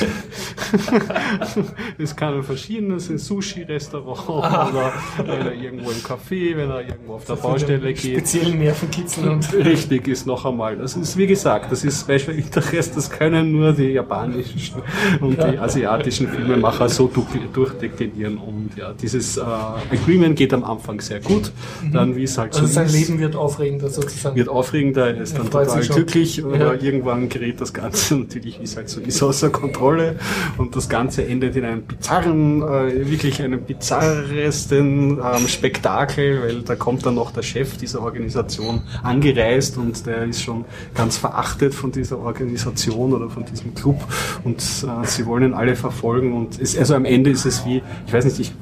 es 1.98 2.14
kann 2.16 2.42
verschiedenes, 2.42 3.10
ein 3.10 3.18
Sushi-Restaurant 3.18 4.28
oder, 4.28 4.92
oder 5.22 5.54
irgendwo 5.54 5.90
im 5.90 5.96
Café, 5.98 6.56
wenn 6.56 6.70
er 6.70 6.80
irgendwo 6.82 7.14
auf 7.14 7.24
der 7.24 7.36
Baustelle 7.36 7.92
geht. 7.92 7.98
Speziellen 7.98 8.58
Nervenkitzel 8.58 9.28
und 9.28 9.52
Richtig 9.54 10.08
ist 10.08 10.26
noch 10.26 10.44
einmal. 10.44 10.76
Das 10.76 10.96
ist 10.96 11.16
wie 11.16 11.26
gesagt, 11.26 11.70
das 11.72 11.84
ist 11.84 12.00
Special 12.02 12.36
Interest, 12.36 12.96
das 12.96 13.10
können 13.10 13.52
nur 13.52 13.72
die 13.72 13.90
japanischen 13.92 14.82
und 15.20 15.38
die 15.38 15.58
asiatischen 15.58 16.28
Filmemacher 16.28 16.88
so 16.88 17.08
du- 17.08 17.26
durchdeklinieren. 17.52 18.38
Und 18.38 18.70
ja, 18.76 18.92
dieses 18.92 19.36
äh, 19.36 19.40
Agreement 19.42 20.36
geht 20.36 20.52
am 20.52 20.64
Anfang 20.64 21.00
sehr 21.00 21.20
gut. 21.20 21.52
Dann 21.92 22.16
wie 22.16 22.24
es 22.24 22.36
halt 22.38 22.54
also 22.54 22.66
so 22.66 22.72
sein 22.72 22.86
ist, 22.86 22.92
Leben 22.94 23.18
wird 23.18 23.36
aufregender 23.36 23.88
sozusagen. 23.88 24.36
wird 24.36 24.48
aufregender, 24.48 25.14
er 25.14 25.22
ist 25.22 25.32
Er 25.32 25.38
dann 25.38 25.46
total. 25.50 25.66
Glücklich, 25.94 26.44
aber 26.44 26.56
Ja. 26.56 26.72
irgendwann 26.74 27.28
gerät 27.28 27.60
das 27.60 27.72
Ganze 27.72 28.16
natürlich, 28.18 28.58
wie 28.60 28.64
es 28.64 28.76
halt 28.76 28.88
so 28.88 29.00
ist, 29.00 29.22
außer 29.22 29.50
Kontrolle. 29.50 30.16
Und 30.58 30.76
das 30.76 30.88
Ganze 30.88 31.26
endet 31.26 31.56
in 31.56 31.64
einem 31.64 31.82
bizarren, 31.82 32.62
äh, 32.62 33.10
wirklich 33.10 33.42
einem 33.42 33.62
bizarresten 33.62 35.18
ähm, 35.18 35.48
Spektakel, 35.48 36.42
weil 36.42 36.62
da 36.62 36.76
kommt 36.76 37.04
dann 37.06 37.14
noch 37.14 37.30
der 37.32 37.42
Chef 37.42 37.76
dieser 37.76 38.02
Organisation 38.02 38.82
angereist 39.02 39.76
und 39.78 40.06
der 40.06 40.24
ist 40.24 40.42
schon 40.42 40.64
ganz 40.94 41.16
verachtet 41.16 41.74
von 41.74 41.92
dieser 41.92 42.18
Organisation 42.18 43.12
oder 43.12 43.28
von 43.28 43.44
diesem 43.44 43.74
Club. 43.74 44.00
Und 44.44 44.58
äh, 44.60 45.06
sie 45.06 45.26
wollen 45.26 45.44
ihn 45.44 45.54
alle 45.54 45.76
verfolgen 45.76 46.32
und 46.32 46.60
es, 46.60 46.76
also 46.76 46.94
am 46.94 47.04
Ende 47.04 47.30
ist 47.30 47.44
es 47.44 47.64
wie, 47.66 47.82
ich 48.06 48.12
weiß 48.12 48.24
nicht, 48.24 48.40
ich, 48.40 48.52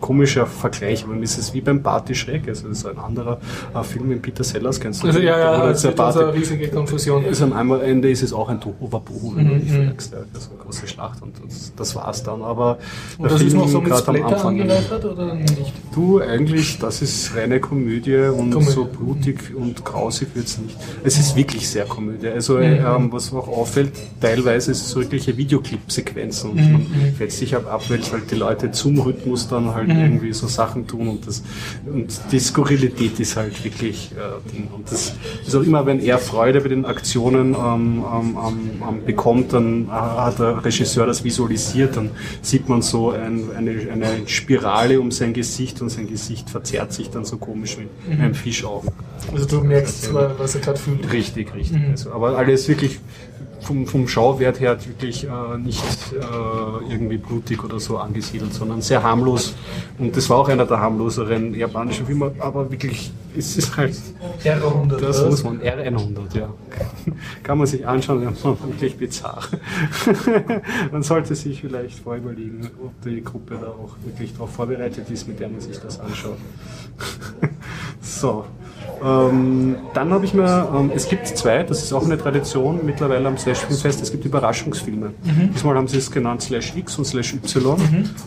komischer 0.00 0.46
Vergleich, 0.46 1.04
aber 1.04 1.14
es 1.22 1.38
ist 1.38 1.54
wie 1.54 1.60
beim 1.60 1.82
Party 1.82 2.14
Schreck, 2.14 2.48
also 2.48 2.68
das 2.68 2.78
ist 2.78 2.86
ein 2.86 2.98
anderer 2.98 3.38
äh, 3.74 3.82
Film 3.82 4.08
mit 4.08 4.22
Peter 4.22 4.42
Sellers, 4.42 4.80
kennst 4.80 5.02
du 5.02 5.08
Also 5.08 5.20
ja, 5.20 5.38
ja, 5.38 5.66
das 5.66 5.82
der 5.82 5.94
eine 6.00 6.32
riesige 6.60 6.76
Konfusion. 6.76 7.24
also 7.24 7.44
am 7.46 7.72
Ende 7.80 8.10
ist 8.10 8.22
es 8.22 8.32
auch 8.32 8.48
ein 8.48 8.60
Tohuwabohu, 8.60 9.36
wenn 9.36 9.44
Mhm, 9.46 9.66
du 9.66 9.72
mhm. 9.72 9.86
fragst. 9.88 10.12
Ist 10.12 10.50
eine 10.50 10.58
große 10.62 10.86
Schlacht 10.86 11.22
und 11.22 11.34
das, 11.46 11.72
das 11.76 11.94
war's 11.96 12.22
dann. 12.22 12.42
Aber 12.42 12.78
Und 13.18 13.30
das 13.30 13.42
ist 13.42 13.54
noch 13.54 13.68
so 13.68 13.80
mit 13.80 13.92
am 13.92 13.98
Anfang- 14.24 14.60
angereichert 14.60 15.04
oder 15.04 15.34
nicht? 15.34 15.72
Du, 15.94 16.20
eigentlich, 16.20 16.78
das 16.78 17.02
ist 17.02 17.34
reine 17.34 17.60
Komödie 17.60 18.16
und 18.16 18.50
Komödie. 18.52 18.70
so 18.70 18.84
blutig 18.84 19.54
und 19.54 19.84
grausig 19.84 20.28
wird's 20.34 20.58
nicht. 20.58 20.76
Es 21.04 21.18
ist 21.18 21.34
wirklich 21.36 21.68
sehr 21.68 21.84
Komödie. 21.86 22.28
Also, 22.28 22.54
Mhm. 22.58 22.62
ähm, 22.62 23.12
was 23.12 23.32
auch 23.32 23.48
auffällt, 23.48 23.92
teilweise 24.20 24.70
ist 24.70 24.82
es 24.82 24.90
so 24.90 25.00
wirkliche 25.00 25.36
Videoclip-Sequenzen 25.36 26.50
und 26.50 26.56
Mhm. 26.56 26.72
man 26.72 26.86
fällt 27.16 27.32
sich 27.32 27.54
ab, 27.56 27.66
ab, 27.72 27.82
weil 27.88 28.00
halt 28.12 28.30
die 28.30 28.34
Leute 28.36 28.70
zum 28.70 28.98
Rhythmus 29.00 29.48
dann 29.48 29.74
halt 29.74 29.88
Mhm. 29.88 30.00
irgendwie 30.00 30.32
so 30.32 30.46
Sachen 30.46 30.86
tun 30.86 31.08
und 31.08 31.26
das, 31.26 31.42
und 31.86 32.08
die 32.32 32.38
Skurrilität 32.38 33.18
ist 33.20 33.36
halt 33.36 33.62
wirklich, 33.64 34.12
äh, 34.12 34.50
Ding. 34.52 34.68
Und 34.74 34.90
das 34.90 35.12
ist 35.46 35.54
auch 35.54 35.62
immer, 35.62 35.84
wenn 35.86 36.00
er 36.00 36.18
Freude 36.50 36.60
bei 36.62 36.68
den 36.68 36.84
Aktionen 36.84 37.54
ähm, 37.54 38.04
ähm, 38.04 38.36
ähm, 38.36 38.82
ähm, 38.88 39.04
bekommt, 39.06 39.52
dann 39.52 39.86
hat 39.90 40.38
der 40.40 40.64
Regisseur 40.64 41.06
das 41.06 41.22
visualisiert, 41.22 41.96
dann 41.96 42.10
sieht 42.42 42.68
man 42.68 42.82
so 42.82 43.10
ein, 43.12 43.44
eine, 43.56 43.70
eine 43.92 44.26
Spirale 44.26 45.00
um 45.00 45.12
sein 45.12 45.32
Gesicht 45.32 45.80
und 45.80 45.90
sein 45.90 46.08
Gesicht 46.08 46.50
verzerrt 46.50 46.92
sich 46.92 47.08
dann 47.10 47.24
so 47.24 47.36
komisch 47.36 47.78
wie 47.78 47.86
Mhm. 48.12 48.20
ein 48.20 48.34
Fischaugen. 48.34 48.90
Also 49.32 49.46
du 49.46 49.60
merkst 49.64 50.12
was 50.12 50.54
er 50.56 50.60
gerade 50.60 50.78
fühlt. 50.78 51.12
Richtig, 51.12 51.54
richtig. 51.54 51.78
Mhm. 51.78 51.90
Also, 51.92 52.12
aber 52.12 52.36
alles 52.36 52.66
wirklich 52.68 52.98
vom, 53.60 53.86
vom 53.86 54.08
Schauwert 54.08 54.60
her 54.60 54.78
wirklich 54.86 55.24
äh, 55.24 55.58
nicht 55.58 55.84
äh, 56.12 56.92
irgendwie 56.92 57.18
blutig 57.18 57.62
oder 57.62 57.80
so 57.80 57.98
angesiedelt, 57.98 58.52
sondern 58.54 58.80
sehr 58.82 59.02
harmlos. 59.02 59.54
Und 59.98 60.16
das 60.16 60.28
war 60.30 60.38
auch 60.38 60.48
einer 60.48 60.66
der 60.66 60.80
harmloseren 60.80 61.54
japanischen 61.54 62.06
Filme, 62.06 62.32
aber 62.38 62.70
wirklich, 62.70 63.12
es 63.36 63.56
ist 63.56 63.76
halt, 63.76 63.96
R100. 64.44 64.98
das 64.98 65.24
muss 65.24 65.44
man, 65.44 65.60
R100, 65.60 66.38
ja. 66.38 66.52
Kann 67.42 67.58
man 67.58 67.66
sich 67.66 67.86
anschauen, 67.86 68.22
ja, 68.22 68.30
wirklich 68.42 68.96
bizarr. 68.96 69.42
man 70.92 71.02
sollte 71.02 71.34
sich 71.34 71.60
vielleicht 71.60 71.98
vorüberlegen, 72.00 72.70
ob 72.82 72.92
die 73.02 73.22
Gruppe 73.22 73.58
da 73.60 73.68
auch 73.68 73.96
wirklich 74.04 74.32
darauf 74.32 74.50
vorbereitet 74.50 75.10
ist, 75.10 75.28
mit 75.28 75.38
der 75.40 75.48
man 75.48 75.60
sich 75.60 75.78
das 75.78 76.00
anschaut. 76.00 76.38
so. 78.00 78.44
Ähm, 79.02 79.76
dann 79.94 80.10
habe 80.12 80.24
ich 80.24 80.34
mir, 80.34 80.68
ähm, 80.76 80.90
es 80.94 81.08
gibt 81.08 81.26
zwei, 81.26 81.62
das 81.62 81.82
ist 81.82 81.92
auch 81.92 82.04
eine 82.04 82.18
Tradition 82.18 82.80
mittlerweile 82.84 83.26
am 83.28 83.38
Slash 83.38 83.58
Filmfest, 83.58 84.02
es 84.02 84.10
gibt 84.12 84.24
Überraschungsfilme. 84.24 85.12
Diesmal 85.54 85.76
haben 85.76 85.88
sie 85.88 85.98
es 85.98 86.10
genannt 86.10 86.42
Slash 86.42 86.74
X 86.76 86.98
und 86.98 87.04
Slash 87.06 87.34
Y. 87.34 87.76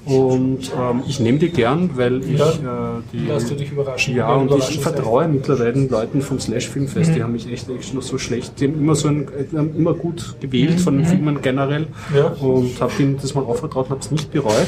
Und 0.05 0.59
ähm, 0.79 1.03
ich 1.07 1.19
nehme 1.19 1.37
die 1.39 1.49
gern, 1.49 1.91
weil 1.95 2.21
ich 2.23 2.39
Ja. 2.39 2.49
äh, 2.49 3.01
die. 3.11 3.25
Lass 3.27 3.47
du 3.47 3.55
dich 3.55 3.71
überraschen. 3.71 4.15
Ja, 4.15 4.33
und 4.33 4.51
ich 4.55 4.79
vertraue 4.79 5.27
mittlerweile 5.27 5.73
den 5.73 5.89
Leuten 5.89 6.21
vom 6.21 6.39
Slash 6.39 6.67
Filmfest. 6.69 7.11
Mhm. 7.11 7.15
Die 7.15 7.23
haben 7.23 7.33
mich 7.33 7.51
echt, 7.51 7.69
echt 7.69 7.93
noch 7.93 8.01
so 8.01 8.17
schlecht, 8.17 8.59
die 8.59 8.67
haben 8.67 8.79
immer 8.79 8.95
so 8.95 9.07
ein, 9.09 9.27
haben 9.55 9.75
immer 9.75 9.93
gut 9.93 10.35
gewählt 10.39 10.79
von 10.81 10.97
den 10.97 11.05
Filmen 11.05 11.41
generell. 11.41 11.87
Mhm. 12.09 12.15
Ja. 12.15 12.27
Und 12.39 12.81
habe 12.81 12.91
ihnen 12.99 13.17
das 13.21 13.33
mal 13.35 13.43
aufvertraut 13.43 13.85
und 13.85 13.91
habe 13.91 14.01
es 14.01 14.11
nicht 14.11 14.31
bereut. 14.31 14.67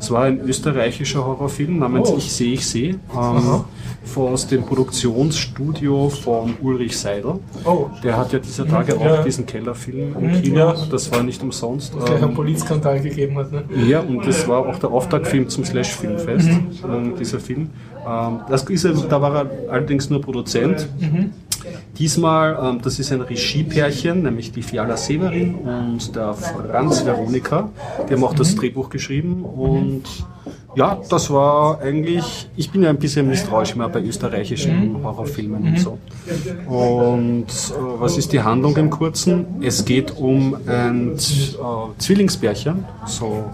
Es 0.00 0.10
war 0.10 0.24
ein 0.24 0.40
österreichischer 0.40 1.24
Horrorfilm 1.24 1.78
namens 1.78 2.08
Oh. 2.10 2.16
Ich 2.16 2.32
sehe, 2.32 2.54
ich 2.54 2.66
sehe. 2.66 2.98
Ähm, 3.14 3.64
aus 4.16 4.46
dem 4.46 4.64
Produktionsstudio 4.64 6.08
von 6.08 6.54
Ulrich 6.62 6.96
Seidel. 6.98 7.34
Oh, 7.64 7.86
Der 8.02 8.16
hat 8.16 8.32
ja 8.32 8.38
dieser 8.38 8.66
Tage 8.66 8.94
Ja. 8.98 9.20
auch 9.20 9.24
diesen 9.24 9.44
Kellerfilm 9.46 10.16
im 10.18 10.26
Mhm, 10.38 10.42
Kino. 10.42 10.58
ja. 10.58 10.74
Das 10.90 11.12
war 11.12 11.22
nicht 11.22 11.42
umsonst. 11.42 11.94
einen 11.94 12.22
Ähm, 12.30 12.34
Polizskandal 12.34 13.00
gegeben 13.00 13.36
hat. 13.36 13.52
Ne? 13.52 13.62
ja, 13.88 14.00
und 14.00 14.26
das 14.26 14.48
war 14.48 14.66
auch 14.66 14.78
der 14.78 14.90
Auftaktfilm 14.90 15.48
zum 15.48 15.64
Slash 15.64 15.94
Filmfest, 15.94 16.48
ähm, 16.48 17.14
dieser 17.18 17.38
Film. 17.38 17.68
Ähm, 18.06 18.40
das 18.48 18.62
ist, 18.64 18.86
da 19.08 19.20
war 19.22 19.34
er 19.34 19.50
allerdings 19.70 20.08
nur 20.08 20.20
Produzent. 20.22 20.88
Diesmal, 21.98 22.58
ähm, 22.62 22.80
das 22.82 22.98
ist 22.98 23.12
ein 23.12 23.20
Regiepärchen, 23.20 24.22
nämlich 24.22 24.52
die 24.52 24.62
Fiala 24.62 24.96
Severin 24.96 25.54
und 25.54 26.14
der 26.14 26.34
Franz 26.34 27.04
Veronika. 27.04 27.68
Die 28.08 28.14
haben 28.14 28.24
auch 28.24 28.34
das 28.34 28.54
Drehbuch 28.54 28.90
geschrieben 28.90 29.44
und 29.44 30.04
ja, 30.76 30.98
das 31.08 31.30
war 31.30 31.80
eigentlich, 31.80 32.48
ich 32.56 32.70
bin 32.70 32.82
ja 32.82 32.90
ein 32.90 32.98
bisschen 32.98 33.26
misstrauisch 33.26 33.74
immer 33.74 33.88
bei 33.88 34.00
österreichischen 34.00 35.02
Horrorfilmen 35.02 35.64
und 35.64 35.80
so. 35.80 35.98
Und 36.68 37.46
äh, 37.46 38.00
was 38.00 38.16
ist 38.16 38.32
die 38.32 38.40
Handlung 38.40 38.76
im 38.76 38.88
Kurzen? 38.88 39.46
Es 39.60 39.84
geht 39.84 40.16
um 40.16 40.56
ein 40.66 41.12
äh, 41.12 41.16
Zwillingspärchen, 41.98 42.84
so 43.04 43.50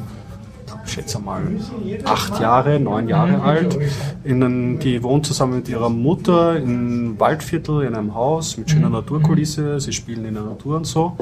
schätze 0.97 1.19
mal 1.19 1.43
acht 2.05 2.41
Jahre, 2.41 2.81
neun 2.81 3.09
Jahre 3.09 3.43
alt. 3.43 3.79
In 4.25 4.79
die 4.79 5.03
wohnt 5.03 5.27
zusammen 5.27 5.57
mit 5.57 5.69
ihrer 5.69 5.91
Mutter 5.91 6.57
in 6.57 7.21
Waldviertel 7.21 7.83
in 7.83 7.95
einem 7.95 8.15
Haus 8.15 8.57
mit 8.57 8.71
schöner 8.71 8.89
Naturkulisse. 8.89 9.79
Sie 9.79 9.93
spielen 9.93 10.25
in 10.25 10.35
der 10.35 10.45
Natur 10.45 10.77
und 10.77 10.87
so. 10.87 11.17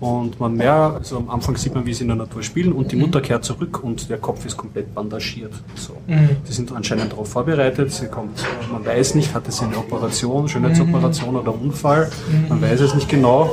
Und 0.00 0.40
man 0.40 0.56
mehr, 0.56 0.96
also 0.98 1.18
am 1.18 1.30
Anfang 1.30 1.56
sieht 1.56 1.74
man, 1.74 1.86
wie 1.86 1.94
sie 1.94 2.02
in 2.02 2.08
der 2.08 2.16
Natur 2.16 2.42
spielen 2.42 2.72
und 2.72 2.90
die 2.90 2.96
Mutter 2.96 3.20
kehrt 3.20 3.44
zurück 3.44 3.84
und 3.84 4.10
der 4.10 4.18
Kopf 4.18 4.44
ist 4.46 4.56
komplett 4.56 4.92
bandagiert. 4.94 5.52
So. 5.76 5.94
Sie 6.44 6.52
sind 6.52 6.72
anscheinend 6.72 7.12
darauf 7.12 7.28
vorbereitet. 7.28 7.92
Sie 7.92 8.06
kommt, 8.06 8.44
man 8.72 8.84
weiß 8.84 9.14
nicht, 9.14 9.32
hatte 9.34 9.52
sie 9.52 9.64
eine 9.64 9.78
Operation, 9.78 10.48
Schönheitsoperation 10.48 11.36
oder 11.36 11.54
Unfall. 11.54 12.10
Man 12.48 12.60
weiß 12.60 12.80
es 12.80 12.94
nicht 12.94 13.08
genau. 13.08 13.50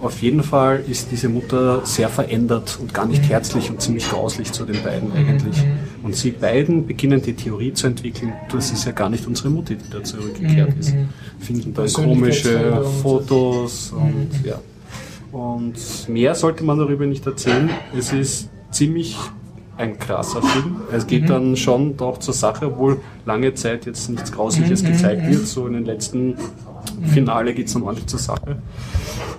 Auf 0.00 0.22
jeden 0.22 0.44
Fall 0.44 0.84
ist 0.88 1.10
diese 1.10 1.28
Mutter 1.28 1.84
sehr 1.84 2.08
verändert 2.08 2.78
und 2.80 2.94
gar 2.94 3.06
nicht 3.06 3.28
herzlich 3.28 3.68
und 3.68 3.82
ziemlich 3.82 4.08
grauslich 4.08 4.52
zu 4.52 4.64
den 4.64 4.82
beiden 4.82 5.12
eigentlich. 5.12 5.56
Und 6.02 6.14
sie 6.14 6.30
beiden 6.30 6.86
beginnen 6.86 7.20
die 7.20 7.34
Theorie 7.34 7.72
zu 7.72 7.88
entwickeln, 7.88 8.32
das 8.52 8.70
ist 8.70 8.84
ja 8.84 8.92
gar 8.92 9.10
nicht 9.10 9.26
unsere 9.26 9.50
Mutter, 9.50 9.74
die 9.74 9.90
da 9.90 10.02
zurückgekehrt 10.02 10.74
ist. 10.78 10.94
Finden 11.40 11.74
dann 11.74 11.92
komische. 11.92 12.84
Fotos 13.02 13.92
und 13.92 14.30
ja. 14.44 14.60
Und 15.32 15.74
mehr 16.08 16.34
sollte 16.34 16.64
man 16.64 16.78
darüber 16.78 17.04
nicht 17.04 17.26
erzählen. 17.26 17.68
Es 17.96 18.12
ist 18.12 18.48
ziemlich 18.70 19.16
ein 19.76 19.98
krasser 19.98 20.42
Film. 20.42 20.76
Es 20.92 21.06
geht 21.06 21.28
dann 21.28 21.56
schon 21.56 21.96
doch 21.96 22.18
zur 22.18 22.34
Sache, 22.34 22.66
obwohl 22.66 23.00
lange 23.26 23.54
Zeit 23.54 23.86
jetzt 23.86 24.08
nichts 24.10 24.32
Grausliches 24.32 24.84
gezeigt 24.84 25.28
wird. 25.28 25.46
So 25.46 25.66
in 25.66 25.74
den 25.74 25.84
letzten 25.84 26.36
Finale 27.04 27.54
geht 27.54 27.66
es 27.66 27.72
dann 27.74 27.82
ordentlich 27.82 28.06
zur 28.06 28.18
Sache. 28.18 28.58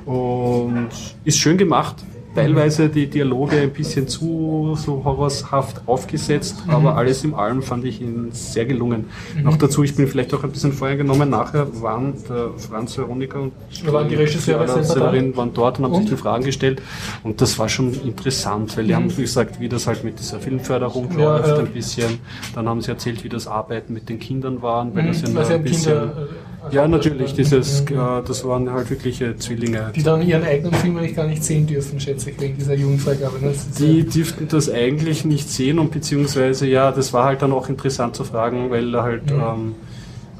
Und 0.05 0.89
ist 1.23 1.37
schön 1.37 1.57
gemacht. 1.57 1.95
Teilweise 2.35 2.89
die 2.89 3.07
Dialoge 3.07 3.59
ein 3.59 3.71
bisschen 3.71 4.07
zu 4.07 4.75
so 4.77 5.03
horrorhaft 5.03 5.81
aufgesetzt, 5.87 6.63
aber 6.67 6.95
alles 6.95 7.23
in 7.23 7.33
allem 7.33 7.63
fand 7.63 7.85
ich 7.85 8.01
ihn 8.01 8.29
sehr 8.31 8.65
gelungen. 8.65 9.05
Noch 9.43 9.57
dazu, 9.57 9.83
ich 9.83 9.95
bin 9.95 10.07
vielleicht 10.07 10.33
auch 10.35 10.43
ein 10.43 10.51
bisschen 10.51 10.71
vorher 10.71 10.95
genommen, 10.95 11.31
nachher 11.31 11.81
waren 11.81 12.13
der 12.29 12.51
Franz 12.55 12.95
Veronika 12.97 13.39
und 13.39 13.51
waren 13.91 14.07
die 14.07 14.15
Regisseure? 14.15 14.83
Severin 14.83 15.35
waren 15.35 15.53
dort 15.55 15.79
und 15.79 15.85
haben 15.85 15.93
Und? 15.95 16.01
sich 16.03 16.11
die 16.11 16.17
Fragen 16.17 16.45
gestellt 16.45 16.83
und 17.23 17.41
das 17.41 17.57
war 17.57 17.67
schon 17.67 17.93
interessant, 17.93 18.77
weil 18.77 18.85
die 18.85 18.95
haben 18.95 19.13
gesagt, 19.13 19.59
wie 19.59 19.67
das 19.67 19.87
halt 19.87 20.03
mit 20.03 20.19
dieser 20.19 20.39
Filmförderung 20.39 21.09
Ja, 21.17 21.37
läuft 21.37 21.47
ja. 21.47 21.57
ein 21.57 21.67
bisschen. 21.73 22.19
Dann 22.53 22.69
haben 22.69 22.81
sie 22.81 22.91
erzählt, 22.91 23.23
wie 23.23 23.29
das 23.29 23.47
Arbeiten 23.47 23.91
mit 23.91 24.07
den 24.07 24.19
Kindern 24.19 24.61
waren, 24.61 24.95
weil 24.95 25.07
das 25.07 25.23
ja 25.23 25.33
Weil 25.33 25.45
sie 25.45 25.53
ein 25.55 25.63
bisschen... 25.63 25.99
Kinder. 25.99 26.27
Äh, 26.71 26.75
ja, 26.75 26.87
natürlich, 26.87 27.33
dieses, 27.33 27.81
Mhm. 27.89 27.97
äh, 27.97 28.21
das 28.27 28.43
waren 28.45 28.69
halt 28.71 28.89
wirkliche 28.89 29.35
Zwillinge. 29.37 29.91
Die 29.95 30.03
dann 30.03 30.21
ihren 30.21 30.43
eigenen 30.43 30.73
Film 30.73 30.97
eigentlich 30.97 31.15
gar 31.15 31.27
nicht 31.27 31.43
sehen 31.43 31.65
dürfen, 31.67 31.99
schätze 31.99 32.31
ich, 32.31 32.39
wegen 32.39 32.57
dieser 32.57 32.73
Jugendfreigabe. 32.75 33.39
ne? 33.39 33.53
Die 33.79 34.03
dürften 34.07 34.47
das 34.49 34.69
eigentlich 34.71 35.25
nicht 35.25 35.49
sehen 35.49 35.79
und 35.79 35.91
beziehungsweise, 35.91 36.67
ja, 36.67 36.91
das 36.91 37.13
war 37.13 37.25
halt 37.25 37.41
dann 37.41 37.51
auch 37.53 37.69
interessant 37.69 38.15
zu 38.15 38.23
fragen, 38.23 38.69
weil 38.69 38.91
da 38.91 39.03
halt, 39.03 39.31
ähm, 39.31 39.75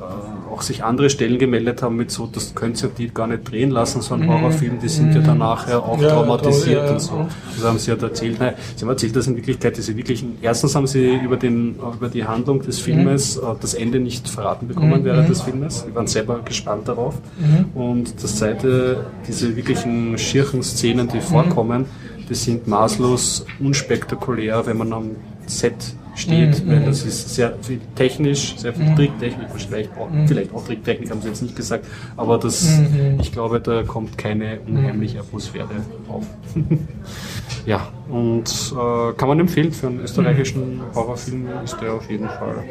auch 0.58 0.62
sich 0.62 0.84
andere 0.84 1.08
Stellen 1.08 1.38
gemeldet 1.38 1.82
haben 1.82 1.96
mit 1.96 2.10
so, 2.10 2.26
das 2.26 2.54
könnt 2.54 2.82
ihr 2.82 2.88
die 2.88 3.08
gar 3.08 3.26
nicht 3.26 3.50
drehen 3.50 3.70
lassen, 3.70 4.02
so 4.02 4.14
ein 4.14 4.22
mhm. 4.22 4.30
Horrorfilm, 4.30 4.78
die 4.80 4.88
sind 4.88 5.14
ja 5.14 5.20
dann 5.20 5.38
nachher 5.38 5.82
auch 5.82 6.00
ja, 6.00 6.10
traumatisiert 6.10 6.84
ja, 6.84 6.92
und 6.92 7.00
so. 7.00 7.26
Das 7.54 7.64
haben 7.64 7.78
sie 7.78 7.90
ja 7.90 7.96
erzählt. 7.96 8.40
Nein, 8.40 8.54
sie 8.74 8.82
haben 8.82 8.90
erzählt, 8.90 9.14
dass 9.14 9.26
in 9.28 9.36
Wirklichkeit 9.36 9.76
diese 9.76 9.96
wirklichen, 9.96 10.38
erstens 10.42 10.74
haben 10.74 10.86
sie 10.86 11.14
über, 11.14 11.36
den, 11.36 11.76
über 11.76 12.08
die 12.08 12.24
Handlung 12.24 12.62
des 12.62 12.80
Filmes 12.80 13.40
mhm. 13.40 13.56
Das 13.60 13.74
Ende 13.74 14.00
nicht 14.00 14.28
verraten 14.28 14.68
bekommen 14.68 15.00
mhm. 15.00 15.04
während 15.04 15.28
des 15.28 15.42
Filmes. 15.42 15.84
Die 15.88 15.94
waren 15.94 16.06
selber 16.06 16.40
gespannt 16.44 16.88
darauf. 16.88 17.14
Mhm. 17.38 17.80
Und 17.80 18.22
das 18.22 18.36
zweite, 18.36 19.06
diese 19.26 19.56
wirklichen 19.56 20.18
schirchen 20.18 20.62
Szenen, 20.62 21.08
die 21.08 21.20
vorkommen, 21.20 21.86
die 22.28 22.34
sind 22.34 22.66
maßlos 22.66 23.46
unspektakulär, 23.60 24.66
wenn 24.66 24.78
man 24.78 24.92
am 24.92 25.10
Set 25.46 25.74
steht, 26.18 26.64
mhm. 26.64 26.70
weil 26.70 26.80
das 26.80 27.04
ist 27.04 27.34
sehr 27.34 27.54
viel 27.62 27.80
technisch, 27.94 28.56
sehr 28.56 28.74
viel 28.74 28.86
mhm. 28.86 28.96
Tricktechnik, 28.96 29.48
vielleicht 29.56 29.90
auch, 29.96 30.10
mhm. 30.10 30.26
vielleicht 30.26 30.52
auch 30.52 30.64
Tricktechnik 30.64 31.10
haben 31.10 31.22
sie 31.22 31.28
jetzt 31.28 31.42
nicht 31.42 31.56
gesagt, 31.56 31.86
aber 32.16 32.38
das, 32.38 32.78
mhm. 32.78 33.18
ich 33.20 33.32
glaube, 33.32 33.60
da 33.60 33.82
kommt 33.84 34.18
keine 34.18 34.58
unheimliche 34.66 35.20
Atmosphäre 35.20 35.68
auf. 36.08 36.26
ja, 37.66 37.88
und 38.10 38.48
äh, 38.72 39.12
kann 39.14 39.28
man 39.28 39.40
empfehlen 39.40 39.72
für 39.72 39.86
einen 39.86 40.00
österreichischen 40.00 40.80
Horrorfilm, 40.94 41.46
ist 41.64 41.80
der 41.80 41.94
auf 41.94 42.10
jeden 42.10 42.28
Fall 42.28 42.64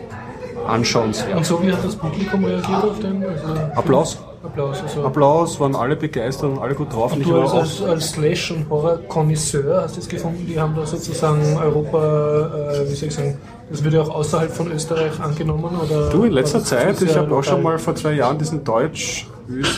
anschauenswert. 0.67 1.37
Und 1.37 1.45
so 1.45 1.63
wie 1.63 1.71
hat 1.71 1.83
das 1.83 1.95
Publikum 1.95 2.43
reagiert 2.43 2.83
auf 2.83 2.99
den? 2.99 3.23
Also 3.23 3.47
Applaus. 3.75 4.17
Applaus, 4.43 4.81
also 4.81 5.03
Applaus, 5.03 5.59
waren 5.59 5.75
alle 5.75 5.95
begeistert 5.95 6.51
und 6.51 6.59
alle 6.59 6.75
gut 6.75 6.93
drauf. 6.93 7.13
Und 7.13 7.25
du 7.25 7.41
als, 7.41 7.51
als, 7.51 7.81
als 7.81 8.11
Slash- 8.11 8.51
und 8.51 8.69
Horror-Konnoisseur 8.69 9.81
hast 9.81 9.95
du 9.95 10.01
es 10.01 10.07
gefunden, 10.07 10.45
die 10.47 10.59
haben 10.59 10.75
da 10.75 10.85
sozusagen 10.85 11.57
Europa, 11.57 12.73
äh, 12.73 12.89
wie 12.89 12.95
soll 12.95 13.07
ich 13.09 13.15
sagen, 13.15 13.37
das 13.69 13.83
wird 13.83 13.93
ja 13.93 14.01
auch 14.01 14.09
außerhalb 14.09 14.51
von 14.51 14.71
Österreich 14.71 15.19
angenommen? 15.19 15.75
Oder 15.83 16.09
du, 16.09 16.23
in 16.23 16.31
letzter 16.31 16.63
Zeit, 16.63 17.01
ich 17.01 17.15
habe 17.15 17.35
auch 17.35 17.43
schon 17.43 17.61
mal 17.61 17.77
vor 17.77 17.95
zwei 17.95 18.13
Jahren 18.13 18.37
diesen 18.37 18.63
Deutsch 18.63 19.27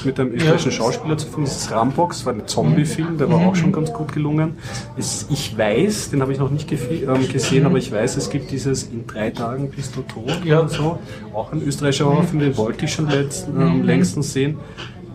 mit 0.03 0.19
einem 0.19 0.33
österreichischen 0.33 0.71
ja. 0.71 0.77
Schauspieler 0.77 1.17
zu 1.17 1.27
finden, 1.27 1.45
dieses 1.45 1.71
Rambox, 1.71 2.25
war 2.25 2.33
ein 2.33 2.47
Zombie-Film, 2.47 3.17
der 3.17 3.29
war 3.29 3.39
mhm. 3.39 3.47
auch 3.47 3.55
schon 3.55 3.71
ganz 3.71 3.93
gut 3.93 4.11
gelungen. 4.11 4.57
Es, 4.97 5.27
ich 5.29 5.57
weiß, 5.57 6.09
den 6.09 6.21
habe 6.21 6.33
ich 6.33 6.39
noch 6.39 6.49
nicht 6.49 6.71
ähm, 6.71 7.27
gesehen, 7.31 7.65
aber 7.65 7.77
ich 7.77 7.91
weiß, 7.91 8.17
es 8.17 8.29
gibt 8.29 8.51
dieses 8.51 8.83
In 8.83 9.05
drei 9.05 9.29
Tagen 9.29 9.69
bist 9.69 9.95
du 9.95 10.01
tot 10.01 10.43
ja. 10.43 10.59
und 10.59 10.71
so. 10.71 10.97
Auch 11.33 11.51
ein 11.51 11.61
österreichischer 11.63 12.05
Horrorfilm, 12.05 12.39
den 12.39 12.57
wollte 12.57 12.85
ich 12.85 12.93
schon 12.93 13.09
letzten, 13.09 13.59
äh, 13.59 13.63
am 13.63 13.83
längsten 13.83 14.23
sehen. 14.23 14.57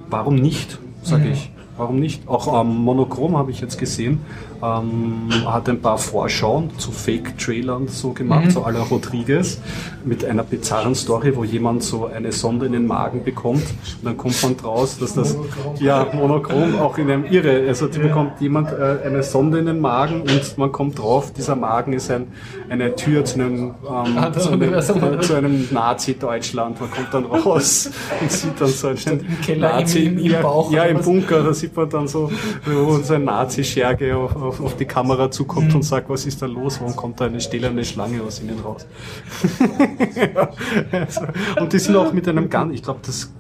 Warum 0.09 0.37
nicht, 0.37 0.79
sage 1.03 1.25
mhm. 1.25 1.33
ich. 1.33 1.51
Warum 1.77 1.99
nicht? 1.99 2.29
Auch 2.29 2.61
ähm, 2.61 2.77
Monochrom 2.77 3.37
habe 3.37 3.51
ich 3.51 3.61
jetzt 3.61 3.79
gesehen 3.79 4.21
ähm, 4.65 5.29
hat 5.47 5.69
ein 5.69 5.81
paar 5.81 5.99
Vorschauen 5.99 6.71
zu 6.79 6.91
Fake-Trailern 6.91 7.89
so 7.89 8.13
gemacht, 8.13 8.47
mhm. 8.47 8.51
so 8.51 8.65
à 8.65 8.73
la 8.73 8.83
Rodriguez, 8.83 9.61
mit 10.05 10.25
einer 10.25 10.43
bizarren 10.43 10.95
Story, 10.95 11.35
wo 11.37 11.45
jemand 11.45 11.83
so 11.83 12.07
eine 12.07 12.33
Sonde 12.33 12.67
in 12.67 12.73
den 12.73 12.87
Magen 12.87 13.25
bekommt 13.25 13.63
und 13.63 14.05
dann 14.05 14.17
kommt 14.17 14.41
man 14.43 14.57
draus, 14.57 14.99
dass 14.99 15.15
das, 15.15 15.35
monochrom. 15.35 15.77
ja, 15.81 16.07
monochrom, 16.13 16.79
auch 16.79 16.99
in 16.99 17.11
einem 17.11 17.25
Irre, 17.25 17.67
also 17.69 17.87
die 17.89 17.99
ja. 17.99 18.07
bekommt 18.07 18.41
jemand 18.41 18.73
äh, 18.73 18.99
eine 19.05 19.23
Sonde 19.23 19.59
in 19.59 19.67
den 19.67 19.81
Magen 19.81 20.23
und 20.23 20.59
man 20.59 20.73
kommt 20.73 20.99
drauf, 20.99 21.33
dieser 21.33 21.57
Magen 21.57 21.93
ist 21.93 22.11
ein, 22.11 22.29
eine 22.69 22.95
Tür 22.95 23.25
zu 23.25 23.41
einem, 23.41 23.75
ähm, 23.87 24.19
ah, 24.19 24.33
zu 24.33 24.51
einem, 24.51 24.75
äh, 24.75 25.21
zu 25.21 25.35
einem 25.35 25.69
Nazi-Deutschland, 25.71 26.81
man 26.81 26.91
kommt 26.91 27.13
dann 27.13 27.25
raus 27.25 27.91
und 28.21 28.31
sieht 28.31 28.61
dann 28.61 28.69
so 28.69 28.89
einen 28.89 29.59
Nazi, 29.59 30.05
im, 30.05 30.19
im, 30.19 30.35
im 30.35 30.43
Bauch. 30.43 30.71
Ja, 30.73 30.85
im 30.85 31.01
Bunker, 31.01 31.43
da 31.43 31.55
sieht 31.65 31.77
man 31.77 31.89
dann 31.89 32.09
so, 32.09 32.31
so 33.03 33.15
ein 33.15 33.25
Nazi-Scherge 33.25 34.17
auf, 34.17 34.37
auf 34.37 34.61
auf, 34.61 34.77
die 34.77 34.85
Kamera 34.85 35.31
zukommt 35.31 35.71
mhm. 35.71 35.77
und 35.77 35.83
sagt, 35.83 36.09
was 36.09 36.27
ist 36.27 36.43
da 36.43 36.47
los, 36.47 36.81
warum 36.81 36.95
kommt 36.95 37.21
da 37.21 37.27
eine 37.27 37.41
stählerne 37.41 37.85
Schlange 37.85 38.23
aus 38.23 38.41
ihnen 38.41 38.61
raus? 38.61 38.87
ja, 40.35 40.51
also, 40.99 41.21
und 41.61 41.73
die 41.73 41.79
sind 41.79 41.97
auch 41.97 42.13
mit 42.13 42.29
einem 42.29 42.51
ganz, 42.51 42.75
ich 42.75 42.83
glaube, 42.83 43.01
das 43.05 43.33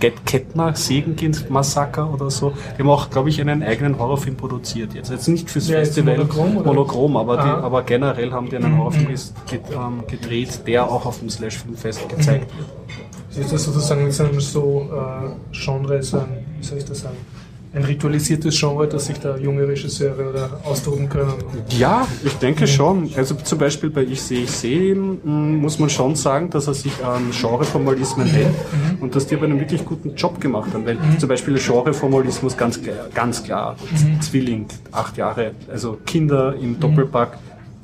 Get 0.00 0.26
Kettner 0.26 0.74
Segenkind-Massaker 0.74 2.12
oder 2.12 2.28
so. 2.28 2.52
Die 2.76 2.82
haben 2.82 2.90
auch, 2.90 3.08
glaube 3.08 3.28
ich, 3.28 3.40
einen 3.40 3.62
eigenen 3.62 3.98
Horrorfilm 3.98 4.36
produziert 4.36 4.92
jetzt. 4.92 5.10
Jetzt 5.10 5.28
nicht 5.28 5.48
fürs 5.48 5.68
ja, 5.68 5.78
Festival 5.78 6.18
Monochrom, 6.18 6.54
Monochrom 6.54 7.16
aber, 7.16 7.36
die, 7.36 7.48
aber, 7.48 7.82
generell 7.84 8.32
haben 8.32 8.50
die 8.50 8.56
einen 8.56 8.72
mhm. 8.72 8.78
Horrorfilm 8.78 9.08
ähm, 9.08 10.02
gedreht, 10.08 10.60
der 10.66 10.90
auch 10.90 11.06
auf 11.06 11.20
dem 11.20 11.30
Slash-Filmfest 11.30 12.08
gezeigt 12.08 12.50
wird. 12.56 13.44
Ist 13.44 13.52
das 13.52 13.64
sozusagen 13.64 14.10
so 14.10 14.90
äh, 14.92 15.56
Genre, 15.56 16.02
so 16.02 16.18
ein, 16.18 16.44
wie 16.58 16.64
soll 16.64 16.78
ich 16.78 16.84
das 16.84 17.00
sagen? 17.00 17.16
Ein 17.74 17.84
ritualisiertes 17.84 18.58
Genre, 18.58 18.86
dass 18.86 19.06
sich 19.06 19.18
da 19.18 19.36
junge 19.36 19.66
Regisseure 19.66 20.30
oder 20.30 20.60
austoben 20.64 21.08
können? 21.08 21.32
Ja, 21.70 22.06
ich 22.24 22.34
denke 22.34 22.66
schon. 22.66 23.10
Also 23.16 23.34
zum 23.34 23.58
Beispiel 23.58 23.90
bei 23.90 24.02
Ich 24.02 24.22
sehe, 24.22 24.44
ich 24.44 24.50
sehe 24.50 24.94
hm, 24.94 25.56
muss 25.56 25.78
man 25.78 25.90
schon 25.90 26.14
sagen, 26.14 26.50
dass 26.50 26.68
er 26.68 26.74
sich 26.74 26.92
an 27.04 27.30
Genreformalismen 27.30 28.26
hält 28.26 28.48
mhm. 28.48 29.02
und 29.02 29.16
dass 29.16 29.26
die 29.26 29.34
aber 29.34 29.46
einen 29.46 29.58
wirklich 29.58 29.84
guten 29.84 30.14
Job 30.14 30.40
gemacht 30.40 30.72
haben. 30.72 30.86
Weil 30.86 30.94
mhm. 30.94 31.18
zum 31.18 31.28
Beispiel 31.28 31.58
Genreformalismus 31.58 32.56
ganz 32.56 32.80
klar, 32.80 33.08
ganz 33.12 33.42
klar. 33.42 33.76
Mhm. 33.90 34.20
Zwilling, 34.20 34.66
acht 34.92 35.16
Jahre, 35.16 35.52
also 35.70 35.98
Kinder 36.06 36.54
im 36.54 36.78
Doppelpack 36.78 37.38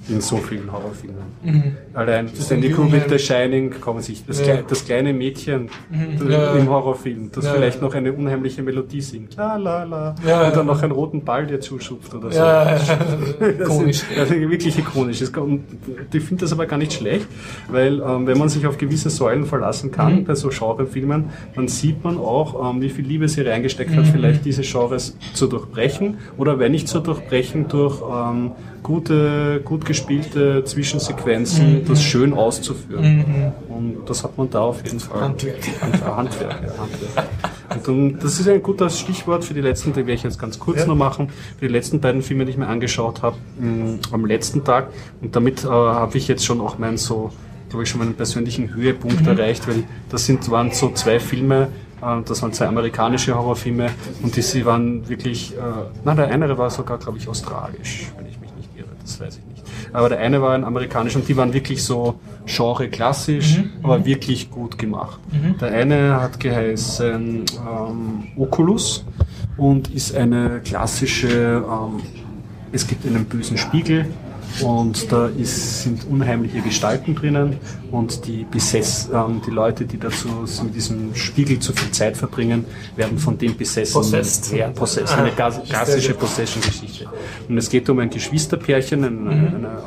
in 0.09 0.21
so 0.21 0.37
vielen 0.39 0.71
Horrorfilmen. 0.73 1.77
Allein 1.93 2.29
Stanley 2.29 2.71
Kubrick, 2.71 3.09
The 3.09 3.19
Shining, 3.19 3.81
kommen 3.81 4.01
sich 4.01 4.25
das, 4.25 4.47
ja. 4.47 4.59
das 4.67 4.85
kleine 4.85 5.13
Mädchen 5.13 5.69
mhm. 5.91 6.31
ja. 6.31 6.53
im 6.55 6.69
Horrorfilm, 6.69 7.31
das 7.33 7.45
ja. 7.45 7.55
vielleicht 7.55 7.83
noch 7.83 7.95
eine 7.95 8.13
unheimliche 8.13 8.63
Melodie 8.63 9.01
singt, 9.01 9.37
la 9.37 9.57
la 9.57 9.85
la, 9.85 10.11
und 10.11 10.57
dann 10.57 10.67
noch 10.67 10.83
einen 10.83 10.93
roten 10.93 11.25
Ball, 11.25 11.47
der 11.47 11.61
zuschupft 11.61 12.15
oder 12.15 12.31
so. 12.31 12.39
Ja, 12.39 12.77
ikonisch. 13.61 14.03
Also 14.19 14.35
wirklich 14.35 14.79
ikonisch. 14.79 15.23
Und 15.37 15.65
ich 16.13 16.23
finde 16.23 16.43
das 16.43 16.53
aber 16.53 16.67
gar 16.67 16.77
nicht 16.77 16.93
schlecht, 16.93 17.27
weil 17.69 18.01
ähm, 18.01 18.27
wenn 18.27 18.39
man 18.39 18.49
sich 18.49 18.67
auf 18.67 18.79
gewisse 18.79 19.11
Säulen 19.11 19.45
verlassen 19.45 19.91
kann, 19.91 20.21
mhm. 20.21 20.25
bei 20.25 20.35
so 20.35 20.49
Genrefilmen, 20.49 21.31
dann 21.55 21.69
sieht 21.69 22.05
man 22.05 22.19
auch, 22.19 22.71
ähm, 22.71 22.81
wie 22.81 22.89
viel 22.89 23.07
Liebe 23.07 23.29
sie 23.29 23.43
reingesteckt 23.43 23.95
hat, 23.97 24.05
mhm. 24.05 24.13
vielleicht 24.13 24.45
diese 24.45 24.63
Genres 24.63 25.17
zu 25.35 25.47
durchbrechen 25.47 26.19
oder 26.37 26.59
wenn 26.59 26.73
nicht 26.73 26.89
zu 26.89 27.01
durchbrechen, 27.01 27.69
durch 27.69 28.01
ähm, 28.03 28.53
gute, 28.83 29.61
gut 29.65 29.85
gespielte 29.85 30.65
Zwischensequenzen, 30.65 31.80
mhm. 31.80 31.80
Das 31.89 32.03
schön 32.03 32.33
auszuführen. 32.33 33.19
Mhm. 33.19 33.53
Und 33.69 33.97
das 34.07 34.25
hat 34.25 34.37
man 34.37 34.51
da 34.51 34.61
auf 34.61 34.85
jeden 34.85 35.01
Fall. 35.01 35.21
Handwerk. 35.21 35.57
Handwerk, 35.81 36.63
ja, 36.63 36.79
Handwerk. 36.79 37.29
Und 37.87 38.19
das 38.19 38.41
ist 38.41 38.49
ein 38.49 38.63
gutes 38.63 38.99
Stichwort 38.99 39.45
für 39.45 39.55
die 39.55 39.61
letzten, 39.61 39.93
die 39.93 39.99
werde 39.99 40.13
ich 40.13 40.23
jetzt 40.23 40.39
ganz 40.39 40.59
kurz 40.59 40.81
ja. 40.81 40.87
noch 40.87 40.97
machen, 40.97 41.29
für 41.59 41.67
die 41.67 41.73
letzten 41.73 42.01
beiden 42.01 42.23
Filme, 42.23 42.45
die 42.45 42.51
ich 42.53 42.57
mir 42.57 42.67
angeschaut 42.67 43.23
habe, 43.23 43.37
mm, 43.59 44.01
am 44.13 44.25
letzten 44.27 44.65
Tag. 44.65 44.89
Und 45.23 45.37
damit 45.37 45.65
äh, 45.65 45.69
habe 45.69 46.19
ich 46.19 46.27
jetzt 46.27 46.45
schon 46.45 46.61
auch 46.61 46.79
meinen 46.79 46.97
so, 46.97 47.31
glaube 47.69 47.85
ich, 47.85 47.91
schon 47.91 48.01
meinen 48.01 48.15
persönlichen 48.15 48.75
Höhepunkt 48.75 49.21
mhm. 49.23 49.29
erreicht, 49.29 49.69
weil 49.69 49.85
das 50.09 50.27
sind, 50.27 50.51
waren 50.51 50.73
so 50.73 50.91
zwei 50.91 51.21
Filme, 51.21 51.69
äh, 52.03 52.23
das 52.25 52.43
waren 52.43 52.53
zwei 52.53 52.67
amerikanische 52.67 53.37
Horrorfilme 53.37 53.91
und 54.23 54.35
die 54.35 54.43
sie 54.43 54.67
waren 54.67 55.09
wirklich, 55.09 55.57
äh, 55.57 55.61
na 56.05 56.15
der 56.15 56.29
eine 56.29 56.59
war 56.59 56.71
sogar, 56.71 56.99
glaube 56.99 57.19
ich, 57.19 57.29
australisch, 57.29 58.11
wenn 58.17 58.27
ich 58.27 58.41
mich 58.41 58.53
nicht 58.57 58.71
irre, 58.77 58.89
das 59.01 59.21
weiß 59.21 59.39
ich 59.39 59.45
nicht. 59.45 59.50
Aber 59.93 60.09
der 60.09 60.19
eine 60.19 60.41
war 60.43 60.55
ein 60.55 60.65
amerikanisch 60.65 61.17
und 61.17 61.29
die 61.29 61.37
waren 61.37 61.53
wirklich 61.53 61.83
so 61.83 62.21
Genre 62.47 62.89
klassisch, 62.89 63.59
mhm. 63.59 63.71
aber 63.83 63.99
mhm. 63.99 64.05
wirklich 64.07 64.51
gut 64.51 64.79
gemacht. 64.79 65.21
Mhm. 65.31 65.59
Der 65.59 65.73
eine 65.73 66.21
hat 66.21 66.41
geheißen 66.41 67.45
ähm, 67.45 68.25
Oculus 68.37 69.05
und 69.57 69.93
ist 69.93 70.15
eine 70.15 70.61
klassische, 70.65 71.63
ähm, 71.69 72.01
es 72.73 72.87
gibt 72.87 73.07
einen 73.07 73.25
bösen 73.27 73.59
Spiegel, 73.59 74.07
und 74.63 75.11
da 75.11 75.27
ist, 75.29 75.83
sind 75.83 76.07
unheimliche 76.09 76.61
Gestalten 76.61 77.15
drinnen 77.15 77.57
und 77.91 78.27
die 78.27 78.45
Besess, 78.51 79.09
ähm, 79.13 79.41
die 79.47 79.51
Leute, 79.51 79.85
die 79.85 79.99
dazu 79.99 80.29
mit 80.63 80.75
diesem 80.75 81.15
Spiegel 81.15 81.59
zu 81.59 81.73
viel 81.73 81.91
Zeit 81.91 82.17
verbringen, 82.17 82.65
werden 82.97 83.19
von 83.19 83.39
dem 83.39 83.57
besessen. 83.57 83.95
Possessed. 83.95 84.53
Ja, 84.53 84.69
possessed. 84.69 85.17
Eine 85.17 85.31
klassische 85.31 86.15
Possession-Geschichte. 86.15 87.07
Und 87.49 87.59
es 87.59 87.69
geht 87.71 87.89
um 87.89 87.99
ein 87.99 88.11
Geschwisterpärchen, 88.11 89.05
eine, 89.05 89.11
mhm. 89.11 89.55
eine 89.55 89.79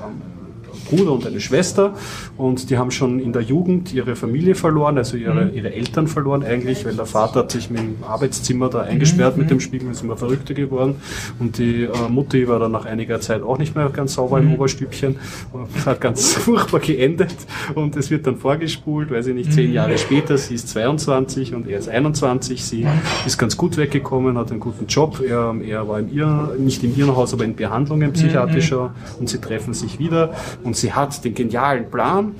Bruder 0.85 1.11
und 1.11 1.25
eine 1.25 1.39
Schwester 1.39 1.93
und 2.37 2.69
die 2.69 2.77
haben 2.77 2.91
schon 2.91 3.19
in 3.19 3.33
der 3.33 3.41
Jugend 3.41 3.93
ihre 3.93 4.15
Familie 4.15 4.55
verloren, 4.55 4.97
also 4.97 5.17
ihre, 5.17 5.45
mhm. 5.45 5.53
ihre 5.53 5.73
Eltern 5.73 6.07
verloren 6.07 6.43
eigentlich, 6.43 6.85
weil 6.85 6.95
der 6.95 7.05
Vater 7.05 7.41
hat 7.41 7.51
sich 7.51 7.69
mit 7.69 7.79
dem 7.79 7.95
Arbeitszimmer 8.01 8.69
da 8.69 8.81
eingesperrt 8.81 9.35
mhm. 9.35 9.43
mit 9.43 9.51
dem 9.51 9.59
Spiegel, 9.59 9.89
ist 9.91 10.03
immer 10.03 10.17
verrückter 10.17 10.53
geworden 10.53 10.95
und 11.39 11.57
die 11.57 11.83
äh, 11.83 11.89
Mutti 12.09 12.47
war 12.47 12.59
dann 12.59 12.71
nach 12.71 12.85
einiger 12.85 13.21
Zeit 13.21 13.43
auch 13.43 13.57
nicht 13.57 13.75
mehr 13.75 13.89
ganz 13.89 14.13
sauber 14.15 14.39
mhm. 14.39 14.47
im 14.47 14.53
Oberstübchen 14.55 15.15
und 15.51 15.67
hat 15.85 16.01
ganz 16.01 16.33
furchtbar 16.33 16.79
geendet 16.79 17.35
und 17.75 17.95
es 17.95 18.09
wird 18.09 18.27
dann 18.27 18.37
vorgespult, 18.37 19.11
weiß 19.11 19.27
ich 19.27 19.35
nicht, 19.35 19.53
zehn 19.53 19.69
mhm. 19.69 19.73
Jahre 19.73 19.97
später, 19.97 20.37
sie 20.37 20.55
ist 20.55 20.69
22 20.69 21.53
und 21.53 21.67
er 21.67 21.79
ist 21.79 21.89
21, 21.89 22.63
sie 22.63 22.85
ist 23.25 23.37
ganz 23.37 23.57
gut 23.57 23.77
weggekommen, 23.77 24.37
hat 24.37 24.51
einen 24.51 24.59
guten 24.59 24.87
Job, 24.87 25.21
er, 25.25 25.55
er 25.65 25.87
war 25.87 25.99
im 25.99 26.11
Irren, 26.13 26.63
nicht 26.63 26.83
im 26.83 26.95
Irrenhaus, 26.95 27.33
aber 27.33 27.45
in 27.45 27.55
Behandlungen 27.55 28.13
psychiatrischer 28.13 28.89
mhm. 28.89 29.19
und 29.19 29.29
sie 29.29 29.39
treffen 29.39 29.73
sich 29.73 29.99
wieder 29.99 30.33
und 30.63 30.72
sie 30.77 30.93
hat 30.93 31.23
den 31.25 31.33
genialen 31.33 31.89
Plan, 31.89 32.33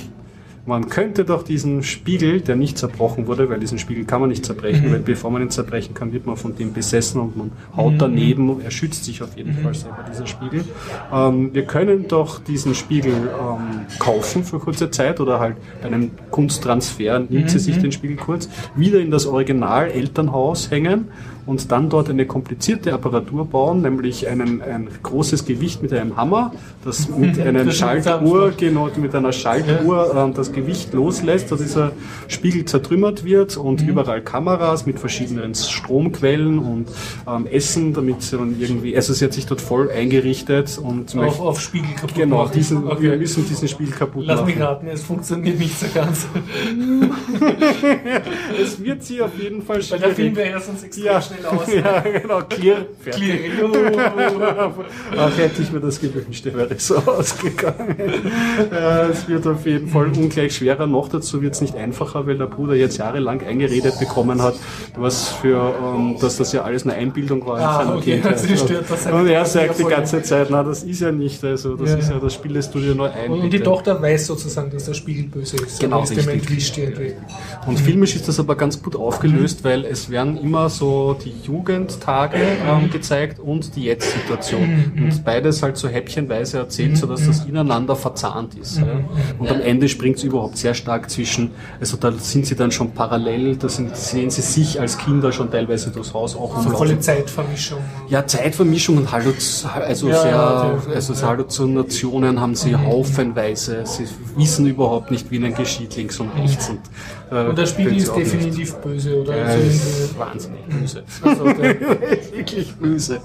man 0.66 0.88
könnte 0.88 1.26
doch 1.26 1.44
diesen 1.44 1.84
Spiegel, 1.84 2.40
der 2.40 2.56
nicht 2.56 2.78
zerbrochen 2.78 3.28
wurde, 3.28 3.50
weil 3.50 3.60
diesen 3.60 3.80
Spiegel 3.80 4.06
kann 4.06 4.22
man 4.22 4.30
nicht 4.30 4.46
zerbrechen, 4.46 4.88
Mhm. 4.88 4.94
weil 4.94 5.00
bevor 5.00 5.30
man 5.30 5.42
ihn 5.42 5.50
zerbrechen 5.50 5.94
kann, 5.94 6.14
wird 6.14 6.26
man 6.26 6.38
von 6.38 6.56
dem 6.56 6.72
besessen 6.72 7.20
und 7.20 7.36
man 7.36 7.52
haut 7.76 7.96
Mhm. 7.96 7.98
daneben, 7.98 8.62
er 8.64 8.72
schützt 8.72 9.04
sich 9.04 9.22
auf 9.22 9.36
jeden 9.36 9.54
Fall 9.56 9.74
selber, 9.76 10.06
dieser 10.10 10.26
Spiegel. 10.26 10.64
Ähm, 11.12 11.54
wir 11.54 11.66
können 11.66 12.08
doch 12.08 12.40
diesen 12.40 12.76
Spiegel 12.76 13.12
ähm, 13.12 13.82
kaufen 14.00 14.46
für 14.46 14.58
kurze 14.60 14.90
Zeit 14.90 15.20
oder 15.20 15.42
halt 15.42 15.58
bei 15.82 15.88
einem 15.90 16.12
Kunsttransfer 16.32 17.20
nimmt 17.20 17.50
sie 17.50 17.58
Mhm. 17.58 17.62
sich 17.62 17.78
den 17.80 17.92
Spiegel 17.92 18.16
kurz, 18.16 18.48
wieder 18.74 19.02
in 19.02 19.12
das 19.12 19.26
Original 19.26 19.92
Elternhaus 19.92 20.72
hängen 20.72 21.10
und 21.46 21.72
dann 21.72 21.90
dort 21.90 22.10
eine 22.10 22.26
komplizierte 22.26 22.94
Apparatur 22.94 23.46
bauen, 23.46 23.82
nämlich 23.82 24.28
einen, 24.28 24.62
ein 24.62 24.88
großes 25.04 25.46
Gewicht 25.46 25.82
mit 25.82 25.92
einem 25.94 26.16
Hammer, 26.18 26.54
das 26.86 27.10
mit 27.10 27.40
einer 27.46 27.70
Schaltuhr, 27.72 28.52
genau, 28.58 28.90
mit 28.98 29.14
einer 29.16 29.32
Schaltuhr 29.32 30.14
ähm, 30.16 30.34
das 30.34 30.52
Gewicht 30.52 30.94
loslässt, 30.94 31.52
dass 31.52 31.60
dieser 31.62 31.92
Spiegel 32.28 32.66
zertrümmert 32.66 33.24
wird 33.26 33.58
und 33.58 33.82
Mhm. 33.84 33.90
überall 33.90 34.22
Kameras 34.22 34.86
mit 34.86 35.00
verschiedenen 35.00 35.56
Stromquellen 35.56 36.60
und 36.60 36.88
ähm, 37.28 37.48
Essen, 37.48 37.94
damit 37.94 38.22
sie 38.22 38.38
dann 38.38 38.56
irgendwie, 38.60 38.96
also 38.96 39.14
sie 39.14 39.26
hat 39.26 39.34
sich 39.34 39.46
dort 39.46 39.62
voll 39.62 39.90
eingerichtet 39.92 40.78
und 40.82 41.16
Auf, 41.18 41.40
auf 41.42 41.60
Spiegel 41.62 41.90
kaputt 41.96 42.16
genau, 42.16 42.38
machen. 42.44 42.52
diesen, 42.56 42.84
wir 42.86 42.92
okay. 42.92 43.18
müssen 43.18 43.48
diesen 43.48 43.68
Spiegel 43.68 43.94
kaputt 43.94 44.26
Lass 44.26 44.46
mich 44.46 44.56
machen. 44.56 44.68
raten, 44.68 44.88
es 44.88 45.04
funktioniert 45.04 45.60
nicht 45.60 45.78
so 45.80 45.88
ganz. 45.94 46.26
Es 48.62 48.82
wird 48.84 49.04
sie 49.04 49.22
auf 49.22 49.32
jeden 49.40 49.62
Fall 49.62 49.82
Weil 49.90 50.00
der 50.00 50.10
Film 50.12 50.34
schwierig. 50.36 50.36
wäre 50.52 50.62
sonst 50.62 50.84
extrem 50.84 51.06
Ja, 51.06 51.22
schnell 51.38 51.46
aus. 51.46 51.68
ja, 51.74 52.00
genau, 52.02 52.42
clear, 52.50 52.78
fertig. 53.02 53.24
Clear. 53.58 54.74
Ach, 55.18 55.38
hätte 55.38 55.62
ich 55.62 55.72
mir 55.72 55.80
das 55.80 56.00
gewünscht, 56.00 56.46
wäre 56.46 56.70
so 56.78 56.98
ausgegangen. 56.98 57.96
Ja, 58.72 59.04
es 59.08 59.28
wird 59.28 59.46
auf 59.48 59.66
jeden 59.66 59.88
Fall 59.88 60.08
ungleich 60.08 60.56
schwerer. 60.56 60.88
Noch 60.88 61.10
dazu 61.10 61.42
wird 61.42 61.54
es 61.56 61.62
nicht 61.62 61.76
einfacher, 61.76 62.26
weil 62.28 62.38
der 62.38 62.46
Bruder 62.48 62.76
jetzt 62.76 62.98
jahrelang 62.98 63.42
eingeredet 63.42 64.00
bekommen 64.00 64.42
hat, 64.42 64.56
was 64.98 65.30
für, 65.30 65.74
ähm, 65.84 66.18
dass 66.20 66.38
das 66.38 66.52
ja 66.54 66.64
alles 66.64 66.84
eine 66.84 66.94
Einbildung 66.94 67.46
war 67.46 67.58
in 67.58 67.64
Ah, 67.64 67.78
seiner 67.84 67.96
okay, 67.98 68.14
Kindheit. 68.16 68.34
also 68.34 68.56
stört 68.66 68.86
das 68.90 69.06
Und 69.06 69.28
er 69.28 69.46
sagt 69.46 69.80
die 69.80 69.84
ganze 69.84 70.22
Zeit, 70.24 70.48
na, 70.50 70.64
das 70.64 70.84
ist 70.84 71.00
ja 71.02 71.12
nicht, 71.12 71.44
also 71.44 71.76
das 71.76 71.90
Ja. 71.92 71.98
ist 71.98 72.10
ja, 72.10 72.20
das 72.20 72.34
spielest 72.34 72.74
du 72.76 72.80
dir 72.80 72.96
nur 72.96 73.12
ein. 73.12 73.32
Und, 73.32 73.52
die. 73.52 73.60
Tochter 73.64 74.02
weiß 74.02 74.28
sozusagen, 74.28 74.72
dass 74.72 74.86
der 74.86 74.94
Spiegel 74.94 75.24
böse 75.28 75.56
ist. 75.56 75.80
Genau, 75.80 76.04
ist 76.04 76.10
dem 76.10 76.18
richtig. 76.18 76.34
entwischt 76.34 76.78
irgendwie. 76.78 77.14
Und 77.66 77.80
filmisch 77.80 78.14
ist 78.16 78.28
das 78.28 78.40
aber 78.40 78.56
ganz 78.56 78.82
gut 78.84 78.96
aufgelöst, 78.96 79.64
weil 79.64 79.86
es 79.86 80.10
werden 80.10 80.38
immer 80.38 80.70
so 80.70 81.16
die 81.26 81.34
Jugendtage 81.44 82.38
ähm, 82.38 82.90
gezeigt 82.90 83.40
und 83.40 83.76
die 83.76 83.84
Jetzt-Situation. 83.84 84.92
Und 84.96 85.24
beides 85.24 85.64
halt 85.64 85.78
so 85.78 85.88
häppchenweise 85.88 86.58
erzählt, 86.58 86.98
sodass 86.98 87.26
das 87.26 87.46
ineinander 87.46 87.96
verzahnt 87.96 88.56
ist. 88.56 88.78
Ja. 88.78 88.86
Und 89.40 89.50
am 89.50 89.62
Ende 89.62 89.90
springt 89.90 90.18
es 90.18 90.24
überhaupt 90.24 90.58
sehr 90.58 90.74
stark 90.74 91.10
zwischen, 91.10 91.52
also 91.80 91.98
da 91.98 92.12
sind 92.12 92.46
sie 92.46 92.56
dann 92.56 92.72
schon 92.72 92.92
parallel, 92.92 93.56
da 93.56 93.70
sind, 93.70 93.96
sehen 93.96 94.30
sie 94.30 94.42
sich 94.42 94.80
als 94.80 94.98
Kinder 94.98 95.32
schon 95.32 95.52
teilweise 95.52 95.92
durchs 95.92 96.14
Haus 96.14 96.36
auch 96.36 96.56
So 96.58 96.64
volle 96.64 96.74
rumlaufen. 96.74 97.02
Zeitvermischung. 97.02 97.80
Ja, 98.10 98.26
Zeitvermischung 98.26 98.98
und 98.98 99.12
Halluz 99.12 99.66
also 99.66 100.10
Ja, 100.10 100.22
sehr, 100.22 100.32
ja, 100.32 100.78
also 100.94 101.14
so 101.14 101.26
Halluzinationen 101.28 102.40
haben 102.40 102.56
sie 102.56 102.76
haufenweise. 102.76 103.84
Sie 103.86 104.06
wissen 104.36 104.66
überhaupt 104.68 105.12
nicht, 105.12 105.32
wie 105.32 105.36
ihnen 105.38 105.54
geschieht, 105.56 105.96
links 105.96 106.20
und 106.20 106.30
rechts. 106.38 106.70
Und, 106.70 106.80
äh, 107.34 107.50
Und 107.50 107.58
der 107.58 107.66
Spiegel 107.66 107.98
ist 107.98 108.16
definitiv 108.16 108.76
böse, 108.76 109.22
oder? 109.22 109.36
Ja, 109.38 109.44
Also 109.46 109.60
ist 109.68 110.20
wahnsinnig 110.20 110.60
böse. 110.66 111.04
also 111.22 111.46
Wirklich 112.34 112.74
böse. 112.76 113.20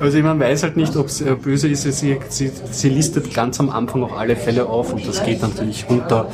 Also 0.00 0.18
man 0.20 0.38
weiß 0.40 0.62
halt 0.62 0.76
nicht, 0.76 0.96
ob 0.96 1.06
es 1.06 1.20
äh, 1.20 1.34
böse 1.34 1.68
ist. 1.68 1.82
Sie, 1.82 2.18
sie, 2.28 2.50
sie 2.70 2.88
listet 2.88 3.32
ganz 3.34 3.60
am 3.60 3.70
Anfang 3.70 4.02
auch 4.02 4.16
alle 4.18 4.36
Fälle 4.36 4.66
auf 4.66 4.92
und 4.92 5.06
das 5.06 5.24
geht 5.24 5.42
natürlich 5.42 5.86
runter 5.88 6.28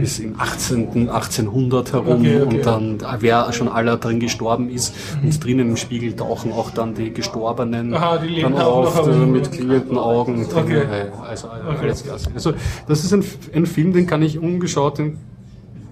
bis 0.00 0.18
im 0.18 0.38
18., 0.40 1.08
1800 1.10 1.92
herum 1.92 2.20
Mhm. 2.20 2.26
Okay, 2.26 2.42
okay. 2.42 2.56
und 2.56 2.66
dann 2.66 2.96
äh, 3.00 3.16
wer 3.20 3.52
schon 3.52 3.68
aller 3.68 3.96
drin 3.96 4.20
gestorben 4.20 4.68
ist 4.70 4.94
und 5.22 5.42
drinnen 5.44 5.70
im 5.70 5.76
Spiegel 5.76 6.14
tauchen 6.14 6.52
auch 6.52 6.70
dann 6.70 6.94
die 6.94 7.12
Gestorbenen 7.12 7.94
Aha, 7.94 8.18
die 8.18 8.40
dann 8.42 8.54
auf 8.54 8.94
herum. 8.94 9.32
mit 9.32 9.50
glühenden 9.52 9.96
Augen. 9.98 10.46
Okay. 10.54 10.78
Äh, 10.78 11.06
Also 11.28 11.48
alles 11.48 12.02
klasse. 12.04 12.30
Also 12.34 12.52
das 12.88 13.04
ist 13.04 13.12
ein, 13.12 13.24
ein 13.54 13.66
Film, 13.66 13.92
den 13.92 14.06
kann 14.06 14.22
ich 14.22 14.38
ungeschaut, 14.38 14.98
den, 14.98 15.18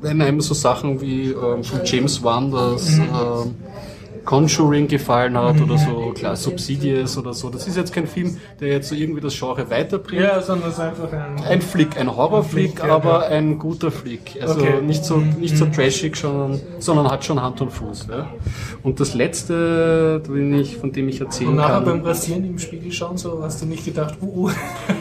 wenn 0.00 0.20
einem 0.22 0.40
so 0.40 0.54
Sachen 0.54 1.00
wie 1.00 1.30
ähm, 1.30 1.64
von 1.64 1.80
James 1.84 2.22
Wan 2.22 2.50
das 2.50 2.96
Mhm. 2.96 3.02
ähm, 3.02 3.54
Conjuring 4.24 4.88
gefallen 4.88 5.38
hat 5.38 5.58
oder 5.58 5.78
so 5.78 6.12
klar 6.14 6.36
Subsidies 6.36 7.16
oder 7.16 7.32
so. 7.32 7.48
Das 7.48 7.66
ist 7.66 7.78
jetzt 7.78 7.94
kein 7.94 8.06
Film, 8.06 8.36
der 8.60 8.68
jetzt 8.68 8.90
so 8.90 8.94
irgendwie 8.94 9.22
das 9.22 9.34
Genre 9.38 9.70
weiterbringt. 9.70 10.22
ja, 10.22 10.42
sondern 10.42 10.68
es 10.68 10.74
ist 10.74 10.80
einfach 10.80 11.10
ein. 11.10 11.42
Ein 11.42 11.62
Flick, 11.62 11.96
ein 11.98 12.14
Horrorflick, 12.14 12.72
Flick, 12.72 12.86
ja, 12.86 12.94
aber 12.94 13.22
ja. 13.22 13.28
ein 13.38 13.58
guter 13.58 13.90
Flick. 13.90 14.36
Also 14.42 14.60
Okay. 14.60 14.82
nicht 14.82 15.02
so 15.02 15.16
nicht 15.16 15.56
so 15.56 15.64
trashig, 15.64 16.14
sondern, 16.16 16.60
sondern 16.78 17.10
hat 17.10 17.24
schon 17.24 17.40
Hand 17.40 17.62
und 17.62 17.70
Fuß. 17.72 18.08
Ja. 18.10 18.28
Und 18.82 19.00
das 19.00 19.14
letzte, 19.14 20.20
den 20.28 20.52
ich, 20.58 20.76
von 20.76 20.92
dem 20.92 21.08
ich 21.08 21.22
erzählen 21.22 21.48
Und 21.48 21.56
nachher 21.56 21.80
beim 21.80 22.00
kann, 22.02 22.08
Rasieren 22.08 22.44
im 22.44 22.58
Spiegel 22.58 22.92
schauen, 22.92 23.16
so 23.16 23.42
hast 23.42 23.62
du 23.62 23.66
nicht 23.66 23.86
gedacht, 23.86 24.16
uh, 24.20 24.48
uh. 24.48 24.50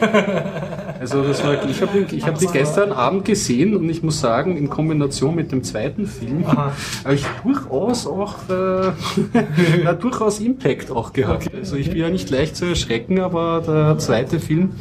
also 0.98 1.22
das 1.22 1.42
war, 1.44 1.64
ich 1.68 1.80
habe 1.80 2.06
ich 2.10 2.26
hab 2.26 2.38
die 2.38 2.46
gestern 2.46 2.92
Abend 2.92 3.24
gesehen 3.24 3.76
und 3.76 3.88
ich 3.88 4.02
muss 4.02 4.20
sagen, 4.20 4.56
in 4.56 4.68
Kombination 4.68 5.34
mit 5.34 5.52
dem 5.52 5.62
zweiten 5.62 6.06
Film 6.06 6.46
habe 6.46 7.14
ich 7.14 7.24
durchaus 7.42 8.06
auch 8.06 8.34
äh, 8.48 8.92
ja, 9.84 9.92
durchaus 9.94 10.40
Impact 10.40 10.90
auch 10.90 11.12
gehabt. 11.12 11.50
Also 11.54 11.76
ich 11.76 11.90
bin 11.90 11.98
ja 11.98 12.10
nicht 12.10 12.30
leicht 12.30 12.56
zu 12.56 12.64
erschrecken, 12.64 13.20
aber 13.20 13.62
der 13.66 13.98
zweite 13.98 14.40
Film, 14.40 14.72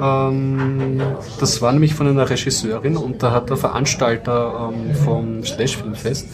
ähm, 0.00 1.00
das 1.40 1.60
war 1.62 1.72
nämlich 1.72 1.94
von 1.94 2.06
einer 2.06 2.28
Regisseurin 2.28 2.96
und 2.96 3.22
da 3.22 3.32
hat 3.32 3.50
der 3.50 3.56
Veranstalter 3.56 4.72
ähm, 4.72 4.94
vom 4.94 5.44
Slash 5.44 5.76
Filmfest 5.76 6.28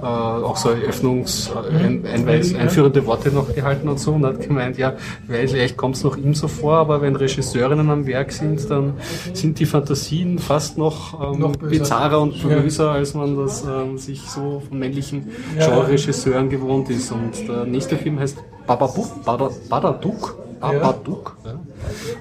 äh, 0.00 0.04
auch 0.04 0.56
so 0.56 0.70
Eröffnungs-, 0.70 1.50
äh, 1.50 1.84
ein, 1.84 2.06
einweis, 2.06 2.54
einführende 2.54 3.06
Worte 3.06 3.30
noch 3.30 3.54
gehalten 3.54 3.88
und 3.88 3.98
so 3.98 4.12
und 4.12 4.24
hat 4.24 4.40
gemeint, 4.40 4.78
ja, 4.78 4.94
vielleicht 5.26 5.76
kommt 5.76 5.96
es 5.96 6.04
noch 6.04 6.16
ihm 6.16 6.34
so 6.34 6.48
vor, 6.48 6.76
aber 6.76 7.00
wenn 7.00 7.16
Regisseurinnen 7.16 7.90
am 7.90 8.06
Werk 8.06 8.32
sind, 8.32 8.70
dann 8.70 8.94
sind 9.32 9.58
die 9.58 9.66
Fantasien 9.66 10.38
fast 10.38 10.78
noch, 10.78 11.32
ähm, 11.34 11.40
Noch 11.40 11.56
bizarrer 11.56 12.20
und 12.20 12.42
böser, 12.42 12.92
als 12.92 13.14
man 13.14 13.36
das 13.36 13.64
ähm, 13.64 13.98
sich 13.98 14.22
so 14.22 14.62
von 14.68 14.78
männlichen. 14.78 15.26
Genre-Regisseuren 15.58 16.48
gewohnt 16.48 16.90
ist. 16.90 17.10
Und 17.12 17.48
der 17.48 17.64
nächste 17.64 17.96
Film 17.96 18.18
heißt 18.18 18.38
Babadook, 18.66 19.24
Babadook, 19.24 20.36
Babadook. 20.60 21.36
Ja. 21.44 21.60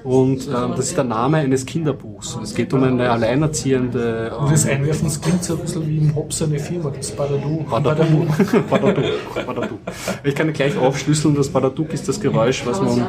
Und 0.03 0.47
ähm, 0.47 0.73
das 0.75 0.87
ist 0.87 0.97
der 0.97 1.03
Name 1.03 1.37
eines 1.37 1.65
Kinderbuchs. 1.65 2.37
Es 2.41 2.53
geht 2.53 2.73
um 2.73 2.83
eine 2.83 3.09
alleinerziehende 3.09 4.35
Und 4.37 4.45
ähm, 4.45 4.51
das 4.51 4.65
Einwerfen, 4.65 5.21
klingt 5.21 5.43
so 5.43 5.55
ein 5.55 5.59
bisschen 5.59 5.87
wie 5.87 5.97
im 5.97 6.15
Hobbs 6.15 6.41
eine 6.41 6.59
Firma, 6.59 6.91
das 6.95 7.11
Badadu. 7.11 7.65
Badaduk. 7.69 8.69
Badaduk. 8.69 9.05
Badaduk. 9.47 9.79
Ich 10.23 10.35
kann 10.35 10.53
gleich 10.53 10.77
aufschlüsseln, 10.77 11.35
das 11.35 11.49
Badaduk 11.49 11.93
ist 11.93 12.07
das 12.07 12.19
Geräusch, 12.19 12.65
was 12.65 12.81
man, 12.81 13.07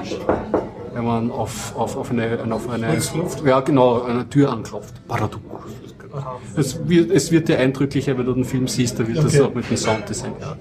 wenn 0.95 1.05
man 1.05 1.31
auf, 1.31 1.77
auf, 1.77 1.97
auf 1.97 2.11
eine, 2.11 2.39
auf 2.51 2.69
eine, 2.69 2.99
ja 3.45 3.61
genau, 3.61 4.03
eine 4.03 4.29
Tür 4.29 4.53
anklopft. 4.53 4.95
Badaduk. 5.07 5.43
Es 6.57 6.89
wird, 6.89 7.11
es 7.11 7.31
wird 7.31 7.49
dir 7.49 7.59
eindrücklicher, 7.59 8.17
wenn 8.19 8.27
du 8.27 8.33
den 8.35 8.45
Film 8.45 8.69
siehst, 8.69 8.99
da 8.99 9.07
wird 9.07 9.19
das 9.19 9.35
Okay. 9.35 9.41
auch 9.43 9.55
mit 9.55 9.71
dem 9.71 9.77
Sounddesign. 9.77 10.33
Ja. 10.41 10.57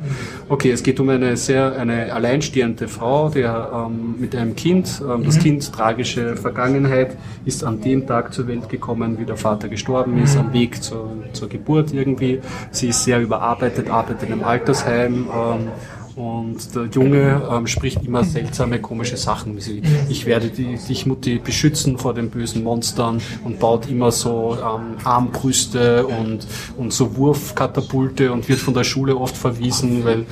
Okay, 0.49 0.72
es 0.72 0.84
geht 0.84 0.99
um 0.99 1.10
eine 1.10 1.38
sehr 1.38 1.78
eine 1.78 2.12
alleinstehende 2.14 2.88
Frau, 2.88 3.30
der 3.30 3.88
ähm, 3.88 4.16
mit 4.20 4.36
einem 4.36 4.56
Kind, 4.56 5.01
ähm, 5.01 5.24
das 5.24 5.39
Kind 5.39 5.72
tragische 5.72 6.36
Vergangenheit, 6.36 7.18
ist 7.45 7.64
an 7.64 7.82
dem 7.82 8.06
Tag 8.08 8.34
zur 8.34 8.47
Welt 8.47 8.70
gekommen, 8.70 9.20
wie 9.20 9.26
der 9.26 9.38
Vater 9.38 9.70
gestorben 9.70 10.22
ist, 10.22 10.38
am 10.38 10.53
Weg 10.53 10.82
zur, 10.84 11.12
zur 11.34 11.49
Geburt 11.49 11.93
irgendwie. 11.93 12.41
Sie 12.72 12.89
ist 12.89 13.03
sehr 13.03 13.22
überarbeitet, 13.22 13.89
arbeitet 13.89 14.24
in 14.28 14.34
einem 14.34 14.43
Altersheim. 14.43 15.28
Ähm, 15.34 15.68
und 16.16 16.74
der 16.74 16.86
Junge 16.86 17.41
ähm, 17.51 17.68
spricht 17.68 18.03
immer 18.03 18.24
seltsame, 18.24 18.80
komische 18.80 19.18
Sachen. 19.18 19.57
wie 19.57 19.82
Ich 20.09 20.26
werde 20.26 20.47
die, 20.47 20.78
dich, 20.78 21.05
Mutti, 21.05 21.39
beschützen 21.39 21.97
vor 21.97 22.13
den 22.13 22.30
bösen 22.30 22.63
Monstern 22.63 23.22
und 23.43 23.59
baut 23.59 23.89
immer 23.89 24.11
so 24.11 24.57
ähm, 24.57 24.95
Armbrüste 25.03 26.07
und, 26.07 26.47
und 26.78 26.93
so 26.93 27.18
Wurfkatapulte 27.18 28.32
und 28.32 28.47
wird 28.47 28.59
von 28.59 28.74
der 28.74 28.86
Schule 28.86 29.18
oft 29.18 29.36
verwiesen, 29.36 30.05
weil 30.05 30.26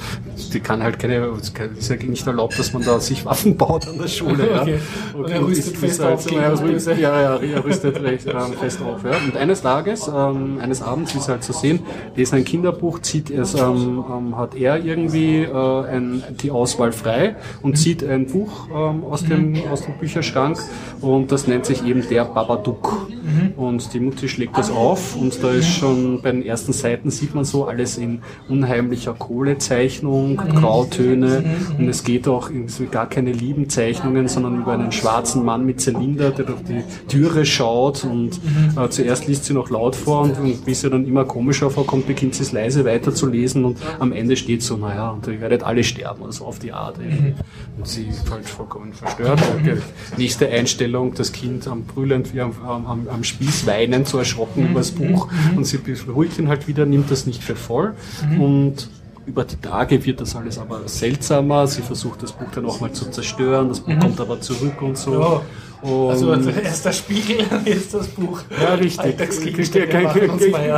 die 0.54 0.60
kann 0.62 0.82
halt 0.82 1.00
keine, 1.00 1.28
es 1.38 1.52
ist 1.78 1.90
ja 1.90 1.96
nicht 1.98 2.26
erlaubt, 2.26 2.58
dass 2.58 2.72
man 2.72 2.84
da 2.84 3.02
sich 3.02 3.26
Waffen 3.26 3.58
baut 3.58 3.88
an 3.88 3.98
der 3.98 4.08
Schule. 4.08 4.50
Ja. 4.50 4.66
Okay. 5.14 5.22
Und 5.22 5.30
er 5.30 5.46
rüstet 5.46 5.78
fest 5.78 6.02
halt 6.02 6.14
auf 6.14 6.24
so, 6.24 6.36
ja, 6.36 6.96
ja, 6.96 7.22
ja, 7.22 7.36
er 7.38 7.64
rüstet 7.64 8.02
recht 8.02 8.26
ähm, 8.26 8.54
fest 8.60 8.80
auf. 8.82 9.04
Ja. 9.04 9.12
Und 9.26 9.38
eines 9.38 9.62
Tages, 9.62 10.08
ähm, 10.08 10.60
eines 10.60 10.82
Abends, 10.82 11.14
wie 11.14 11.20
es 11.20 11.28
halt 11.28 11.44
zu 11.44 11.54
sehen, 11.54 11.80
lesen 12.16 12.38
ein 12.38 12.46
Kinderbuch, 12.46 13.00
zieht 13.00 13.30
es, 13.30 13.54
ähm, 13.54 14.04
ähm, 14.10 14.38
hat 14.38 14.56
er 14.56 14.84
irgendwie 14.84 15.44
äh, 15.44 15.73
ein, 15.82 16.24
die 16.42 16.52
Auswahl 16.52 16.92
frei 16.92 17.36
und 17.62 17.78
zieht 17.78 18.04
ein 18.04 18.28
Buch 18.28 18.68
ähm, 18.70 19.04
aus, 19.04 19.24
dem, 19.24 19.56
aus 19.72 19.82
dem 19.82 19.98
Bücherschrank 19.98 20.60
und 21.02 21.32
das 21.32 21.48
nennt 21.48 21.66
sich 21.66 21.86
eben 21.86 22.08
der 22.10 22.26
Babadook. 22.26 23.08
Und 23.56 23.94
die 23.94 24.00
Mutti 24.00 24.28
schlägt 24.28 24.58
das 24.58 24.70
auf 24.70 25.16
und 25.16 25.42
da 25.44 25.52
ist 25.52 25.68
schon 25.68 26.22
bei 26.22 26.32
den 26.32 26.46
ersten 26.46 26.74
Seiten 26.74 27.10
sieht 27.10 27.34
man 27.34 27.46
so 27.46 27.66
alles 27.66 27.98
in 27.98 28.22
unheimlicher 28.50 29.14
Kohlezeichnung, 29.14 30.38
Grautöne 30.38 31.44
und 31.78 31.88
es 31.88 32.04
geht 32.04 32.28
auch 32.28 32.50
gar 32.92 33.08
keine 33.08 33.32
lieben 33.32 33.70
Zeichnungen, 33.70 34.28
sondern 34.28 34.62
über 34.62 34.74
einen 34.74 34.92
schwarzen 34.92 35.46
Mann 35.46 35.66
mit 35.66 35.82
Zylinder, 35.82 36.32
der 36.32 36.46
durch 36.46 36.64
die 36.64 36.84
Türe 37.08 37.46
schaut 37.46 38.04
und 38.04 38.40
äh, 38.78 38.90
zuerst 38.90 39.28
liest 39.28 39.46
sie 39.46 39.54
noch 39.54 39.70
laut 39.70 39.96
vor 39.96 40.22
und, 40.22 40.38
und 40.40 40.66
bis 40.66 40.82
sie 40.82 40.90
dann 40.90 41.06
immer 41.06 41.26
komischer 41.26 41.70
vorkommt, 41.70 42.08
beginnt 42.08 42.36
sie 42.36 42.44
es 42.44 42.52
leise 42.52 42.86
weiterzulesen 42.86 43.66
und 43.66 43.78
am 44.00 44.12
Ende 44.12 44.36
steht 44.36 44.62
so, 44.62 44.78
naja, 44.78 45.12
und 45.12 45.28
ihr 45.28 45.42
werdet 45.42 45.63
alle 45.64 45.84
sterben, 45.84 46.24
also 46.24 46.46
auf 46.46 46.60
die 46.60 46.72
Art. 46.72 47.00
Eben. 47.00 47.36
Und 47.78 47.88
sie 47.88 48.08
ist 48.08 48.30
halt 48.30 48.48
vollkommen 48.48 48.94
verstört. 48.94 49.42
Okay. 49.60 49.78
Nächste 50.18 50.50
Einstellung, 50.50 51.14
das 51.14 51.32
Kind 51.32 51.68
am 51.68 51.84
brüllend 51.84 52.34
wie 52.34 52.42
am, 52.42 52.54
am, 52.66 53.08
am 53.08 53.24
Spieß 53.24 53.66
weinend, 53.66 54.08
so 54.08 54.18
erschrocken 54.20 54.70
über 54.70 54.80
das 54.80 54.92
Buch 54.92 55.30
und 55.56 55.66
sie 55.66 55.78
beruhigt 55.78 56.38
ihn 56.40 56.48
halt 56.48 56.68
wieder, 56.68 56.86
nimmt 56.86 57.12
das 57.12 57.26
nicht 57.26 57.44
für 57.44 57.56
voll 57.56 57.94
und 58.40 58.90
über 59.26 59.46
die 59.46 59.56
Tage 59.56 60.04
wird 60.06 60.20
das 60.22 60.36
alles 60.36 60.58
aber 60.58 60.88
seltsamer. 60.88 61.68
Sie 61.68 61.82
versucht 61.82 62.24
das 62.24 62.34
Buch 62.34 62.48
dann 62.54 62.66
auch 62.66 62.82
mal 62.82 62.92
zu 62.92 63.10
zerstören, 63.10 63.70
das 63.70 63.80
Buch 63.80 63.98
kommt 64.00 64.20
aber 64.20 64.42
zurück 64.42 64.82
und 64.82 64.98
so. 64.98 65.42
Ja. 65.84 65.90
Und 65.90 66.14
Also 66.44 66.50
erst 66.50 66.86
der 66.86 66.92
Spiegel, 66.94 67.46
dann 67.50 67.66
ist 67.66 67.94
das 67.94 68.08
Buch. 68.08 68.42
ja, 68.62 68.74
richtig. 68.74 69.18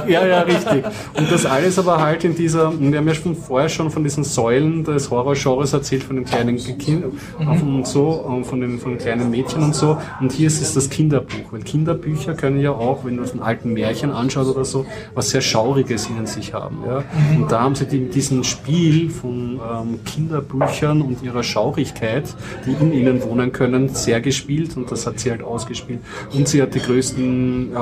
Ja, 0.07 0.25
ja, 0.25 0.41
richtig. 0.41 0.83
Und 1.17 1.31
das 1.31 1.45
alles 1.45 1.79
aber 1.79 2.01
halt 2.01 2.23
in 2.23 2.35
dieser, 2.35 2.71
wir 2.79 2.97
haben 2.97 3.07
ja 3.07 3.13
schon 3.13 3.35
vorher 3.35 3.69
schon 3.69 3.89
von 3.89 4.03
diesen 4.03 4.23
Säulen 4.23 4.83
des 4.83 5.09
Horrorgenres 5.09 5.73
erzählt, 5.73 6.03
von 6.03 6.15
den 6.17 6.25
kleinen 6.25 6.57
Kindern 6.57 7.11
und 7.39 7.87
so, 7.87 8.43
von 8.43 8.61
den, 8.61 8.79
von 8.79 8.91
den 8.91 8.99
kleinen 8.99 9.29
Mädchen 9.29 9.63
und 9.63 9.75
so. 9.75 9.97
Und 10.19 10.31
hier 10.31 10.47
ist 10.47 10.61
es 10.61 10.73
das 10.73 10.89
Kinderbuch, 10.89 11.51
weil 11.51 11.61
Kinderbücher 11.61 12.33
können 12.33 12.59
ja 12.59 12.71
auch, 12.71 13.05
wenn 13.05 13.17
du 13.17 13.25
von 13.25 13.41
alten 13.41 13.73
Märchen 13.73 14.11
anschaust 14.11 14.49
oder 14.49 14.65
so, 14.65 14.85
was 15.13 15.29
sehr 15.29 15.41
Schauriges 15.41 16.07
in 16.07 16.25
sich 16.25 16.53
haben. 16.53 16.83
Ja? 16.85 17.03
Und 17.35 17.51
da 17.51 17.61
haben 17.61 17.75
sie 17.75 17.85
die, 17.85 18.09
diesen 18.09 18.43
Spiel 18.43 19.09
von 19.09 19.59
ähm, 19.59 19.99
Kinderbüchern 20.05 21.01
und 21.01 21.23
ihrer 21.23 21.43
Schaurigkeit, 21.43 22.23
die 22.65 22.71
in 22.71 22.93
ihnen 22.93 23.23
wohnen 23.23 23.51
können, 23.51 23.89
sehr 23.89 24.21
gespielt 24.21 24.75
und 24.77 24.91
das 24.95 25.05
hat 25.05 25.19
sie 25.19 25.31
halt 25.31 25.43
ausgespielt. 25.43 25.99
Und 26.33 26.47
sie 26.47 26.61
hat 26.61 26.73
die 26.73 26.79
größten 26.79 27.73
äh, 27.73 27.75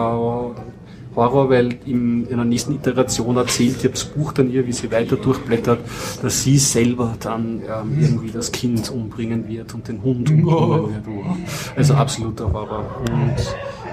Horror, 1.16 1.50
weil 1.50 1.78
im, 1.86 2.28
in 2.28 2.38
der 2.38 2.46
nächsten 2.46 2.74
Iteration 2.74 3.38
erzählt 3.38 3.84
ihr 3.84 3.92
das 3.92 4.04
Buch 4.04 4.34
dann 4.34 4.52
ihr, 4.52 4.66
wie 4.66 4.72
sie 4.72 4.92
weiter 4.92 5.16
durchblättert, 5.16 5.80
dass 6.22 6.44
sie 6.44 6.58
selber 6.58 7.16
dann 7.20 7.62
ähm, 7.62 7.98
irgendwie 8.02 8.32
das 8.32 8.52
Kind 8.52 8.90
umbringen 8.90 9.48
wird 9.48 9.74
und 9.74 9.88
den 9.88 10.02
Hund 10.02 10.30
umbringen 10.32 11.06
wird. 11.06 11.78
Also 11.78 11.94
absoluter 11.94 12.52
Horror. 12.52 12.86
Und 13.10 13.36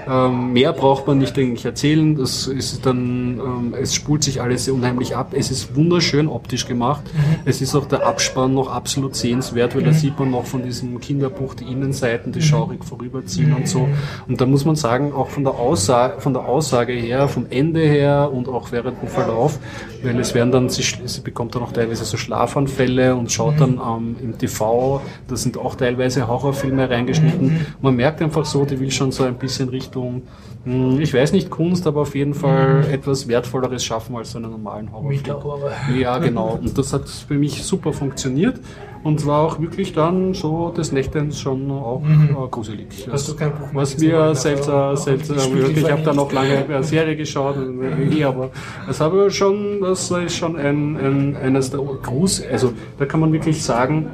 ähm, 0.07 0.53
mehr 0.53 0.73
braucht 0.73 1.07
man 1.07 1.17
nicht 1.17 1.37
eigentlich 1.37 1.65
erzählen. 1.65 2.15
Das 2.15 2.47
ist 2.47 2.85
dann, 2.85 3.39
ähm, 3.39 3.75
es 3.79 3.93
spult 3.93 4.23
sich 4.23 4.41
alles 4.41 4.65
sehr 4.65 4.73
unheimlich 4.73 5.15
ab. 5.15 5.33
Es 5.33 5.51
ist 5.51 5.75
wunderschön 5.75 6.27
optisch 6.27 6.67
gemacht. 6.67 7.03
Es 7.45 7.61
ist 7.61 7.75
auch 7.75 7.85
der 7.85 8.05
Abspann 8.05 8.53
noch 8.53 8.69
absolut 8.69 9.15
sehenswert, 9.15 9.75
weil 9.75 9.83
da 9.83 9.93
sieht 9.93 10.19
man 10.19 10.31
noch 10.31 10.45
von 10.45 10.63
diesem 10.63 10.99
Kinderbuch 10.99 11.53
die 11.55 11.65
Innenseiten, 11.65 12.31
die 12.31 12.41
schaurig 12.41 12.83
vorüberziehen 12.83 13.53
und 13.53 13.67
so. 13.67 13.87
Und 14.27 14.41
da 14.41 14.45
muss 14.45 14.65
man 14.65 14.75
sagen, 14.75 15.13
auch 15.13 15.29
von 15.29 15.43
der 15.43 15.53
Aussage, 15.53 16.21
von 16.21 16.33
der 16.33 16.45
Aussage 16.45 16.93
her, 16.93 17.27
vom 17.27 17.47
Ende 17.49 17.81
her 17.81 18.31
und 18.33 18.47
auch 18.47 18.71
während 18.71 19.01
dem 19.01 19.09
Verlauf, 19.09 19.59
weil 20.03 20.19
es 20.19 20.33
werden 20.33 20.51
dann, 20.51 20.69
sie, 20.69 20.83
sie 20.83 21.21
bekommt 21.21 21.55
dann 21.55 21.63
auch 21.63 21.71
teilweise 21.71 22.05
so 22.05 22.17
Schlafanfälle 22.17 23.15
und 23.15 23.31
schaut 23.31 23.59
dann 23.59 23.79
ähm, 23.79 24.15
im 24.21 24.37
TV, 24.37 25.01
da 25.27 25.35
sind 25.35 25.57
auch 25.57 25.75
teilweise 25.75 26.27
Horrorfilme 26.27 26.89
reingeschnitten. 26.89 27.65
Man 27.81 27.95
merkt 27.95 28.21
einfach 28.21 28.45
so, 28.45 28.65
die 28.65 28.79
will 28.79 28.91
schon 28.91 29.11
so 29.11 29.23
ein 29.23 29.35
bisschen 29.35 29.69
Richtung, 29.91 30.21
hm, 30.63 31.01
ich 31.01 31.13
weiß 31.13 31.33
nicht 31.33 31.49
Kunst, 31.49 31.85
aber 31.85 32.01
auf 32.01 32.15
jeden 32.15 32.33
Fall 32.33 32.85
etwas 32.91 33.27
Wertvolleres 33.27 33.83
schaffen 33.83 34.15
als 34.15 34.31
so 34.31 34.37
einen 34.37 34.51
normalen 34.51 34.91
Horrorfilm. 34.91 35.99
Ja, 35.99 36.17
genau. 36.19 36.59
Und 36.61 36.77
das 36.77 36.93
hat 36.93 37.09
für 37.09 37.33
mich 37.33 37.63
super 37.63 37.91
funktioniert 37.91 38.59
und 39.03 39.25
war 39.25 39.41
auch 39.41 39.59
wirklich 39.59 39.93
dann 39.93 40.33
so 40.33 40.69
des 40.69 40.91
Nächtens 40.91 41.39
schon 41.39 41.69
auch 41.71 42.03
äh, 42.03 42.47
gruselig. 42.49 43.07
Hast 43.11 43.27
du 43.27 43.35
kein 43.35 43.51
Buch 43.51 43.67
Was 43.73 43.97
mir 43.97 44.35
seltsam, 44.35 44.95
die 44.95 45.39
Spiegel 45.41 45.77
ich 45.77 45.91
habe 45.91 46.03
da 46.03 46.13
noch 46.13 46.31
lange 46.31 46.65
eine 46.65 46.83
Serie 46.83 47.15
geschaut, 47.15 47.55
äh, 47.57 48.23
aber 48.23 48.51
das 48.87 49.01
habe 49.01 49.29
schon, 49.31 49.81
das 49.81 50.09
ist 50.11 50.37
schon 50.37 50.55
ein, 50.55 50.95
ein, 50.95 51.35
eines 51.35 51.71
der 51.71 51.79
Grus, 51.79 52.41
also 52.49 52.73
da 52.97 53.05
kann 53.05 53.19
man 53.19 53.33
wirklich 53.33 53.61
sagen, 53.63 54.11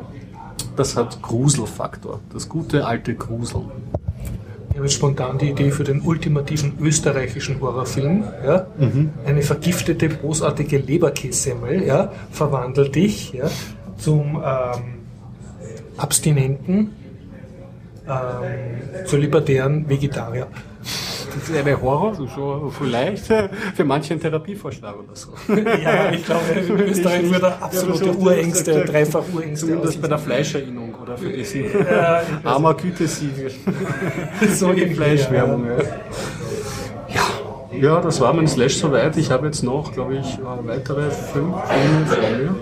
das 0.76 0.96
hat 0.96 1.22
Gruselfaktor, 1.22 2.22
das 2.32 2.48
gute 2.48 2.86
alte 2.86 3.14
Gruseln. 3.16 3.66
Ich 4.78 4.80
habe 4.80 4.90
jetzt 4.90 4.98
spontan 4.98 5.40
die 5.40 5.50
Idee 5.50 5.72
für 5.72 5.84
den 5.84 6.02
ultimativen 6.02 6.74
österreichischen 6.80 7.60
Horrorfilm. 7.60 8.26
Ja? 8.46 8.68
Eine 9.26 9.42
vergiftete, 9.42 10.08
bosartige 10.08 10.78
Leberkässemmel 10.78 11.84
ja? 11.84 12.12
verwandelt 12.30 12.94
dich 12.94 13.34
ja? 13.34 13.50
zum 13.98 14.36
ähm, 14.36 14.84
abstinenten, 15.98 16.92
ähm, 18.08 19.06
zur 19.08 19.18
libertären 19.18 19.90
Vegetarier. 19.90 20.46
Das 21.40 21.50
ist 21.50 21.56
eine 21.58 21.82
Horror, 21.82 22.16
so 22.16 22.28
schon 22.28 22.72
vielleicht 22.72 23.26
für 23.26 23.84
manche 23.86 24.14
ein 24.14 24.20
Therapievorschlag 24.20 24.96
oder 24.98 25.16
so. 25.16 25.30
Ja, 25.84 26.12
ich 26.12 26.26
glaube, 26.26 26.42
in 26.68 26.80
Österreich 26.80 27.32
wird 27.32 27.44
er 27.44 27.62
absolute 27.64 28.06
Ja, 28.06 28.14
so- 28.14 28.20
Urängste, 28.20 28.86
dreifach 28.86 29.24
Urängste 29.34 29.68
Zumindest 29.68 30.02
bei 30.02 30.08
der 30.08 30.18
Fleischerinnung 30.20 30.96
oder 31.02 31.18
für 31.18 31.30
diesen 31.30 31.66
Ja, 31.90 32.22
armer 32.44 32.74
Gütesiegel. 32.74 33.52
so 34.54 34.72
die 34.74 34.82
irgendwie, 34.82 34.96
Fleischwerbung. 34.96 35.66
Ja. 35.68 35.84
Ja. 37.10 37.78
ja, 37.96 38.02
das 38.02 38.20
war 38.22 38.34
mein 38.34 38.48
Slash 38.48 38.78
soweit. 38.78 39.16
Ich 39.18 39.32
habe 39.32 39.48
jetzt 39.48 39.64
noch, 39.64 39.92
glaube 39.94 40.16
ich, 40.18 40.34
äh, 40.36 40.68
weitere 40.68 41.10
fünf 41.12 41.56
Filme 41.66 42.06
vor 42.08 42.30
mir. 42.38 42.56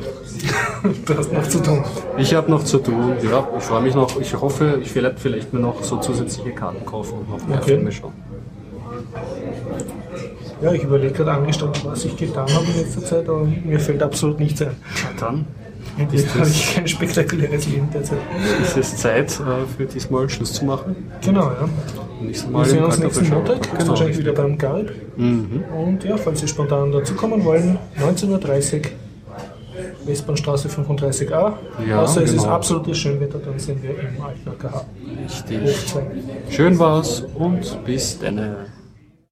Du 1.05 1.17
hast 1.17 1.31
noch 1.33 1.47
zu 1.47 1.59
tun. 1.63 1.83
Ich 2.17 2.33
habe 2.35 2.51
noch 2.51 2.63
zu 2.63 2.77
tun. 2.77 3.13
Ja, 3.23 3.47
ich 3.57 3.63
freue 3.63 3.81
mich 3.81 3.95
noch. 3.95 4.19
Ich 4.19 4.33
hoffe, 4.39 4.79
ich 4.81 4.93
werde 4.93 5.15
vielleicht 5.17 5.53
mir 5.53 5.59
noch 5.59 5.83
so 5.83 5.97
zusätzliche 5.97 6.51
Karten 6.51 6.85
kaufen 6.85 7.19
und 7.19 7.29
noch 7.29 7.47
mehr 7.47 7.57
Okay. 7.57 7.65
Filme 7.75 7.91
schauen. 7.91 8.13
Ja, 10.61 10.71
ich 10.71 10.83
überlege 10.83 11.13
gerade 11.13 11.33
angestanden, 11.33 11.81
was 11.85 12.05
ich 12.05 12.15
getan 12.15 12.47
habe 12.53 12.65
in 12.65 12.81
letzter 12.81 13.03
Zeit, 13.03 13.27
aber 13.27 13.45
mir 13.45 13.79
fällt 13.79 14.01
absolut 14.01 14.39
nichts 14.39 14.61
ein. 14.61 14.75
Dann 15.19 15.45
Jetzt 16.11 16.35
habe 16.35 16.47
ich 16.47 16.75
kein 16.75 16.87
spektakuläres 16.87 17.67
Leben 17.67 17.89
derzeit. 17.93 18.17
ist 18.61 18.77
es 18.77 18.97
Zeit, 18.97 19.39
äh, 19.39 19.65
für 19.77 19.85
diesmal 19.85 20.29
Schluss 20.29 20.53
zu 20.53 20.65
machen. 20.65 20.95
Genau, 21.23 21.43
ja. 21.43 21.69
Nächstes 22.21 22.51
Wir 22.51 22.65
sehen 22.65 22.83
uns 22.83 22.99
nächsten. 22.99 23.29
Montag, 23.29 23.61
genau. 23.71 23.89
wahrscheinlich 23.89 24.17
wieder 24.17 24.33
beim 24.33 24.57
Garib. 24.57 24.91
Und 25.17 26.03
ja, 26.03 26.17
falls 26.17 26.41
Sie 26.41 26.47
spontan 26.47 26.91
dazukommen 26.91 27.43
wollen, 27.45 27.77
19.30 27.99 28.77
Uhr, 28.77 28.81
Westbahnstraße 30.05 30.69
35a. 30.69 31.53
Ja, 31.87 32.01
Außer 32.01 32.23
es 32.23 32.33
ist 32.33 32.41
genau. 32.41 32.53
absolutes 32.55 32.97
Schönwetter, 32.97 33.39
dann 33.39 33.57
sind 33.59 33.81
wir 33.81 33.91
im 33.91 34.21
AKH. 34.21 34.85
Richtig. 35.49 35.59
Schön 36.49 36.77
war's 36.79 37.23
und 37.35 37.85
bis 37.85 38.19
dann. 38.19 38.55